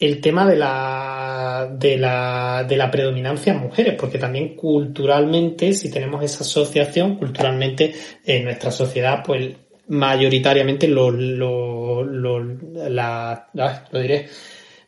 [0.00, 5.90] el tema de la, de la, de la predominancia en mujeres, porque también culturalmente, si
[5.90, 7.94] tenemos esa asociación, culturalmente
[8.24, 9.54] en nuestra sociedad, pues
[9.88, 14.28] mayoritariamente lo, lo, lo, lo diré,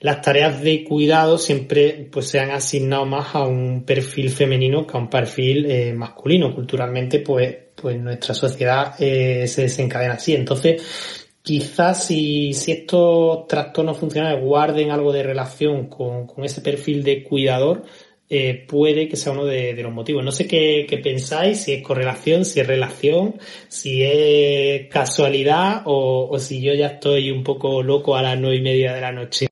[0.00, 4.96] las tareas de cuidado siempre pues se han asignado más a un perfil femenino que
[4.96, 6.54] a un perfil eh, masculino.
[6.54, 10.34] Culturalmente, pues, pues nuestra sociedad eh, se desencadena así.
[10.34, 17.02] Entonces, quizás si, si estos trastornos funcionales guarden algo de relación con, con ese perfil
[17.02, 17.84] de cuidador,
[18.28, 20.22] eh, puede que sea uno de, los motivos.
[20.22, 23.36] No sé qué, qué, pensáis, si es correlación, si es relación,
[23.68, 28.56] si es casualidad o, o si yo ya estoy un poco loco a las nueve
[28.56, 29.47] y media de la noche.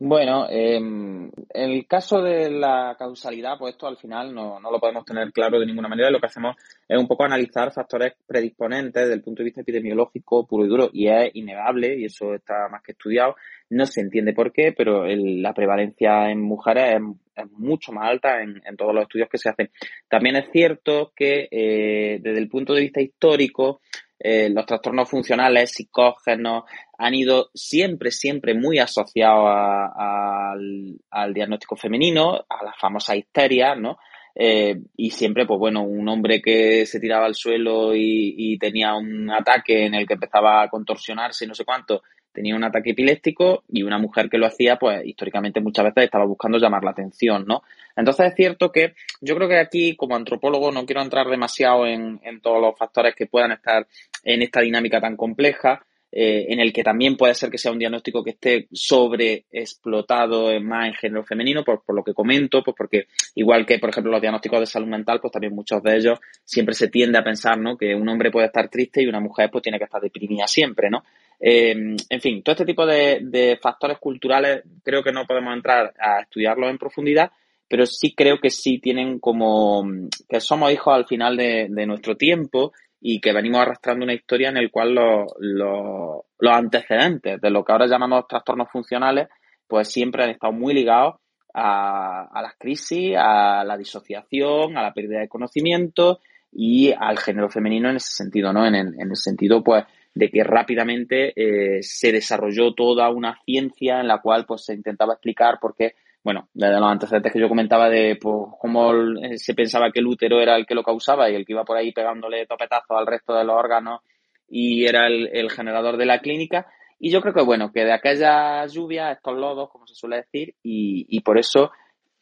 [0.00, 4.78] Bueno, eh, en el caso de la causalidad, pues esto al final no, no, lo
[4.78, 6.08] podemos tener claro de ninguna manera.
[6.08, 6.54] Lo que hacemos
[6.86, 10.88] es un poco analizar factores predisponentes desde el punto de vista epidemiológico puro y duro,
[10.92, 13.34] y es innegable, y eso está más que estudiado.
[13.70, 17.00] No se entiende por qué, pero el, la prevalencia en mujeres
[17.34, 19.70] es, es mucho más alta en, en, todos los estudios que se hacen.
[20.08, 23.80] También es cierto que eh, desde el punto de vista histórico,
[24.18, 26.64] eh, los trastornos funcionales, psicógenos,
[26.98, 33.74] han ido siempre, siempre muy asociados a, al, al, diagnóstico femenino, a la famosa histeria,
[33.74, 33.98] ¿no?
[34.40, 38.94] eh, y siempre, pues bueno, un hombre que se tiraba al suelo y, y, tenía
[38.94, 42.02] un ataque en el que empezaba a contorsionarse y no sé cuánto,
[42.38, 46.24] tenía un ataque epiléptico y una mujer que lo hacía, pues históricamente muchas veces estaba
[46.24, 47.64] buscando llamar la atención, ¿no?
[47.96, 52.20] Entonces es cierto que yo creo que aquí como antropólogo no quiero entrar demasiado en,
[52.40, 53.88] todos los factores que puedan estar
[54.22, 57.80] en esta dinámica tan compleja, eh, en el que también puede ser que sea un
[57.80, 63.08] diagnóstico que esté sobreexplotado más en género femenino, por, por, lo que comento, pues porque
[63.34, 66.76] igual que, por ejemplo, los diagnósticos de salud mental, pues también muchos de ellos siempre
[66.76, 67.76] se tiende a pensar, ¿no?
[67.76, 70.88] Que un hombre puede estar triste y una mujer pues tiene que estar deprimida siempre,
[70.88, 71.02] ¿no?
[71.40, 76.20] Eh, en fin, todo este tipo de, factores culturales creo que no podemos entrar a
[76.20, 77.30] estudiarlos en profundidad,
[77.68, 79.84] pero sí creo que sí tienen como
[80.28, 84.56] que somos hijos al final de, nuestro tiempo y que venimos arrastrando una historia en
[84.56, 89.28] el cual los, los, antecedentes de lo que ahora llamamos trastornos funcionales,
[89.68, 91.16] pues siempre han estado muy ligados
[91.54, 96.20] a, las crisis, a la disociación, a la pérdida de conocimiento
[96.50, 98.66] y al género femenino en ese sentido, ¿no?
[98.66, 99.84] En en el sentido, pues,
[100.18, 105.12] de que rápidamente eh, se desarrolló toda una ciencia en la cual pues se intentaba
[105.12, 108.92] explicar por qué, bueno, desde los antecedentes que yo comentaba de pues, cómo
[109.36, 111.76] se pensaba que el útero era el que lo causaba y el que iba por
[111.76, 114.00] ahí pegándole topetazos al resto de los órganos
[114.48, 116.66] y era el, el generador de la clínica.
[116.98, 120.56] Y yo creo que, bueno, que de aquella lluvia, estos lodos, como se suele decir,
[120.64, 121.70] y, y por eso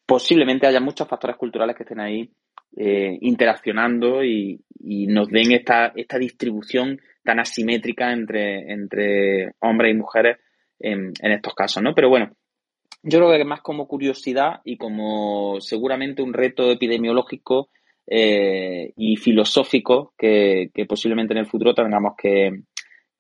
[0.05, 2.31] posiblemente haya muchos factores culturales que estén ahí
[2.77, 9.99] eh, interaccionando y, y, nos den esta, esta distribución tan asimétrica entre, entre hombres y
[9.99, 10.39] mujeres
[10.79, 11.95] en, estos casos, ¿no?
[11.95, 12.31] Pero bueno,
[13.03, 17.69] yo creo que más como curiosidad y como seguramente un reto epidemiológico
[18.07, 22.51] eh, y filosófico que, posiblemente en el futuro tengamos que,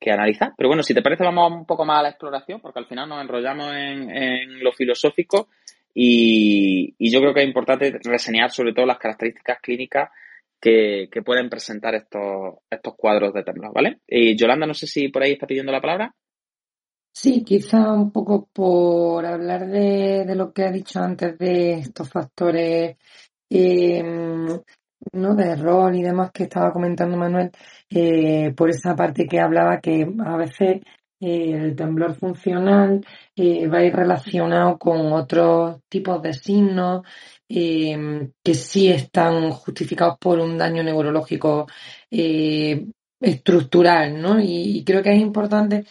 [0.09, 0.53] analizar.
[0.57, 3.09] Pero bueno, si te parece, vamos un poco más a la exploración, porque al final
[3.09, 5.49] nos enrollamos en, lo filosófico
[5.93, 10.11] y, yo creo que es importante reseñar sobre todo las características clínicas
[10.61, 14.01] que, pueden presentar estos, estos cuadros de temblor, ¿vale?
[14.07, 16.15] Y Yolanda, no sé si por ahí está pidiendo la palabra.
[17.13, 22.11] Sí, quizá un poco por hablar de, de lo que ha dicho antes de estos
[22.11, 22.97] factores
[23.49, 24.03] eh,
[25.13, 25.35] ¿no?
[25.35, 27.51] de rol y demás que estaba comentando Manuel,
[27.91, 30.83] eh, por esa parte que hablaba que a veces
[31.21, 37.07] eh, el temblor funcional eh, va a ir relacionado con otros tipos de signos
[37.49, 41.67] eh, que sí están justificados por un daño neurológico
[42.11, 42.87] eh,
[43.21, 44.41] estructural, ¿no?
[44.41, 45.87] Y, y, creo que es importante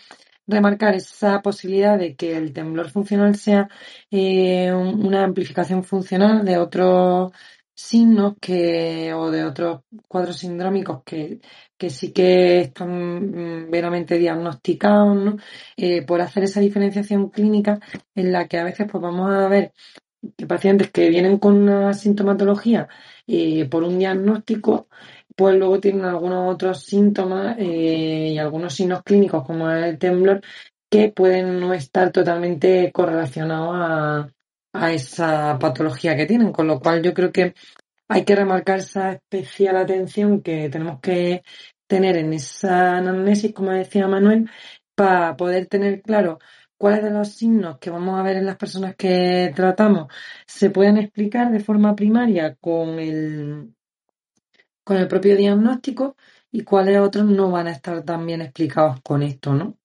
[0.47, 3.67] remarcar esa posibilidad de que el temblor funcional sea
[4.11, 7.31] una amplificación funcional de otros
[7.75, 11.41] signos que o de otros cuadros sindrómicos que,
[11.77, 15.37] que sí que están veramente diagnosticados, ¿no?
[15.77, 17.79] Eh, por hacer esa diferenciación clínica
[18.15, 19.73] en la que a veces pues vamos a ver
[20.37, 22.87] que pacientes que vienen con una sintomatología
[23.27, 24.87] eh, por un diagnóstico,
[25.35, 30.41] pues luego tienen algunos otros síntomas eh, y algunos signos clínicos como el temblor
[30.89, 34.29] que pueden no estar totalmente correlacionados a,
[34.75, 37.53] a esa patología que tienen, con lo cual yo creo que
[38.07, 41.43] hay que remarcar esa especial atención que tenemos que
[41.87, 44.49] tener en esa anamnesis, como decía Manuel,
[44.95, 46.39] para poder tener claro
[46.77, 50.07] cuáles de los signos que vamos a ver en las personas que tratamos
[50.45, 53.73] se pueden explicar de forma primaria con el,
[54.83, 56.15] con el propio diagnóstico
[56.51, 59.77] y cuáles otros no van a estar tan bien explicados con esto, ¿no?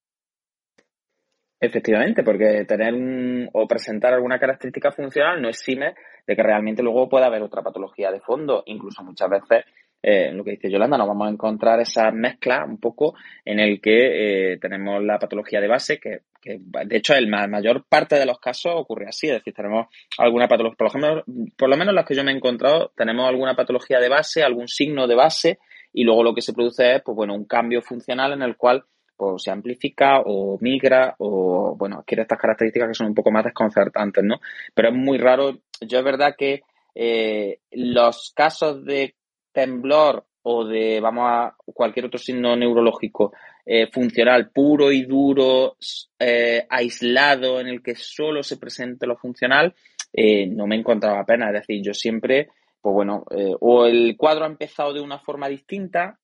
[1.62, 5.94] Efectivamente, porque tener un, o presentar alguna característica funcional no exime
[6.26, 8.62] de que realmente luego pueda haber otra patología de fondo.
[8.64, 9.66] Incluso muchas veces,
[10.02, 13.14] eh, lo que dice Yolanda, nos vamos a encontrar esa mezcla un poco
[13.44, 17.46] en el que eh, tenemos la patología de base, que, que de hecho en la
[17.46, 19.26] mayor parte de los casos ocurre así.
[19.26, 21.24] Es decir, tenemos alguna patología, por lo, menos,
[21.58, 24.66] por lo menos las que yo me he encontrado, tenemos alguna patología de base, algún
[24.66, 25.58] signo de base,
[25.92, 28.84] y luego lo que se produce es, pues bueno, un cambio funcional en el cual
[29.20, 33.44] o se amplifica o migra o, bueno, adquiere estas características que son un poco más
[33.44, 34.40] desconcertantes, ¿no?
[34.74, 35.58] Pero es muy raro.
[35.80, 36.62] Yo es verdad que
[36.94, 39.14] eh, los casos de
[39.52, 43.32] temblor o de, vamos a, cualquier otro signo neurológico
[43.64, 45.76] eh, funcional puro y duro,
[46.18, 49.74] eh, aislado, en el que solo se presente lo funcional,
[50.12, 51.54] no me encontraba apenas.
[51.54, 52.48] Es decir, yo siempre,
[52.80, 53.24] pues bueno,
[53.60, 56.18] o el cuadro ha empezado de una forma distinta,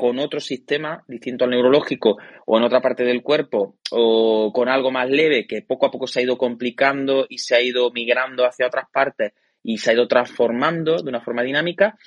[0.00, 2.16] con otro sistema distinto al neurológico
[2.46, 6.06] o en otra parte del cuerpo o con algo más leve que poco a poco
[6.06, 9.92] se ha ido complicando y se ha ido migrando hacia otras partes y se ha
[9.92, 11.98] ido transformando de una forma dinámica.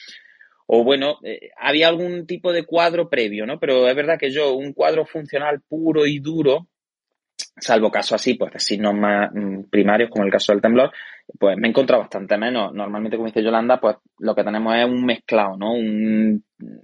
[0.66, 3.60] O bueno, eh, había algún tipo de cuadro previo, ¿no?
[3.60, 6.70] Pero es verdad que yo, un cuadro funcional puro y duro,
[7.60, 10.92] salvo casos así, pues de signos más mm, primarios, como el caso del temblor,
[11.40, 12.74] pues me he encontrado bastante menos.
[12.74, 15.74] Normalmente, como dice Yolanda, pues lo que tenemos es un mezclado, ¿no?
[15.74, 16.44] Un,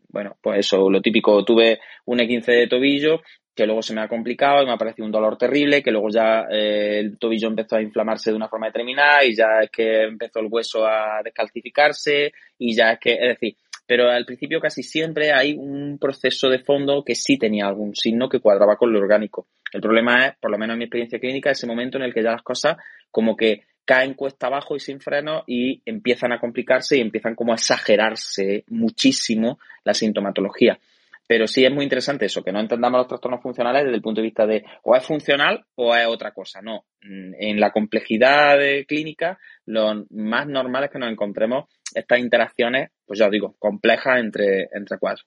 [0.09, 3.21] bueno, pues eso, lo típico, tuve un E15 de tobillo
[3.59, 6.07] que luego se me ha complicado y me ha parecido un dolor terrible, que luego
[6.09, 10.03] ya eh, el tobillo empezó a inflamarse de una forma determinada y ya es que
[10.03, 14.81] empezó el hueso a descalcificarse y ya es que, es decir, pero al principio casi
[14.81, 18.99] siempre hay un proceso de fondo que sí tenía algún signo que cuadraba con lo
[18.99, 19.47] orgánico.
[19.73, 22.23] El problema es, por lo menos en mi experiencia clínica, ese momento en el que
[22.23, 22.77] ya las cosas
[23.11, 27.53] como que caen cuesta abajo y sin freno y empiezan a complicarse y empiezan como
[27.53, 30.77] a exagerarse muchísimo la sintomatología.
[31.25, 34.21] Pero sí es muy interesante eso, que no entendamos los trastornos funcionales desde el punto
[34.21, 36.61] de vista de o es funcional o es otra cosa.
[36.61, 43.17] No, en la complejidad clínica lo más normal es que nos encontremos estas interacciones, pues
[43.17, 45.25] ya os digo, complejas entre, entre cuadros.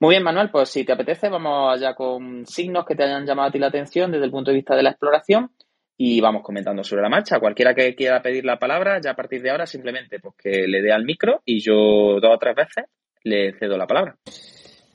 [0.00, 3.48] Muy bien, Manuel, pues si te apetece, vamos allá con signos que te hayan llamado
[3.48, 5.52] a ti la atención desde el punto de vista de la exploración
[5.98, 7.40] y vamos comentando sobre la marcha.
[7.40, 10.82] Cualquiera que quiera pedir la palabra, ya a partir de ahora simplemente pues que le
[10.82, 12.84] dé al micro y yo dos o tres veces
[13.22, 14.16] le cedo la palabra.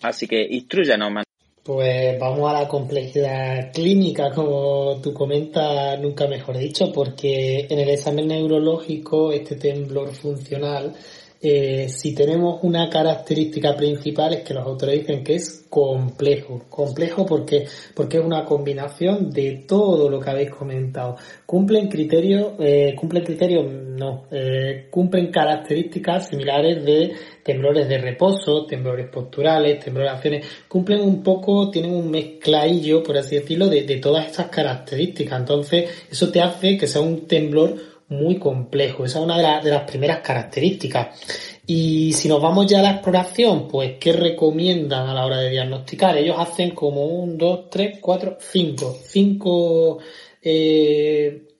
[0.02, 1.23] Así que instruyanos, man.
[1.64, 7.90] Pues vamos a la complejidad clínica, como tú comentas, nunca mejor dicho, porque en el
[7.90, 10.95] examen neurológico este temblor funcional
[11.44, 16.66] eh, si tenemos una característica principal es que los autores dicen que es complejo.
[16.70, 17.66] Complejo porque,
[17.96, 21.16] porque es una combinación de todo lo que habéis comentado.
[21.46, 27.12] Cumplen criterios, eh, cumplen criterios, no, eh, cumplen características similares de
[27.42, 30.46] temblores de reposo, temblores posturales, temblores de acciones.
[30.68, 35.40] Cumplen un poco, tienen un mezcladillo, por así decirlo, de, de todas estas características.
[35.40, 39.06] Entonces, eso te hace que sea un temblor muy complejo.
[39.06, 41.18] Esa es una de, las primeras características.
[41.66, 45.50] Y si nos vamos ya a la exploración, pues ¿qué recomiendan a la hora de
[45.50, 46.18] diagnosticar?
[46.18, 48.98] Ellos hacen como un, dos, tres, cuatro, cinco.
[49.02, 50.00] Cinco
[50.42, 51.51] eh,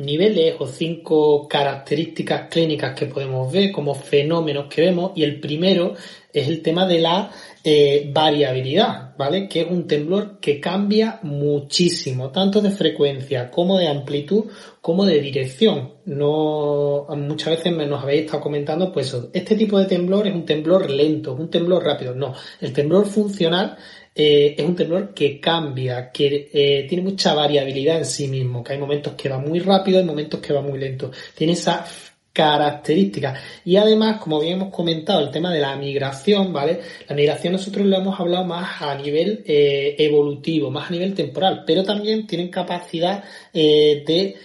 [0.00, 5.12] niveles o cinco características clínicas que podemos ver como fenómenos que vemos.
[5.14, 5.94] Y el primero
[6.32, 7.30] es el tema de la
[7.62, 9.48] eh, variabilidad, ¿vale?
[9.48, 14.44] Que es un temblor que cambia muchísimo, tanto de frecuencia como de amplitud,
[14.80, 15.94] como de dirección.
[16.06, 20.44] No, muchas veces me nos habéis estado comentando, pues este tipo de temblor es un
[20.44, 22.14] temblor lento, un temblor rápido.
[22.14, 23.76] No, el temblor funcional
[24.14, 28.72] eh, es un temblor que cambia, que eh, tiene mucha variabilidad en sí mismo, que
[28.72, 31.10] hay momentos que va muy rápido, hay momentos que va muy lento.
[31.34, 31.84] Tiene esa
[32.32, 33.40] características.
[33.64, 36.80] Y además, como bien hemos comentado, el tema de la migración, ¿vale?
[37.08, 41.64] La migración nosotros lo hemos hablado más a nivel eh, evolutivo, más a nivel temporal,
[41.66, 44.36] pero también tienen capacidad de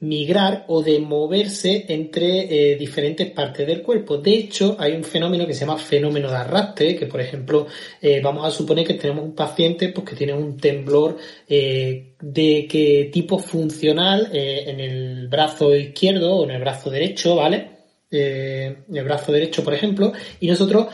[0.00, 4.18] migrar o de moverse entre eh, diferentes partes del cuerpo.
[4.18, 7.66] De hecho, hay un fenómeno que se llama fenómeno de arrastre, que por ejemplo,
[8.00, 11.16] eh, vamos a suponer que tenemos un paciente pues, que tiene un temblor
[11.48, 17.78] eh, de qué tipo funcional en el brazo izquierdo o en el brazo derecho, ¿vale?
[18.10, 20.86] en el brazo derecho, por ejemplo, y nosotros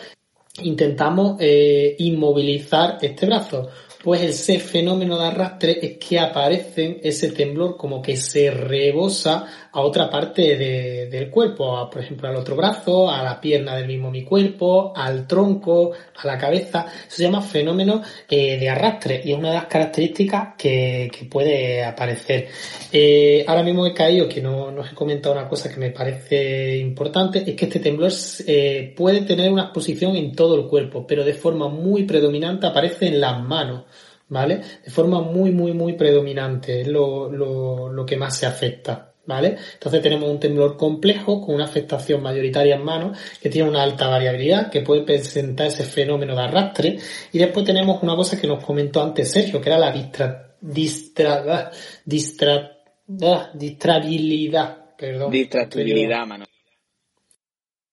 [0.62, 1.40] intentamos
[1.98, 3.70] inmovilizar este brazo
[4.04, 9.80] pues ese fenómeno de arrastre es que aparece ese temblor como que se rebosa a
[9.80, 10.58] otra parte
[11.08, 15.26] del cuerpo, por ejemplo al otro brazo, a la pierna del mismo mi cuerpo, al
[15.26, 16.86] tronco, a la cabeza.
[17.08, 21.82] Eso se llama fenómeno eh, de arrastre y es una de las características que, puede
[21.82, 22.48] aparecer.
[22.92, 26.76] Eh, ahora mismo he caído que no, os he comentado una cosa que me parece
[26.76, 28.12] importante, es que este temblor
[28.46, 33.06] eh, puede tener una exposición en todo el cuerpo, pero de forma muy predominante aparece
[33.06, 33.84] en las manos.
[34.28, 34.60] ¿Vale?
[34.84, 39.10] De forma muy, muy, muy predominante, es lo, lo, lo que más se afecta.
[39.26, 39.56] ¿Vale?
[39.72, 44.06] Entonces tenemos un temblor complejo con una afectación mayoritaria en manos que tiene una alta
[44.06, 46.98] variabilidad que puede presentar ese fenómeno de arrastre
[47.32, 51.70] y después tenemos una cosa que nos comentó antes Sergio que era la distra, distra,
[52.04, 52.76] distra,
[53.22, 56.44] ah, distrabilidad perdón distractibilidad mano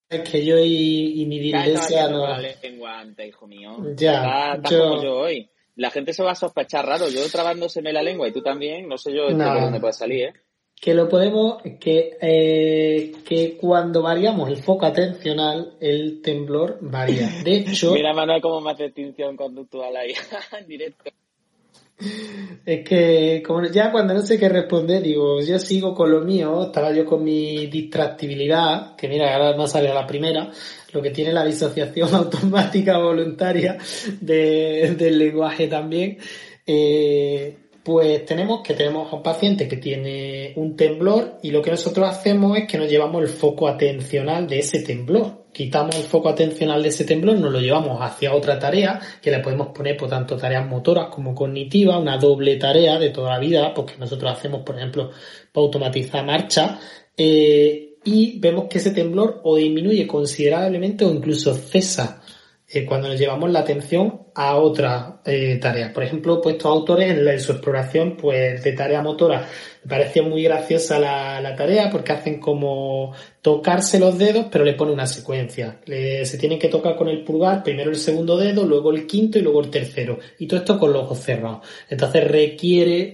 [0.10, 5.02] es que yo y, mi dislexia no la lengua antes hijo mío ya yo...
[5.02, 7.08] yo hoy la gente se va a sospechar raro.
[7.10, 10.26] Yo trabándoseme la lengua y tú también, no sé yo este por dónde puede salir,
[10.26, 10.34] ¿eh?
[10.80, 17.30] Que lo podemos, que, eh, que cuando variamos el foco atencional, el temblor varía.
[17.44, 17.94] De hecho.
[17.94, 20.14] Mira, Manuel, cómo me hace extinción conductual ahí,
[20.60, 21.12] en directo.
[22.64, 26.66] Es que como ya cuando no sé qué responder, digo, yo sigo con lo mío,
[26.66, 30.52] estaba yo con mi distractibilidad, que mira, ahora no sale a la primera,
[30.94, 33.78] lo que tiene la disociación automática voluntaria
[34.20, 36.18] del lenguaje también.
[36.66, 41.72] Eh, pues tenemos que tenemos a un paciente que tiene un temblor y lo que
[41.72, 45.41] nosotros hacemos es que nos llevamos el foco atencional de ese temblor.
[45.54, 49.40] Quitamos el foco atencional de ese temblor, nos lo llevamos hacia otra tarea que le
[49.40, 53.74] podemos poner por tanto tareas motoras como cognitivas, una doble tarea de toda la vida,
[53.74, 55.12] porque nosotros hacemos, por ejemplo,
[55.52, 56.80] para automatizar marcha,
[57.18, 62.22] eh, y vemos que ese temblor o disminuye considerablemente o incluso cesa
[62.68, 65.92] eh, cuando nos llevamos la atención a otra eh, tarea.
[65.92, 69.48] Por ejemplo, pues estos autores en, su exploración pues de tarea motora
[69.84, 74.92] me parecía muy graciosa la, tarea porque hacen como tocarse los dedos pero le pone
[74.92, 75.80] una secuencia.
[75.86, 79.42] se tienen que tocar con el pulgar, primero el segundo dedo, luego el quinto y
[79.42, 80.20] luego el tercero.
[80.40, 81.68] Y todo esto con los ojos cerrados.
[81.90, 83.14] Entonces requiere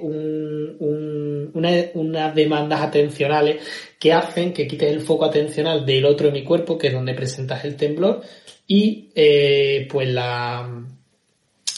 [1.54, 3.64] unas demandas atencionales
[4.00, 7.76] que hacen que quites el foco atencional del otro hemiscuerpo, que es donde presentas el
[7.76, 8.22] temblor,
[8.68, 10.86] y eh, pues la,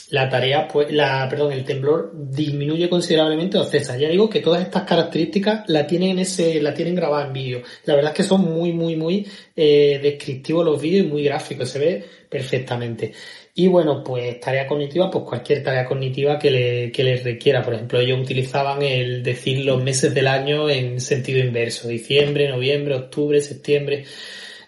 [0.10, 3.98] la tarea, pues, la, perdón, el temblor disminuye considerablemente o cesa.
[3.98, 7.62] Ya digo que todas estas características la tienen ese, la tienen grabada en vídeo.
[7.86, 11.70] La verdad es que son muy, muy, muy eh, descriptivos los vídeos y muy gráficos,
[11.70, 13.14] se ve perfectamente.
[13.54, 17.62] Y bueno, pues tarea cognitiva, pues cualquier tarea cognitiva que, le, que les requiera.
[17.62, 21.88] Por ejemplo, ellos utilizaban el decir los meses del año en sentido inverso.
[21.88, 24.06] Diciembre, noviembre, octubre, septiembre,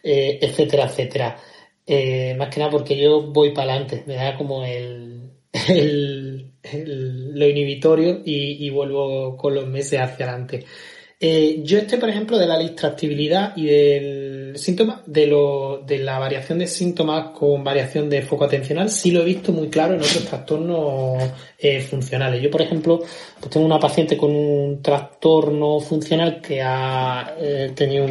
[0.04, 1.38] eh, etcétera, etcétera.
[1.86, 5.11] Eh, más que nada porque yo voy para adelante, me da como el,
[5.54, 6.52] el,
[7.34, 10.66] lo inhibitorio y, vuelvo con los meses hacia adelante.
[11.20, 16.20] Eh, yo este, por ejemplo, de la distractibilidad y del síntoma, de, lo, de la
[16.20, 20.00] variación de síntomas con variación de foco atencional, sí lo he visto muy claro en
[20.00, 21.24] otros trastornos
[21.58, 22.42] eh, funcionales.
[22.42, 23.00] Yo, por ejemplo,
[23.40, 28.08] pues tengo una paciente con un trastorno funcional que ha eh, tenido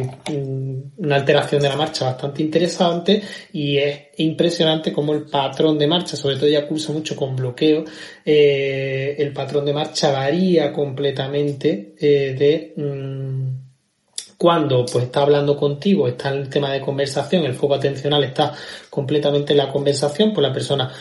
[0.97, 3.21] una alteración de la marcha bastante interesante
[3.53, 7.83] y es impresionante como el patrón de marcha, sobre todo ella cursa mucho con bloqueo,
[8.25, 13.60] eh, el patrón de marcha varía completamente de mm,
[14.41, 18.51] cuando pues está hablando contigo, está en el tema de conversación, el foco atencional está
[18.89, 20.91] completamente en la conversación, pues la persona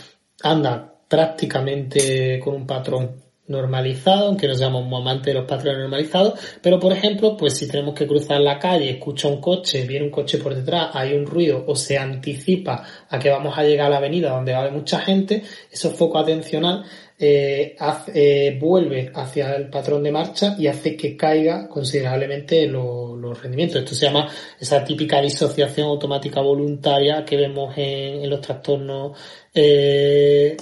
[0.43, 3.12] anda prácticamente con un patrón
[3.47, 7.95] normalizado, aunque no seamos amantes de los patrones normalizados, pero por ejemplo, pues si tenemos
[7.95, 11.65] que cruzar la calle, escucha un coche, viene un coche por detrás, hay un ruido
[11.67, 14.75] o se anticipa a que vamos a llegar a la avenida donde va a haber
[14.75, 16.85] mucha gente, eso foco atencional
[17.22, 17.76] eh,
[18.14, 23.82] eh, vuelve hacia el patrón de marcha y hace que caiga considerablemente los rendimientos.
[23.82, 24.28] Esto se llama
[24.59, 29.18] esa típica disociación automática voluntaria que vemos en, los trastornos
[29.55, 30.56] eh,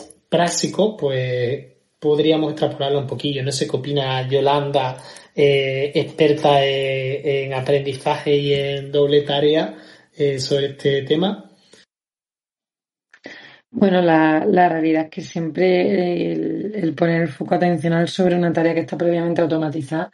[0.99, 1.67] pues
[1.99, 3.43] podríamos extrapolarlo un poquillo.
[3.43, 4.97] No sé qué opina Yolanda,
[5.35, 9.77] eh, experta en, aprendizaje y en doble tarea
[10.17, 11.48] eh, sobre este tema.
[13.71, 18.75] Bueno, la, la realidad es que siempre el, poner el foco atencional sobre una tarea
[18.75, 20.11] que está previamente automatizada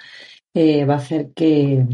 [0.54, 1.86] eh, va a hacer que,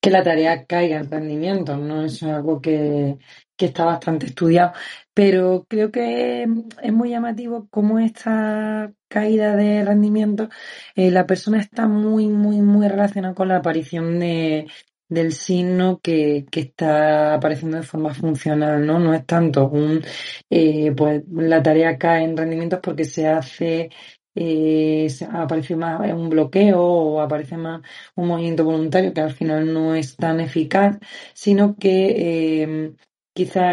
[0.00, 2.04] que la tarea caiga en rendimiento, ¿no?
[2.04, 3.18] Eso es algo que,
[3.56, 4.72] que está bastante estudiado.
[5.14, 6.44] Pero creo que
[6.82, 10.48] es muy llamativo cómo esta caída de rendimiento,
[10.94, 14.66] eh, la persona está muy, muy, muy relacionada con la aparición de,
[15.08, 18.98] del signo que, que está apareciendo de forma funcional, ¿no?
[18.98, 20.02] No es tanto un,
[20.50, 23.90] eh, pues la tarea cae en rendimientos porque se hace
[24.34, 27.80] eh, aparece más un bloqueo o aparece más
[28.14, 30.98] un movimiento voluntario que al final no es tan eficaz,
[31.34, 32.92] sino que eh,
[33.32, 33.72] quizá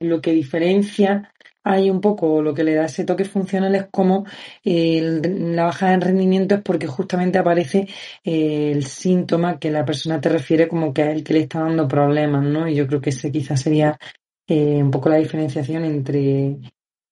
[0.00, 1.32] lo que diferencia
[1.68, 4.24] hay un poco lo que le da ese toque funcional es como
[4.64, 7.88] la bajada en rendimiento es porque justamente aparece
[8.24, 11.60] eh, el síntoma que la persona te refiere como que es el que le está
[11.60, 12.66] dando problemas, ¿no?
[12.66, 13.98] Y yo creo que ese quizás sería
[14.46, 16.56] eh, un poco la diferenciación entre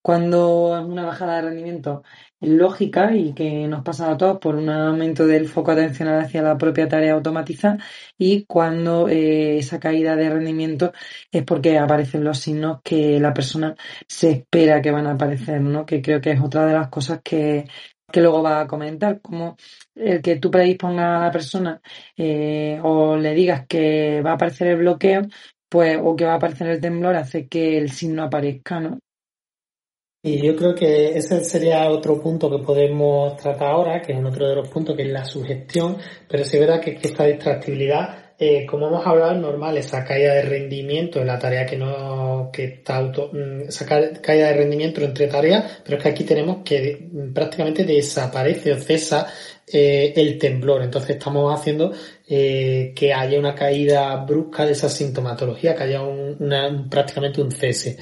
[0.03, 2.03] cuando es una bajada de rendimiento
[2.41, 6.59] lógica y que nos pasa a todos por un aumento del foco atencional hacia la
[6.59, 7.79] propia tarea automatizada
[8.19, 10.93] y cuando eh, esa caída de rendimiento
[11.31, 13.75] es porque aparecen los signos que la persona
[14.07, 15.87] se espera que van a aparecer, ¿no?
[15.87, 17.67] Que creo que es otra de las cosas que,
[18.13, 19.57] que luego va a comentar, como
[19.95, 21.81] el que tú predispongas a la persona
[22.17, 25.23] eh, o le digas que va a aparecer el bloqueo,
[25.69, 28.99] pues, o que va a aparecer el temblor, hace que el signo aparezca, ¿no?
[30.27, 34.49] Y yo creo que ese sería otro punto que podemos tratar ahora, que es otro
[34.49, 35.99] de los puntos, que es la sugestión,
[36.29, 40.35] pero sí es verdad que, esta distractibilidad, eh, como hemos hablado, es normal, esa caída
[40.35, 45.01] de rendimiento en la tarea que no, que está auto, mm, esa caída de rendimiento
[45.01, 49.29] entre tareas, pero es que aquí tenemos que prácticamente desaparece o cesa
[49.73, 50.83] eh, el temblor.
[50.83, 51.93] Entonces estamos haciendo
[52.29, 57.51] eh, que haya una caída brusca de esa sintomatología, que haya un, una, prácticamente un
[57.53, 57.97] cese.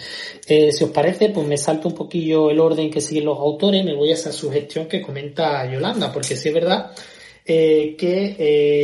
[0.47, 3.85] Eh, si os parece, pues me salto un poquillo el orden que siguen los autores
[3.85, 6.93] me voy a esa sugestión que comenta Yolanda, porque sí es verdad
[7.47, 8.37] eh, que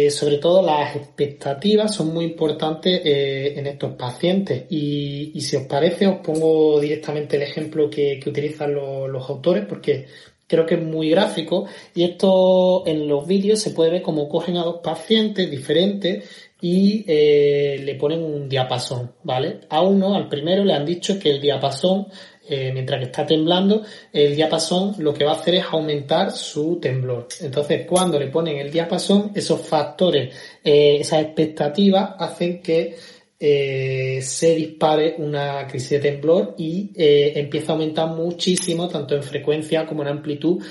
[0.07, 5.57] eh, sobre todo las expectativas son muy importantes eh, en estos pacientes y, y, si
[5.57, 10.09] os parece os pongo directamente el ejemplo que, que utilizan los autores porque
[10.51, 14.57] creo que es muy gráfico y esto en los vídeos se puede ver como cogen
[14.57, 16.29] a dos pacientes diferentes
[16.61, 19.61] y eh, le ponen un diapasón, ¿vale?
[19.71, 22.09] A uno, al primero, le han dicho que el diapasón
[22.49, 23.83] eh, mientras que está temblando,
[24.13, 27.29] el diapasón lo que va a hacer es aumentar su temblor.
[27.41, 32.97] Entonces, cuando le ponen el diapasón, esos factores, eh, esas expectativas hacen que
[33.43, 39.23] eh, se dispare una crisis de temblor y eh, empieza a aumentar muchísimo, tanto en
[39.23, 40.63] frecuencia como en amplitud,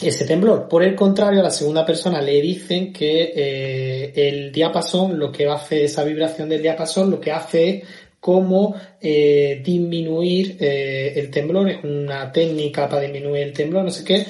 [0.00, 0.66] ese temblor.
[0.66, 5.46] Por el contrario, a la segunda persona le dicen que eh, el diapasón, lo que
[5.46, 7.84] hace esa vibración del diapasón, lo que hace es
[8.18, 14.26] cómo disminuir el temblor, es una técnica para disminuir el temblor, no sé qué.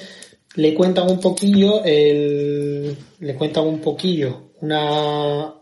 [0.57, 5.58] Le cuentan un poquillo, el, le cuentan un poquillo una,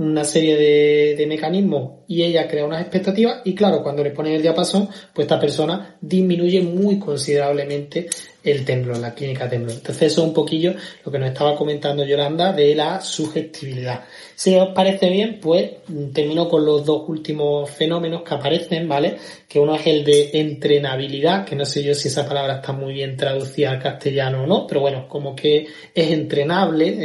[0.00, 4.32] una serie de, de, mecanismos y ella crea unas expectativas y claro, cuando le ponen
[4.32, 8.08] el diapasón, pues esta persona disminuye muy considerablemente
[8.42, 9.76] el temblor, la clínica temblor.
[9.76, 14.04] Entonces eso es un poquillo lo que nos estaba comentando Yolanda de la sugestibilidad.
[14.34, 15.70] Si os parece bien, pues
[16.12, 19.16] termino con los dos últimos fenómenos que aparecen, ¿vale?
[19.46, 22.94] Que uno es el de entrenabilidad, que no sé yo si esa palabra está muy
[22.94, 26.96] bien traducida al castellano o no, pero bueno, como que es entrenable,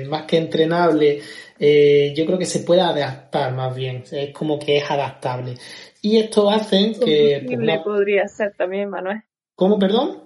[0.00, 1.20] eh, más que entrenable,
[1.58, 5.54] eh, yo creo que se puede adaptar más bien, es como que es adaptable.
[6.02, 7.42] Y esto hace que...
[7.46, 7.82] Pues, no...
[7.82, 9.22] podría ser también, Manuel.
[9.56, 10.23] ¿Cómo, perdón?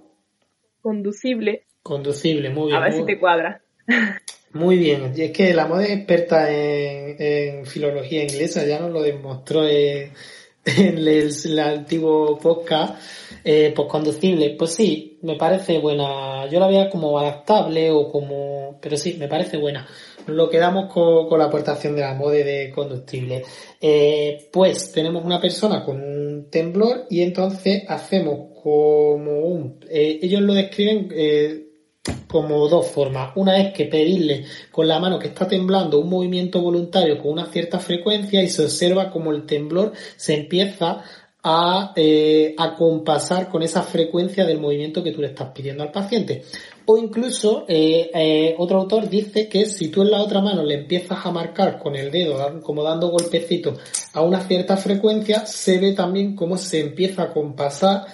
[0.88, 1.66] Conducible.
[1.82, 2.78] Conducible, muy bien.
[2.78, 3.00] A ver muy...
[3.00, 3.60] si te cuadra.
[4.54, 8.90] Muy bien, y es que la moda es experta en, en, filología inglesa, ya nos
[8.90, 10.14] lo demostró en,
[10.64, 13.02] en el, el, antiguo podcast,
[13.44, 18.78] eh, pues conducible, pues sí, me parece buena, yo la veía como adaptable o como,
[18.80, 19.86] pero sí, me parece buena.
[20.26, 23.44] Lo quedamos con, con la aportación de la mode de conductible.
[23.80, 30.42] Eh, pues tenemos una persona con un temblor y entonces hacemos como un, eh, ellos
[30.42, 31.64] lo describen, eh,
[32.26, 33.32] como dos formas.
[33.36, 37.46] Una es que pedirle con la mano que está temblando un movimiento voluntario con una
[37.46, 41.02] cierta frecuencia y se observa como el temblor se empieza
[41.42, 41.94] a,
[42.58, 46.42] a compasar con esa frecuencia del movimiento que tú le estás pidiendo al paciente.
[46.90, 50.72] O incluso eh, eh, otro autor dice que si tú en la otra mano le
[50.72, 53.78] empiezas a marcar con el dedo, como dando golpecitos
[54.14, 58.06] a una cierta frecuencia, se ve también cómo se empieza a compasar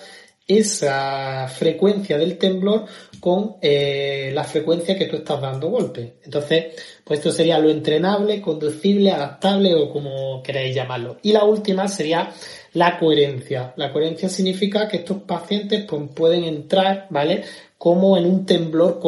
[0.46, 2.84] esa frecuencia del temblor
[3.20, 6.16] con eh, la frecuencia que tú estás dando golpe.
[6.24, 6.74] Entonces,
[7.04, 11.18] pues esto sería lo entrenable, conducible, adaptable o como queráis llamarlo.
[11.22, 12.30] Y la última sería
[12.74, 13.72] la coherencia.
[13.76, 17.44] La coherencia significa que estos pacientes pues, pueden entrar, ¿vale?
[17.84, 18.98] Como en un temblor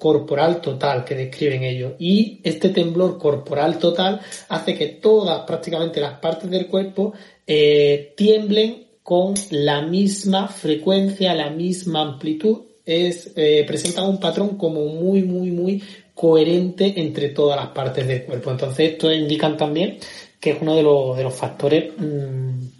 [0.00, 1.92] corporal total que describen ellos.
[2.00, 7.12] Y este temblor corporal total hace que todas, prácticamente las partes del cuerpo,
[7.46, 14.86] eh, tiemblen con la misma frecuencia, la misma amplitud, es, eh, presenta un patrón como
[14.86, 15.80] muy, muy, muy
[16.12, 18.50] coherente entre todas las partes del cuerpo.
[18.50, 19.98] Entonces, esto indican también
[20.40, 22.75] que es uno de los, de los factores mmm,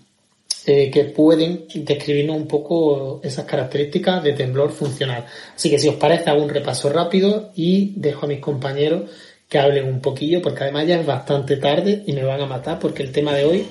[0.66, 5.24] eh, que pueden describirnos un poco esas características de temblor funcional.
[5.54, 9.10] Así que si os parece, hago un repaso rápido y dejo a mis compañeros
[9.48, 12.80] que hablen un poquillo, porque además ya es bastante tarde y me van a matar
[12.80, 13.66] porque el tema de hoy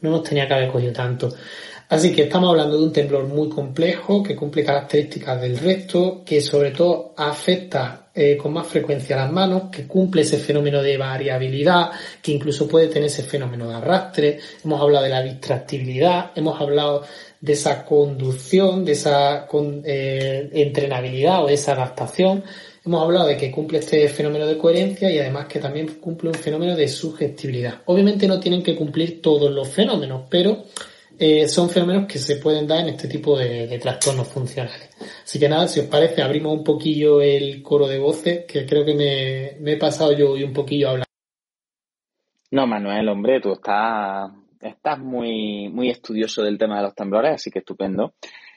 [0.00, 1.28] no nos tenía que haber cogido tanto.
[1.88, 6.40] Así que estamos hablando de un temblor muy complejo que cumple características del resto, que
[6.40, 11.92] sobre todo afecta eh, con más frecuencia las manos, que cumple ese fenómeno de variabilidad,
[12.20, 14.40] que incluso puede tener ese fenómeno de arrastre.
[14.64, 17.04] Hemos hablado de la distractibilidad, hemos hablado
[17.40, 19.46] de esa conducción, de esa
[19.84, 22.42] eh, entrenabilidad o de esa adaptación.
[22.84, 26.34] Hemos hablado de que cumple este fenómeno de coherencia y además que también cumple un
[26.34, 27.82] fenómeno de sugestibilidad.
[27.84, 30.64] Obviamente no tienen que cumplir todos los fenómenos, pero
[31.18, 34.90] eh, son fenómenos que se pueden dar en este tipo de, trastornos funcionales.
[35.24, 38.84] Así que nada, si os parece, abrimos un poquillo el coro de voces, que creo
[38.84, 41.06] que me, he pasado yo hoy un poquillo hablando.
[42.50, 44.30] No, Manuel, hombre, tú estás,
[44.60, 48.14] estás muy, muy estudioso del tema de los temblores, así que estupendo.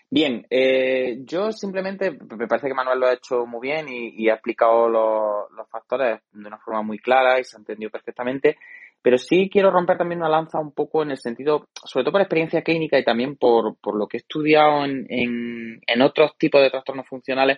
[0.09, 4.33] Bien, eh, yo simplemente me parece que Manuel lo ha hecho muy bien y, ha
[4.33, 8.57] explicado los factores de una forma muy clara y se ha entendido perfectamente.
[9.01, 12.21] Pero sí quiero romper también una lanza un poco en el sentido, sobre todo por
[12.21, 16.69] experiencia clínica y también por, por lo que he estudiado en, en, otros tipos de
[16.69, 17.57] trastornos funcionales.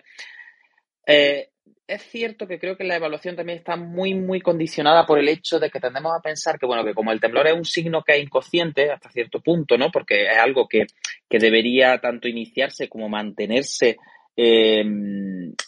[1.06, 1.50] Eh,
[1.86, 5.58] es cierto que creo que la evaluación también está muy, muy condicionada por el hecho
[5.58, 8.16] de que tendemos a pensar que, bueno, que como el temblor es un signo que
[8.16, 9.90] es inconsciente hasta cierto punto, ¿no?
[9.90, 10.86] Porque es algo que,
[11.28, 13.98] que debería tanto iniciarse como mantenerse
[14.36, 14.84] eh,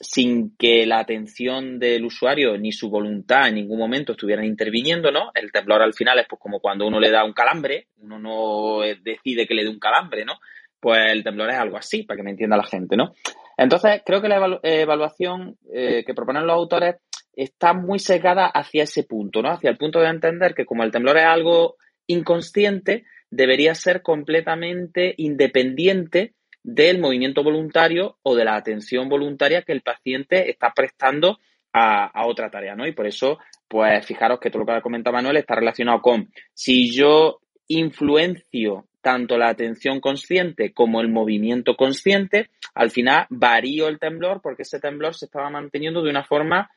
[0.01, 5.30] sin que la atención del usuario ni su voluntad en ningún momento estuvieran interviniendo, ¿no?
[5.34, 8.80] El temblor al final es pues como cuando uno le da un calambre, uno no
[9.02, 10.34] decide que le dé un calambre, ¿no?
[10.80, 13.14] Pues el temblor es algo así, para que me entienda la gente, ¿no?
[13.56, 16.97] Entonces, creo que la evaluación eh, que proponen los autores
[17.32, 19.51] está muy sesgada hacia ese punto, ¿no?
[19.51, 21.76] Hacia el punto de entender que como el temblor es algo
[22.06, 26.34] inconsciente, debería ser completamente independiente
[26.66, 31.38] del movimiento voluntario o de la atención voluntaria que el paciente está prestando
[31.72, 32.88] a, a, otra tarea, ¿no?
[32.88, 33.38] Y por eso,
[33.68, 37.38] pues fijaros que todo lo que ha comentado Manuel está relacionado con si yo
[37.68, 44.62] influencio tanto la atención consciente como el movimiento consciente, al final varío el temblor porque
[44.62, 46.68] ese temblor se estaba manteniendo de una forma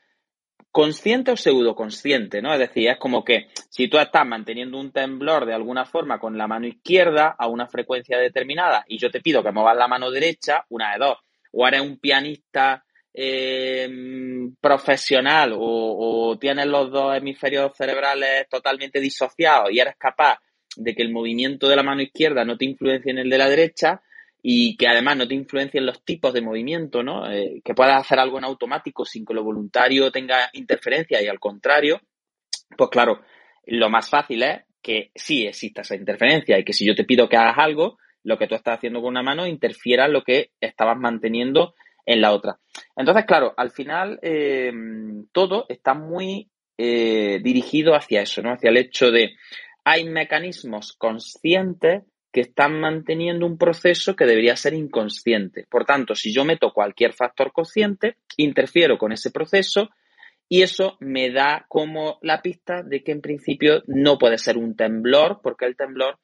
[0.70, 2.52] consciente o pseudoconsciente, ¿no?
[2.52, 6.38] Es decir, es como que si tú estás manteniendo un temblor de alguna forma con
[6.38, 10.10] la mano izquierda a una frecuencia determinada y yo te pido que muevas la mano
[10.10, 11.18] derecha, una de dos,
[11.52, 13.88] o eres un pianista eh,
[14.60, 15.58] profesional o,
[16.30, 20.38] o tienes los dos hemisferios cerebrales totalmente disociados y eres capaz
[20.76, 23.48] de que el movimiento de la mano izquierda no te influencie en el de la
[23.48, 24.02] derecha
[24.42, 27.30] y que además no te influencien los tipos de movimiento, ¿no?
[27.30, 31.38] Eh, que puedas hacer algo en automático sin que lo voluntario tenga interferencia y al
[31.38, 32.00] contrario,
[32.76, 33.20] pues claro,
[33.66, 37.28] lo más fácil es que sí exista esa interferencia y que si yo te pido
[37.28, 40.98] que hagas algo, lo que tú estás haciendo con una mano interfiera lo que estabas
[40.98, 41.74] manteniendo
[42.06, 42.58] en la otra.
[42.96, 44.72] Entonces, claro, al final eh,
[45.32, 48.52] todo está muy eh, dirigido hacia eso, ¿no?
[48.52, 49.34] Hacia el hecho de
[49.84, 55.66] hay mecanismos conscientes que están manteniendo un proceso que debería ser inconsciente.
[55.68, 59.90] Por tanto, si yo meto cualquier factor consciente, interfiero con ese proceso
[60.48, 64.76] y eso me da como la pista de que en principio no puede ser un
[64.76, 66.18] temblor, porque el temblor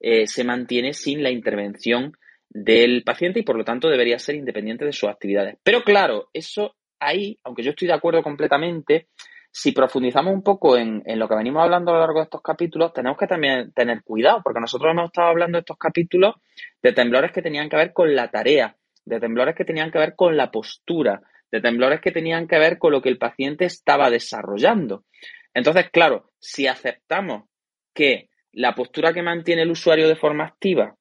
[0.00, 2.16] eh, se mantiene sin la intervención
[2.48, 5.56] del paciente y por lo tanto debería ser independiente de sus actividades.
[5.62, 9.08] Pero claro, eso ahí, aunque yo estoy de acuerdo completamente,
[9.54, 12.94] si profundizamos un poco en, lo que venimos hablando a lo largo de estos capítulos,
[12.94, 16.36] tenemos que también tener cuidado, porque nosotros hemos estado hablando de estos capítulos
[16.82, 18.74] de temblores que tenían que ver con la tarea,
[19.04, 21.20] de temblores que tenían que ver con la postura,
[21.50, 25.04] de temblores que tenían que ver con lo que el paciente estaba desarrollando.
[25.52, 27.44] Entonces, claro, si aceptamos
[27.92, 30.96] que la postura que mantiene el usuario de forma activa,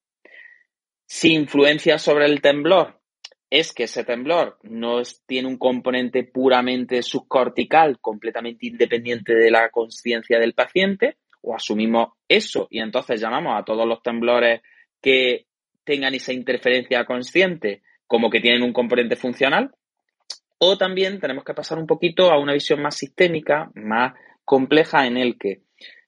[1.05, 3.00] si influencia sobre el temblor,
[3.51, 10.39] es que ese temblor no tiene un componente puramente subcortical, completamente independiente de la conciencia
[10.39, 14.61] del paciente, o asumimos eso y entonces llamamos a todos los temblores
[15.01, 15.47] que
[15.83, 19.71] tengan esa interferencia consciente como que tienen un componente funcional,
[20.57, 24.13] o también tenemos que pasar un poquito a una visión más sistémica, más
[24.45, 25.63] compleja, en el que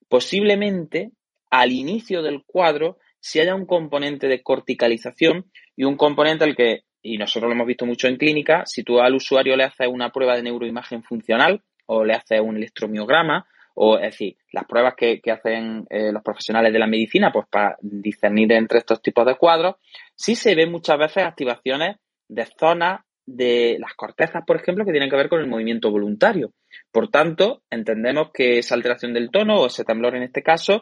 [0.07, 1.11] posiblemente
[1.49, 6.83] al inicio del cuadro si haya un componente de corticalización y un componente al que
[7.03, 10.09] y nosotros lo hemos visto mucho en clínica, si tú al usuario le haces una
[10.09, 15.19] prueba de neuroimagen funcional o le haces un electromiograma, o es decir, las pruebas que,
[15.31, 19.75] hacen eh, los profesionales de la medicina, pues para discernir entre estos tipos de cuadros,
[20.15, 21.97] sí se ven muchas veces activaciones
[22.29, 26.53] de zonas de las cortezas, por ejemplo, que tienen que ver con el movimiento voluntario.
[26.91, 30.81] Por tanto, entendemos que esa alteración del tono, o ese temblor en este caso,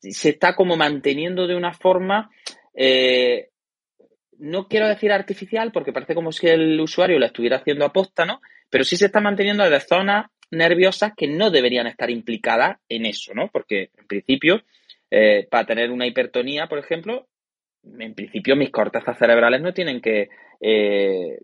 [0.00, 2.30] se está como manteniendo de una forma
[2.74, 3.50] eh,
[4.38, 8.40] no quiero decir artificial porque parece como si el usuario lo estuviera haciendo aposta, ¿no?
[8.70, 13.34] Pero sí se está manteniendo de zonas nerviosas que no deberían estar implicadas en eso,
[13.34, 13.48] ¿no?
[13.52, 14.62] Porque en principio,
[15.10, 17.26] eh, para tener una hipertonía, por ejemplo,
[17.82, 20.28] en principio mis cortezas cerebrales no tienen que,
[20.60, 21.40] eh,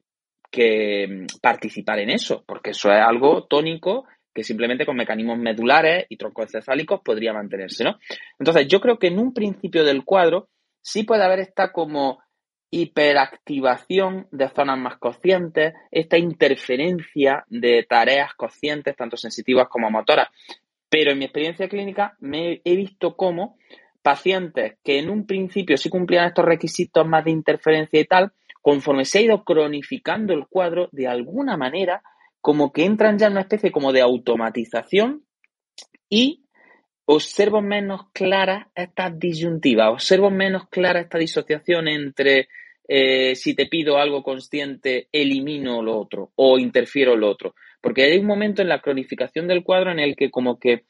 [0.51, 6.17] que participar en eso, porque eso es algo tónico que simplemente con mecanismos medulares y
[6.17, 7.99] troncoencefálicos podría mantenerse, ¿no?
[8.39, 10.49] Entonces, yo creo que en un principio del cuadro
[10.81, 12.21] sí puede haber esta como
[12.71, 20.29] hiperactivación de zonas más conscientes, esta interferencia de tareas conscientes, tanto sensitivas como motoras.
[20.89, 23.57] Pero en mi experiencia clínica me he visto como
[24.03, 28.33] pacientes que en un principio sí cumplían estos requisitos más de interferencia y tal,
[28.63, 32.03] conforme se ha ido cronificando el cuadro, de alguna manera,
[32.41, 35.25] como que entran ya en una especie como de automatización
[36.09, 36.45] y
[37.05, 42.49] observo menos clara esta disyuntiva, observo menos clara esta disociación entre
[42.93, 47.55] eh, si te pido algo consciente, elimino lo otro o interfiero lo otro.
[47.81, 50.87] Porque hay un momento en la cronificación del cuadro en el que como que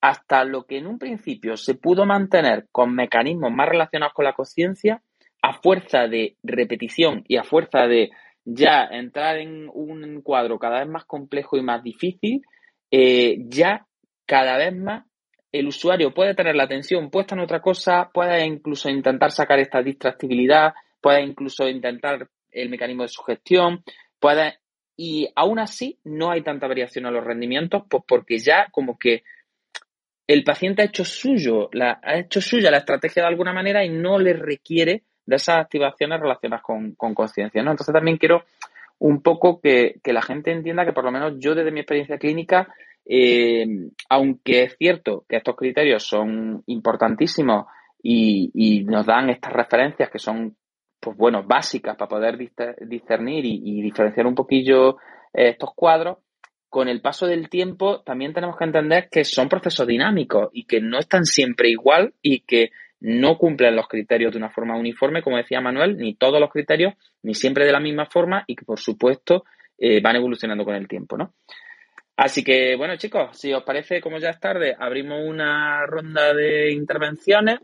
[0.00, 4.32] hasta lo que en un principio se pudo mantener con mecanismos más relacionados con la
[4.32, 5.00] conciencia,
[5.42, 8.10] a fuerza de repetición y a fuerza de
[8.44, 12.42] ya entrar en un cuadro cada vez más complejo y más difícil,
[12.90, 13.86] eh, ya
[14.26, 15.04] cada vez más
[15.52, 19.80] el usuario puede tener la atención puesta en otra cosa, puede incluso intentar sacar esta
[19.82, 20.74] distractibilidad,
[21.04, 23.84] puede incluso intentar el mecanismo de sugestión,
[24.18, 24.60] puede
[24.96, 29.22] y aún así no hay tanta variación en los rendimientos, pues porque ya como que
[30.26, 34.18] el paciente ha hecho suyo, ha hecho suya la estrategia de alguna manera y no
[34.18, 37.72] le requiere de esas activaciones relacionadas con, conciencia, ¿no?
[37.72, 38.44] Entonces también quiero
[39.00, 42.72] un poco que, la gente entienda que por lo menos yo desde mi experiencia clínica,
[43.04, 43.66] eh,
[44.08, 47.66] aunque es cierto que estos criterios son importantísimos
[48.02, 50.56] y, nos dan estas referencias que son
[51.04, 52.38] pues bueno, básicas para poder
[52.80, 54.96] discernir y, diferenciar un poquillo
[55.34, 56.16] eh, estos cuadros,
[56.70, 60.80] con el paso del tiempo también tenemos que entender que son procesos dinámicos y que
[60.80, 62.70] no están siempre igual y que
[63.00, 66.94] no cumplen los criterios de una forma uniforme, como decía Manuel, ni todos los criterios,
[67.22, 69.44] ni siempre de la misma forma y que por supuesto
[69.76, 71.34] eh, van evolucionando con el tiempo, ¿no?
[72.16, 76.72] Así que, bueno, chicos, si os parece, como ya es tarde, abrimos una ronda de
[76.72, 77.58] intervenciones.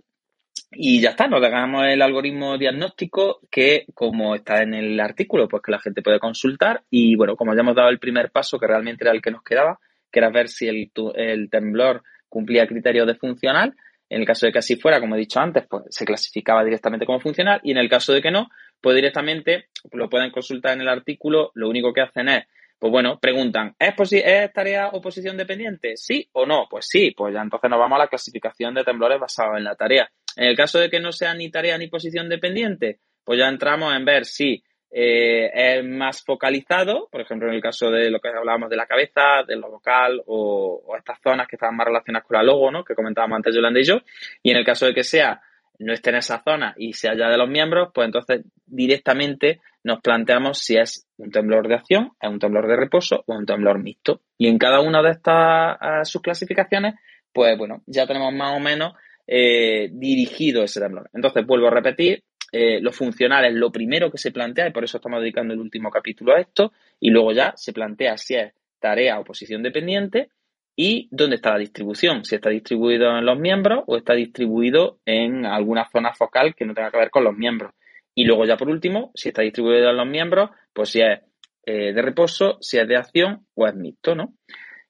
[0.72, 5.62] Y ya está, nos dejamos el algoritmo diagnóstico que, como está en el artículo, pues
[5.62, 6.84] que la gente puede consultar.
[6.90, 9.42] Y bueno, como ya hemos dado el primer paso, que realmente era el que nos
[9.42, 9.80] quedaba,
[10.12, 13.74] que era ver si el, el temblor cumplía criterios de funcional.
[14.08, 17.04] En el caso de que así fuera, como he dicho antes, pues se clasificaba directamente
[17.04, 17.60] como funcional.
[17.64, 18.48] Y en el caso de que no,
[18.80, 21.50] pues directamente lo pueden consultar en el artículo.
[21.54, 22.44] Lo único que hacen es
[22.80, 25.98] pues bueno, preguntan, ¿es, ¿es tarea o posición dependiente?
[25.98, 26.66] ¿Sí o no?
[26.68, 29.74] Pues sí, pues ya entonces nos vamos a la clasificación de temblores basado en la
[29.74, 30.10] tarea.
[30.36, 33.94] En el caso de que no sea ni tarea ni posición dependiente, pues ya entramos
[33.94, 34.62] en ver si
[34.92, 38.86] eh, es más focalizado, por ejemplo, en el caso de lo que hablábamos de la
[38.86, 42.84] cabeza, de lo vocal o, estas zonas que estaban más relacionadas con la logo, ¿no?
[42.84, 44.00] Que comentábamos antes Yolanda y yo.
[44.42, 45.40] Y en el caso de que sea
[45.78, 50.00] no esté en esa zona y sea ya de los miembros, pues entonces directamente nos
[50.00, 53.78] planteamos si es un temblor de acción, es un temblor de reposo o un temblor
[53.78, 54.20] mixto.
[54.36, 56.96] Y en cada una de estas subclasificaciones,
[57.32, 58.92] pues bueno, ya tenemos más o menos
[59.26, 61.10] eh, dirigido ese temblor.
[61.12, 62.22] Entonces, vuelvo a repetir,
[62.52, 65.60] eh, lo funcional es lo primero que se plantea y por eso estamos dedicando el
[65.60, 70.30] último capítulo a esto y luego ya se plantea si es tarea o posición dependiente
[70.74, 75.46] y dónde está la distribución, si está distribuido en los miembros o está distribuido en
[75.46, 77.72] alguna zona focal que no tenga que ver con los miembros.
[78.14, 81.20] Y luego ya por último, si está distribuido en los miembros, pues si es
[81.66, 84.34] eh, de reposo, si es de acción o es mixto, ¿no?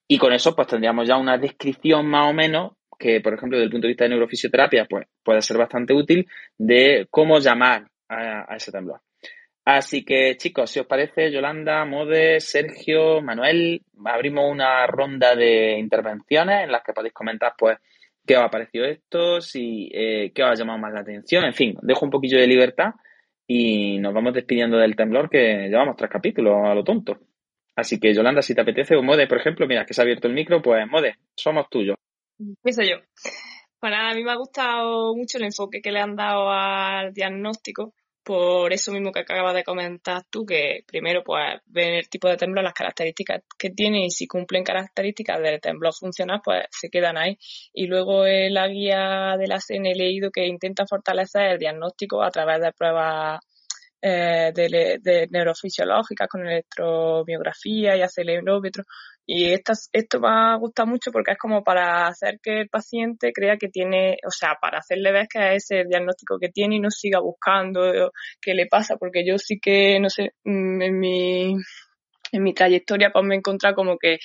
[0.09, 3.65] Y con eso pues tendríamos ya una descripción más o menos que, por ejemplo, desde
[3.65, 6.29] el punto de vista de neurofisioterapia, pues puede ser bastante útil
[6.59, 9.01] de cómo llamar a ese temblor.
[9.65, 16.65] Así que, chicos, si os parece, Yolanda, Mode, Sergio, Manuel, abrimos una ronda de intervenciones
[16.65, 17.79] en las que podéis comentar, pues,
[18.27, 21.45] qué os ha parecido esto, si, eh, qué os ha llamado más la atención.
[21.45, 22.95] En fin, dejo un poquillo de libertad
[23.47, 27.19] y nos vamos despidiendo del temblor que llevamos tres capítulos a lo tonto.
[27.77, 30.27] Así que, Yolanda, si te apetece, o Mode, por ejemplo, mira, que se ha abierto
[30.27, 31.97] el micro, pues, Mode, somos tuyos.
[32.41, 32.97] Empiezo yo.
[33.83, 37.95] Nada, a mí me ha gustado mucho el enfoque que le han dado al diagnóstico
[38.23, 42.37] por eso mismo que acabas de comentar tú, que primero pues ver el tipo de
[42.37, 47.17] temblor, las características que tiene y si cumplen características del temblor funcional, pues se quedan
[47.17, 47.37] ahí.
[47.73, 52.31] Y luego en la guía de la CN leído que intenta fortalecer el diagnóstico a
[52.31, 53.41] través de pruebas
[54.03, 58.85] eh, de, neurofisiológicas con electromiografía y acelerómetro.
[59.27, 63.57] Y esto me ha gustado mucho porque es como para hacer que el paciente crea
[63.57, 66.91] que tiene, o sea, para hacerle ver que es ese diagnóstico que tiene y no
[66.91, 68.11] siga buscando
[68.41, 71.55] qué le pasa, porque yo sí que, no sé, mm, en mi
[72.33, 74.19] en mi trayectoria pues me he encontrado como que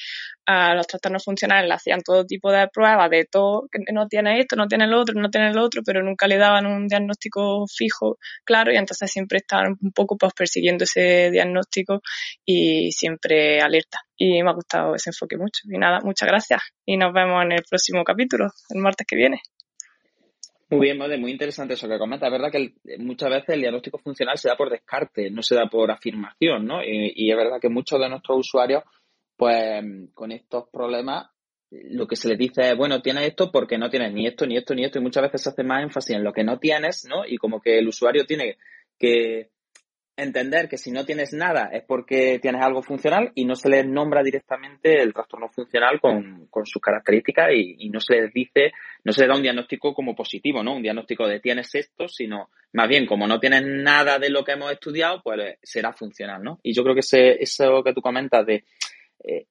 [0.46, 4.40] a los trastornos funcionales le hacían todo tipo de pruebas de todo, que no tiene
[4.40, 7.66] esto, no tiene lo otro, no tiene lo otro, pero nunca le daban un diagnóstico
[7.68, 12.02] fijo, claro, y entonces siempre estaban un poco pues persiguiendo ese diagnóstico
[12.46, 14.00] y siempre alerta.
[14.18, 15.64] Y me ha gustado ese enfoque mucho.
[15.66, 19.42] Y nada, muchas gracias y nos vemos en el próximo capítulo, el martes que viene.
[20.70, 22.26] Muy bien, Mode, muy interesante eso que comenta.
[22.26, 25.68] Es verdad que muchas veces el diagnóstico funcional se da por descarte, no se da
[25.68, 26.84] por afirmación, ¿no?
[26.84, 28.84] Y, es verdad que muchos de nuestros usuarios,
[29.38, 29.84] pues
[30.16, 31.28] con estos problemas,
[31.70, 34.58] lo que se les dice es, bueno, tienes esto porque no tienes ni esto, ni
[34.58, 37.06] esto, ni esto, y muchas veces se hace más énfasis en lo que no tienes,
[37.08, 37.28] ¿no?
[37.28, 38.58] Y como que el usuario tiene
[38.98, 39.52] que
[40.18, 43.86] entender que si no tienes nada es porque tienes algo funcional y no se les
[43.86, 48.72] nombra directamente el trastorno funcional con, sus características y, no se les dice,
[49.04, 50.76] no se les da un diagnóstico como positivo, ¿no?
[50.76, 54.54] Un diagnóstico de tienes esto, sino más bien como no tienes nada de lo que
[54.54, 56.60] hemos estudiado, pues será funcional, ¿no?
[56.64, 58.64] Y yo creo que ese, eso que tú comentas de
[59.24, 59.48] eh,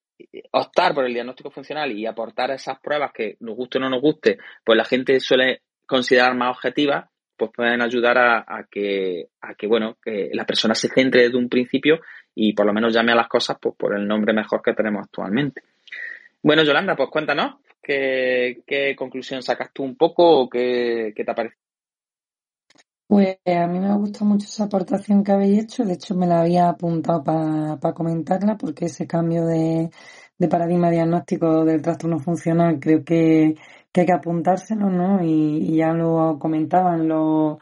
[0.52, 4.00] optar por el diagnóstico funcional y aportar esas pruebas que nos guste o no nos
[4.00, 9.66] guste, pues la gente suele considerar más objetivas pues pueden ayudar a, que, a que,
[9.66, 12.00] bueno, que la persona se centre desde un principio
[12.34, 15.04] y por lo menos llame a las cosas pues, por el nombre mejor que tenemos
[15.04, 15.62] actualmente.
[16.42, 21.34] Bueno, Yolanda, pues cuéntanos qué, qué conclusión sacas tú un poco o qué, qué te
[21.34, 21.56] parece.
[23.06, 25.84] Pues a mí me gusta mucho esa aportación que habéis hecho.
[25.84, 29.90] De hecho, me la había apuntado para comentarla porque ese cambio de,
[30.38, 33.54] de paradigma diagnóstico del trastorno funcional creo que,
[33.94, 35.24] que hay que apuntárselo, ¿no?
[35.24, 37.58] Y, ya lo comentaban los,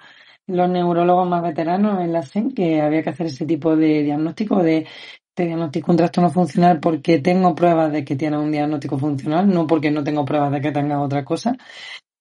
[0.47, 4.63] los neurólogos más veteranos en la CEN que había que hacer ese tipo de diagnóstico
[4.63, 4.87] de
[5.35, 9.67] te diagnostico un trastorno funcional porque tengo pruebas de que tiene un diagnóstico funcional, no
[9.67, 11.57] porque no tengo pruebas de que tenga otra cosa.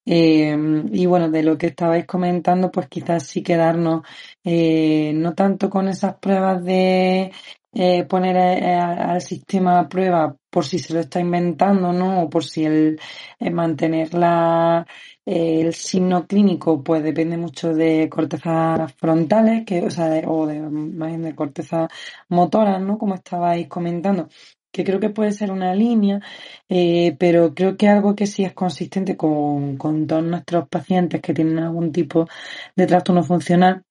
[0.05, 0.57] Eh,
[0.91, 4.03] y bueno, de lo que estabais comentando, pues quizás sí quedarnos
[4.43, 7.31] eh, no tanto con esas pruebas de
[7.73, 12.23] eh, poner al sistema a prueba por si se lo está inventando, ¿no?
[12.23, 12.99] O por si el
[13.39, 14.85] mantener la,
[15.25, 21.09] el signo clínico, pues depende mucho de cortezas frontales, que, o sea, o de, más
[21.09, 21.89] bien de cortezas
[22.29, 22.97] motoras, ¿no?
[22.97, 24.27] Como estabais comentando
[24.71, 26.21] que creo que puede ser una línea,
[26.69, 31.33] eh, pero creo que algo que sí es consistente con, con todos nuestros pacientes que
[31.33, 32.27] tienen algún tipo
[32.75, 33.83] de trastorno funcional,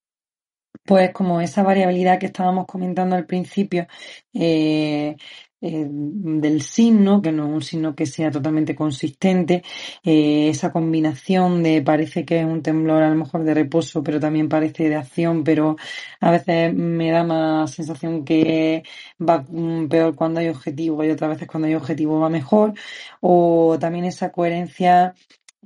[0.85, 3.87] pues como esa variabilidad que estábamos comentando al principio,
[4.35, 5.17] eh,
[5.63, 9.63] eh, del signo, que no es un signo que sea totalmente consistente,
[10.03, 14.19] eh, esa combinación de parece que es un temblor a lo mejor de reposo, pero
[14.19, 15.77] también parece de acción, pero
[16.21, 18.85] a veces me da más sensación que
[19.21, 22.73] va mm, peor cuando hay objetivo y otras veces cuando hay objetivo va mejor,
[23.21, 25.15] o también esa coherencia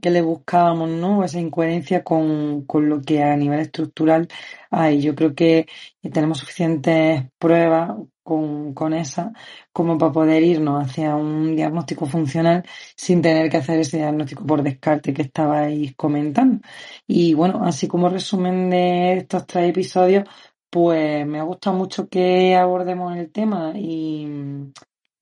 [0.01, 1.25] que le buscábamos, ¿no?
[1.25, 4.29] Esa incoherencia con, con lo que a nivel estructural
[4.71, 5.01] hay.
[5.01, 5.67] Yo creo que
[6.13, 9.33] tenemos suficientes pruebas con, con esa
[9.73, 12.65] como para poder irnos hacia un diagnóstico funcional
[12.97, 16.61] sin tener que hacer ese diagnóstico por descarte que estabais comentando.
[17.07, 20.29] Y bueno, así como resumen de estos tres episodios,
[20.71, 24.27] pues me ha gustado mucho que abordemos el tema y,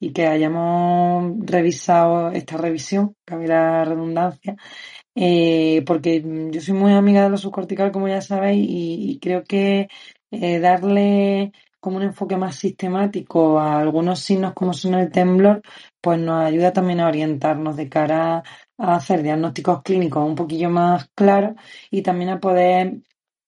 [0.03, 4.57] y que hayamos revisado esta revisión, cabe la redundancia,
[5.15, 9.89] eh, porque yo soy muy amiga de lo subcortical, como ya sabéis, y, creo que
[10.33, 15.63] eh, darle como un enfoque más sistemático a algunos signos como son el temblor,
[16.01, 18.43] pues nos ayuda también a orientarnos de cara
[18.79, 21.55] a hacer diagnósticos clínicos un poquillo más claros
[21.93, 23.03] y también a poder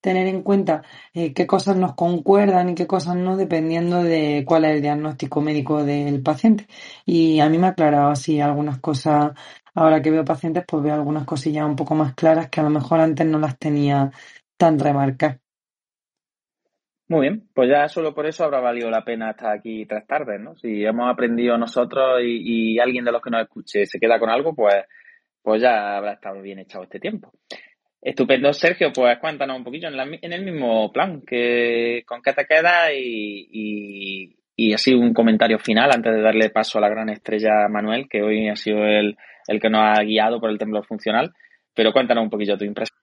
[0.04, 0.82] tener en cuenta
[1.14, 5.40] eh, qué cosas nos concuerdan y qué cosas no, dependiendo de cuál es el diagnóstico
[5.40, 6.66] médico del paciente.
[7.06, 9.32] Y a mí me ha aclarado así algunas cosas,
[9.74, 12.70] ahora que veo pacientes, pues veo algunas cosillas un poco más claras que a lo
[12.70, 14.10] mejor antes no las tenía
[14.58, 15.40] tan remarcadas.
[17.08, 20.38] Muy bien, pues ya solo por eso habrá valido la pena estar aquí tres tardes,
[20.38, 20.54] ¿no?
[20.56, 24.54] Si hemos aprendido nosotros y, alguien de los que nos escuche se queda con algo,
[24.54, 24.84] pues,
[25.42, 27.32] pues ya habrá estado bien echado este tiempo.
[28.04, 32.90] Estupendo, Sergio, pues cuéntanos un poquillo en, el mismo plan, que, con qué te quedas
[32.94, 38.06] y, y, así un comentario final antes de darle paso a la gran estrella Manuel,
[38.06, 39.16] que hoy ha sido el,
[39.48, 41.32] el que nos ha guiado por el temblor funcional,
[41.74, 42.98] pero cuéntanos un poquillo tu impresión.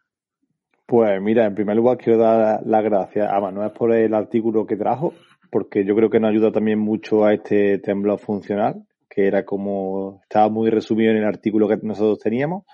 [0.86, 4.78] Pues mira, en primer lugar quiero dar las gracias a Manuel por el artículo que
[4.78, 5.16] trajo,
[5.50, 10.20] porque yo creo que nos ayuda también mucho a este temblor funcional, que era como
[10.22, 12.66] estaba muy resumido en el artículo que nosotros teníamos.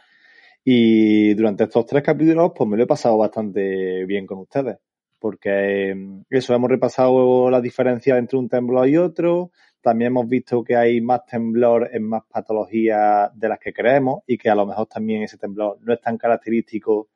[0.69, 4.77] Y durante estos tres capítulos, pues me lo he pasado bastante bien con ustedes,
[5.17, 9.51] porque em, eso, hemos repasado la diferencia entre un temblor y otro.
[9.81, 14.37] También hemos visto que hay más temblor en más patologías de las que creemos y
[14.37, 17.07] que a lo mejor también ese temblor no es tan característico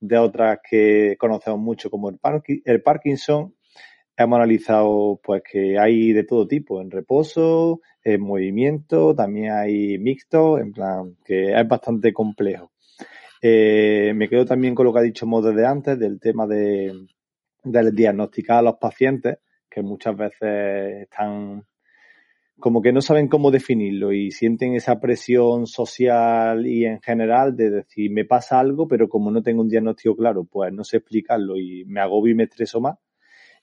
[0.00, 2.18] de otras que conocemos mucho como el,
[2.64, 3.54] el Parkinson.
[4.16, 10.58] Hemos analizado pues que hay de todo tipo, en reposo, en movimiento, también hay mixto,
[10.58, 12.72] en plan que es bastante complejo.
[13.42, 17.06] Eh, me quedo también con lo que ha dicho Mo desde antes del tema de,
[17.62, 19.38] de diagnosticar a los pacientes,
[19.68, 21.64] que muchas veces están
[22.58, 27.70] como que no saben cómo definirlo y sienten esa presión social y en general de
[27.70, 31.58] decir, me pasa algo, pero como no tengo un diagnóstico claro, pues no sé explicarlo
[31.58, 32.96] y me agobio y me estreso más.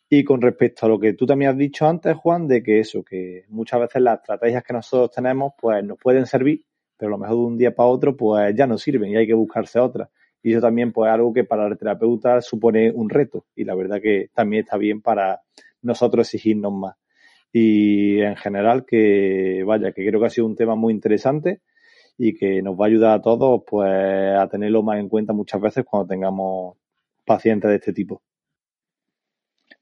[0.10, 3.04] Y con respecto a lo que tú también has dicho antes, Juan, de que eso,
[3.04, 6.64] que muchas veces las estrategias que nosotros tenemos, pues nos pueden servir,
[6.98, 9.28] pero a lo mejor de un día para otro, pues ya no sirven y hay
[9.28, 10.10] que buscarse otras.
[10.42, 13.46] Y eso también, pues, es algo que para el terapeuta supone un reto.
[13.56, 15.42] Y la verdad que también está bien para
[15.82, 16.96] nosotros exigirnos más
[17.54, 21.62] y en general que vaya, que creo que ha sido un tema muy interesante
[22.18, 25.62] y que nos va a ayudar a todos pues a tenerlo más en cuenta muchas
[25.62, 26.78] veces cuando tengamos
[27.26, 28.24] pacientes de este tipo.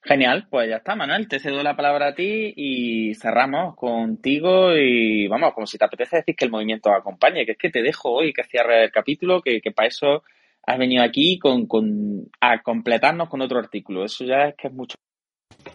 [0.04, 5.28] Genial, pues ya está, Manuel, te cedo la palabra a ti y cerramos contigo y
[5.28, 8.10] vamos, como si te apetece decir que el movimiento acompañe, que es que te dejo
[8.12, 10.24] hoy que cierre el capítulo, que, que para eso
[10.66, 14.04] has venido aquí con, con, a completarnos con otro artículo.
[14.04, 14.96] Eso ya es que es mucho.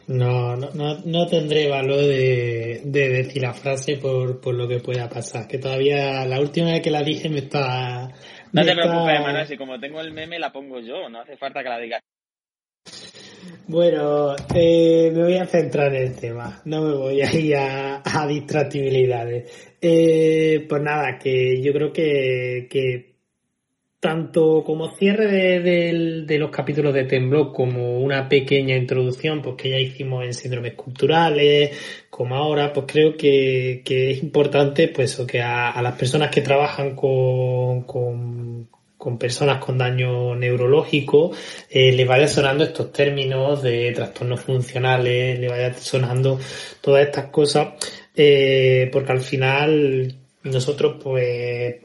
[0.08, 4.80] No, no, no, no tendré valor de, de decir la frase por, por lo que
[4.80, 5.46] pueda pasar.
[5.46, 8.08] Que todavía la última vez que la dije me está.
[8.52, 11.36] No te está- preocupes, Manuel, si como tengo el meme la pongo yo, no hace
[11.36, 12.02] falta que la digas.
[13.68, 18.00] Bueno, eh, me voy a centrar en el tema, no me voy a ir a,
[18.04, 19.74] a distractibilidades.
[19.80, 23.16] Eh, pues nada, que yo creo que, que
[23.98, 29.78] tanto como cierre de, los capítulos de Temblor como una pequeña introducción, pues que ya
[29.78, 31.76] hicimos en síndromes culturales,
[32.08, 36.40] como ahora, pues creo que, es importante pues eso, que a, a las personas que
[36.40, 38.68] trabajan con, con,
[39.06, 41.30] con personas con daño neurológico
[41.70, 46.40] eh, le vaya sonando estos términos de trastornos funcionales, le vaya sonando
[46.80, 47.68] todas estas cosas,
[48.16, 50.12] eh, porque al final
[50.42, 51.76] nosotros pues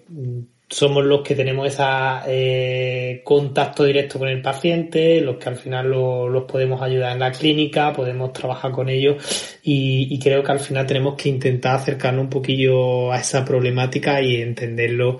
[0.67, 6.27] somos los que tenemos ese contacto directo con el paciente, los que al final lo-
[6.27, 10.59] los podemos ayudar en la clínica, podemos trabajar con ellos y, y creo que al
[10.59, 15.19] final tenemos que intentar acercarnos un poquillo a esa problemática y entenderlo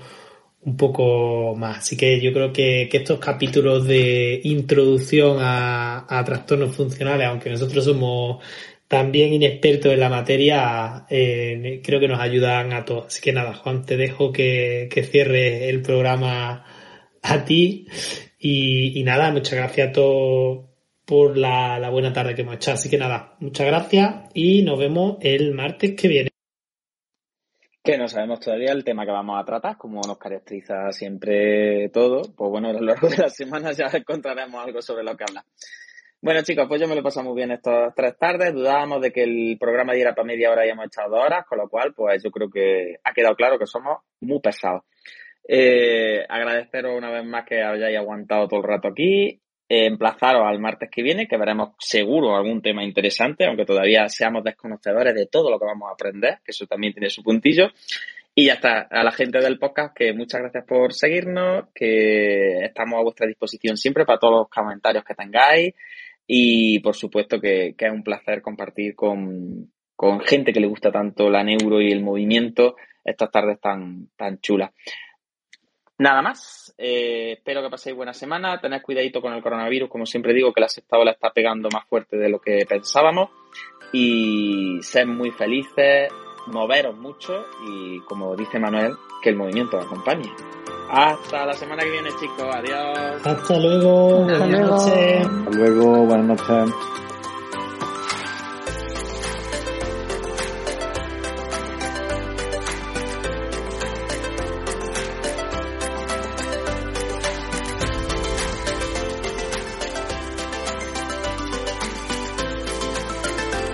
[0.64, 1.80] un poco más.
[1.80, 7.50] Así que yo creo que, que estos capítulos de introducción a, a trastornos funcionales, aunque
[7.50, 8.44] nosotros somos
[8.92, 13.08] también inexpertos en la materia, eh, creo que nos ayudan a todos.
[13.08, 16.66] Así que nada, Juan, te dejo que, que cierres el programa
[17.22, 17.88] a ti
[18.38, 20.66] y, nada, muchas gracias a todos
[21.06, 22.76] por la, la buena tarde que hemos echado.
[22.76, 26.32] Así que nada, muchas gracias y nos vemos el martes que viene.
[27.84, 32.22] Que no sabemos todavía el tema que vamos a tratar, como nos caracteriza siempre todo.
[32.36, 35.44] Pues bueno, a lo largo de la semana ya encontraremos algo sobre lo que hablar.
[36.22, 38.54] Bueno, chicos, pues yo me lo he pasado muy bien estas tres tardes.
[38.54, 41.58] Dudábamos de que el programa diera para media hora y hemos echado dos horas, con
[41.58, 44.84] lo cual, pues yo creo que ha quedado claro que somos muy pesados.
[45.48, 49.42] Eh, agradeceros una vez más que hayáis aguantado todo el rato aquí.
[49.74, 54.44] Eh, emplazaros al martes que viene, que veremos seguro algún tema interesante, aunque todavía seamos
[54.44, 57.70] desconocedores de todo lo que vamos a aprender, que eso también tiene su puntillo.
[58.36, 63.00] Y ya está, a la gente del podcast, que muchas gracias por seguirnos, que estamos
[63.00, 65.74] a vuestra disposición siempre para todos los comentarios que tengáis.
[66.28, 70.92] Y por supuesto que, que es un placer compartir con, con gente que le gusta
[70.92, 72.76] tanto la neuro y el movimiento
[73.06, 74.72] estas tardes tan, tan chulas.
[76.02, 80.34] Nada más, eh, espero que paséis buena semana, tened cuidadito con el coronavirus, como siempre
[80.34, 83.30] digo, que la sexta ola está pegando más fuerte de lo que pensábamos
[83.94, 86.12] y sed muy felices,
[86.48, 90.34] moveros mucho y como dice Manuel, que el movimiento os acompañe.
[90.90, 93.24] Hasta la semana que viene chicos, adiós.
[93.24, 94.76] Hasta luego, Hasta buenas luego.
[94.76, 95.28] noches.
[95.28, 96.76] Hasta luego, buenas noches.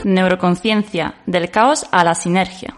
[0.07, 2.73] Neuroconciencia, del caos a la sinergia.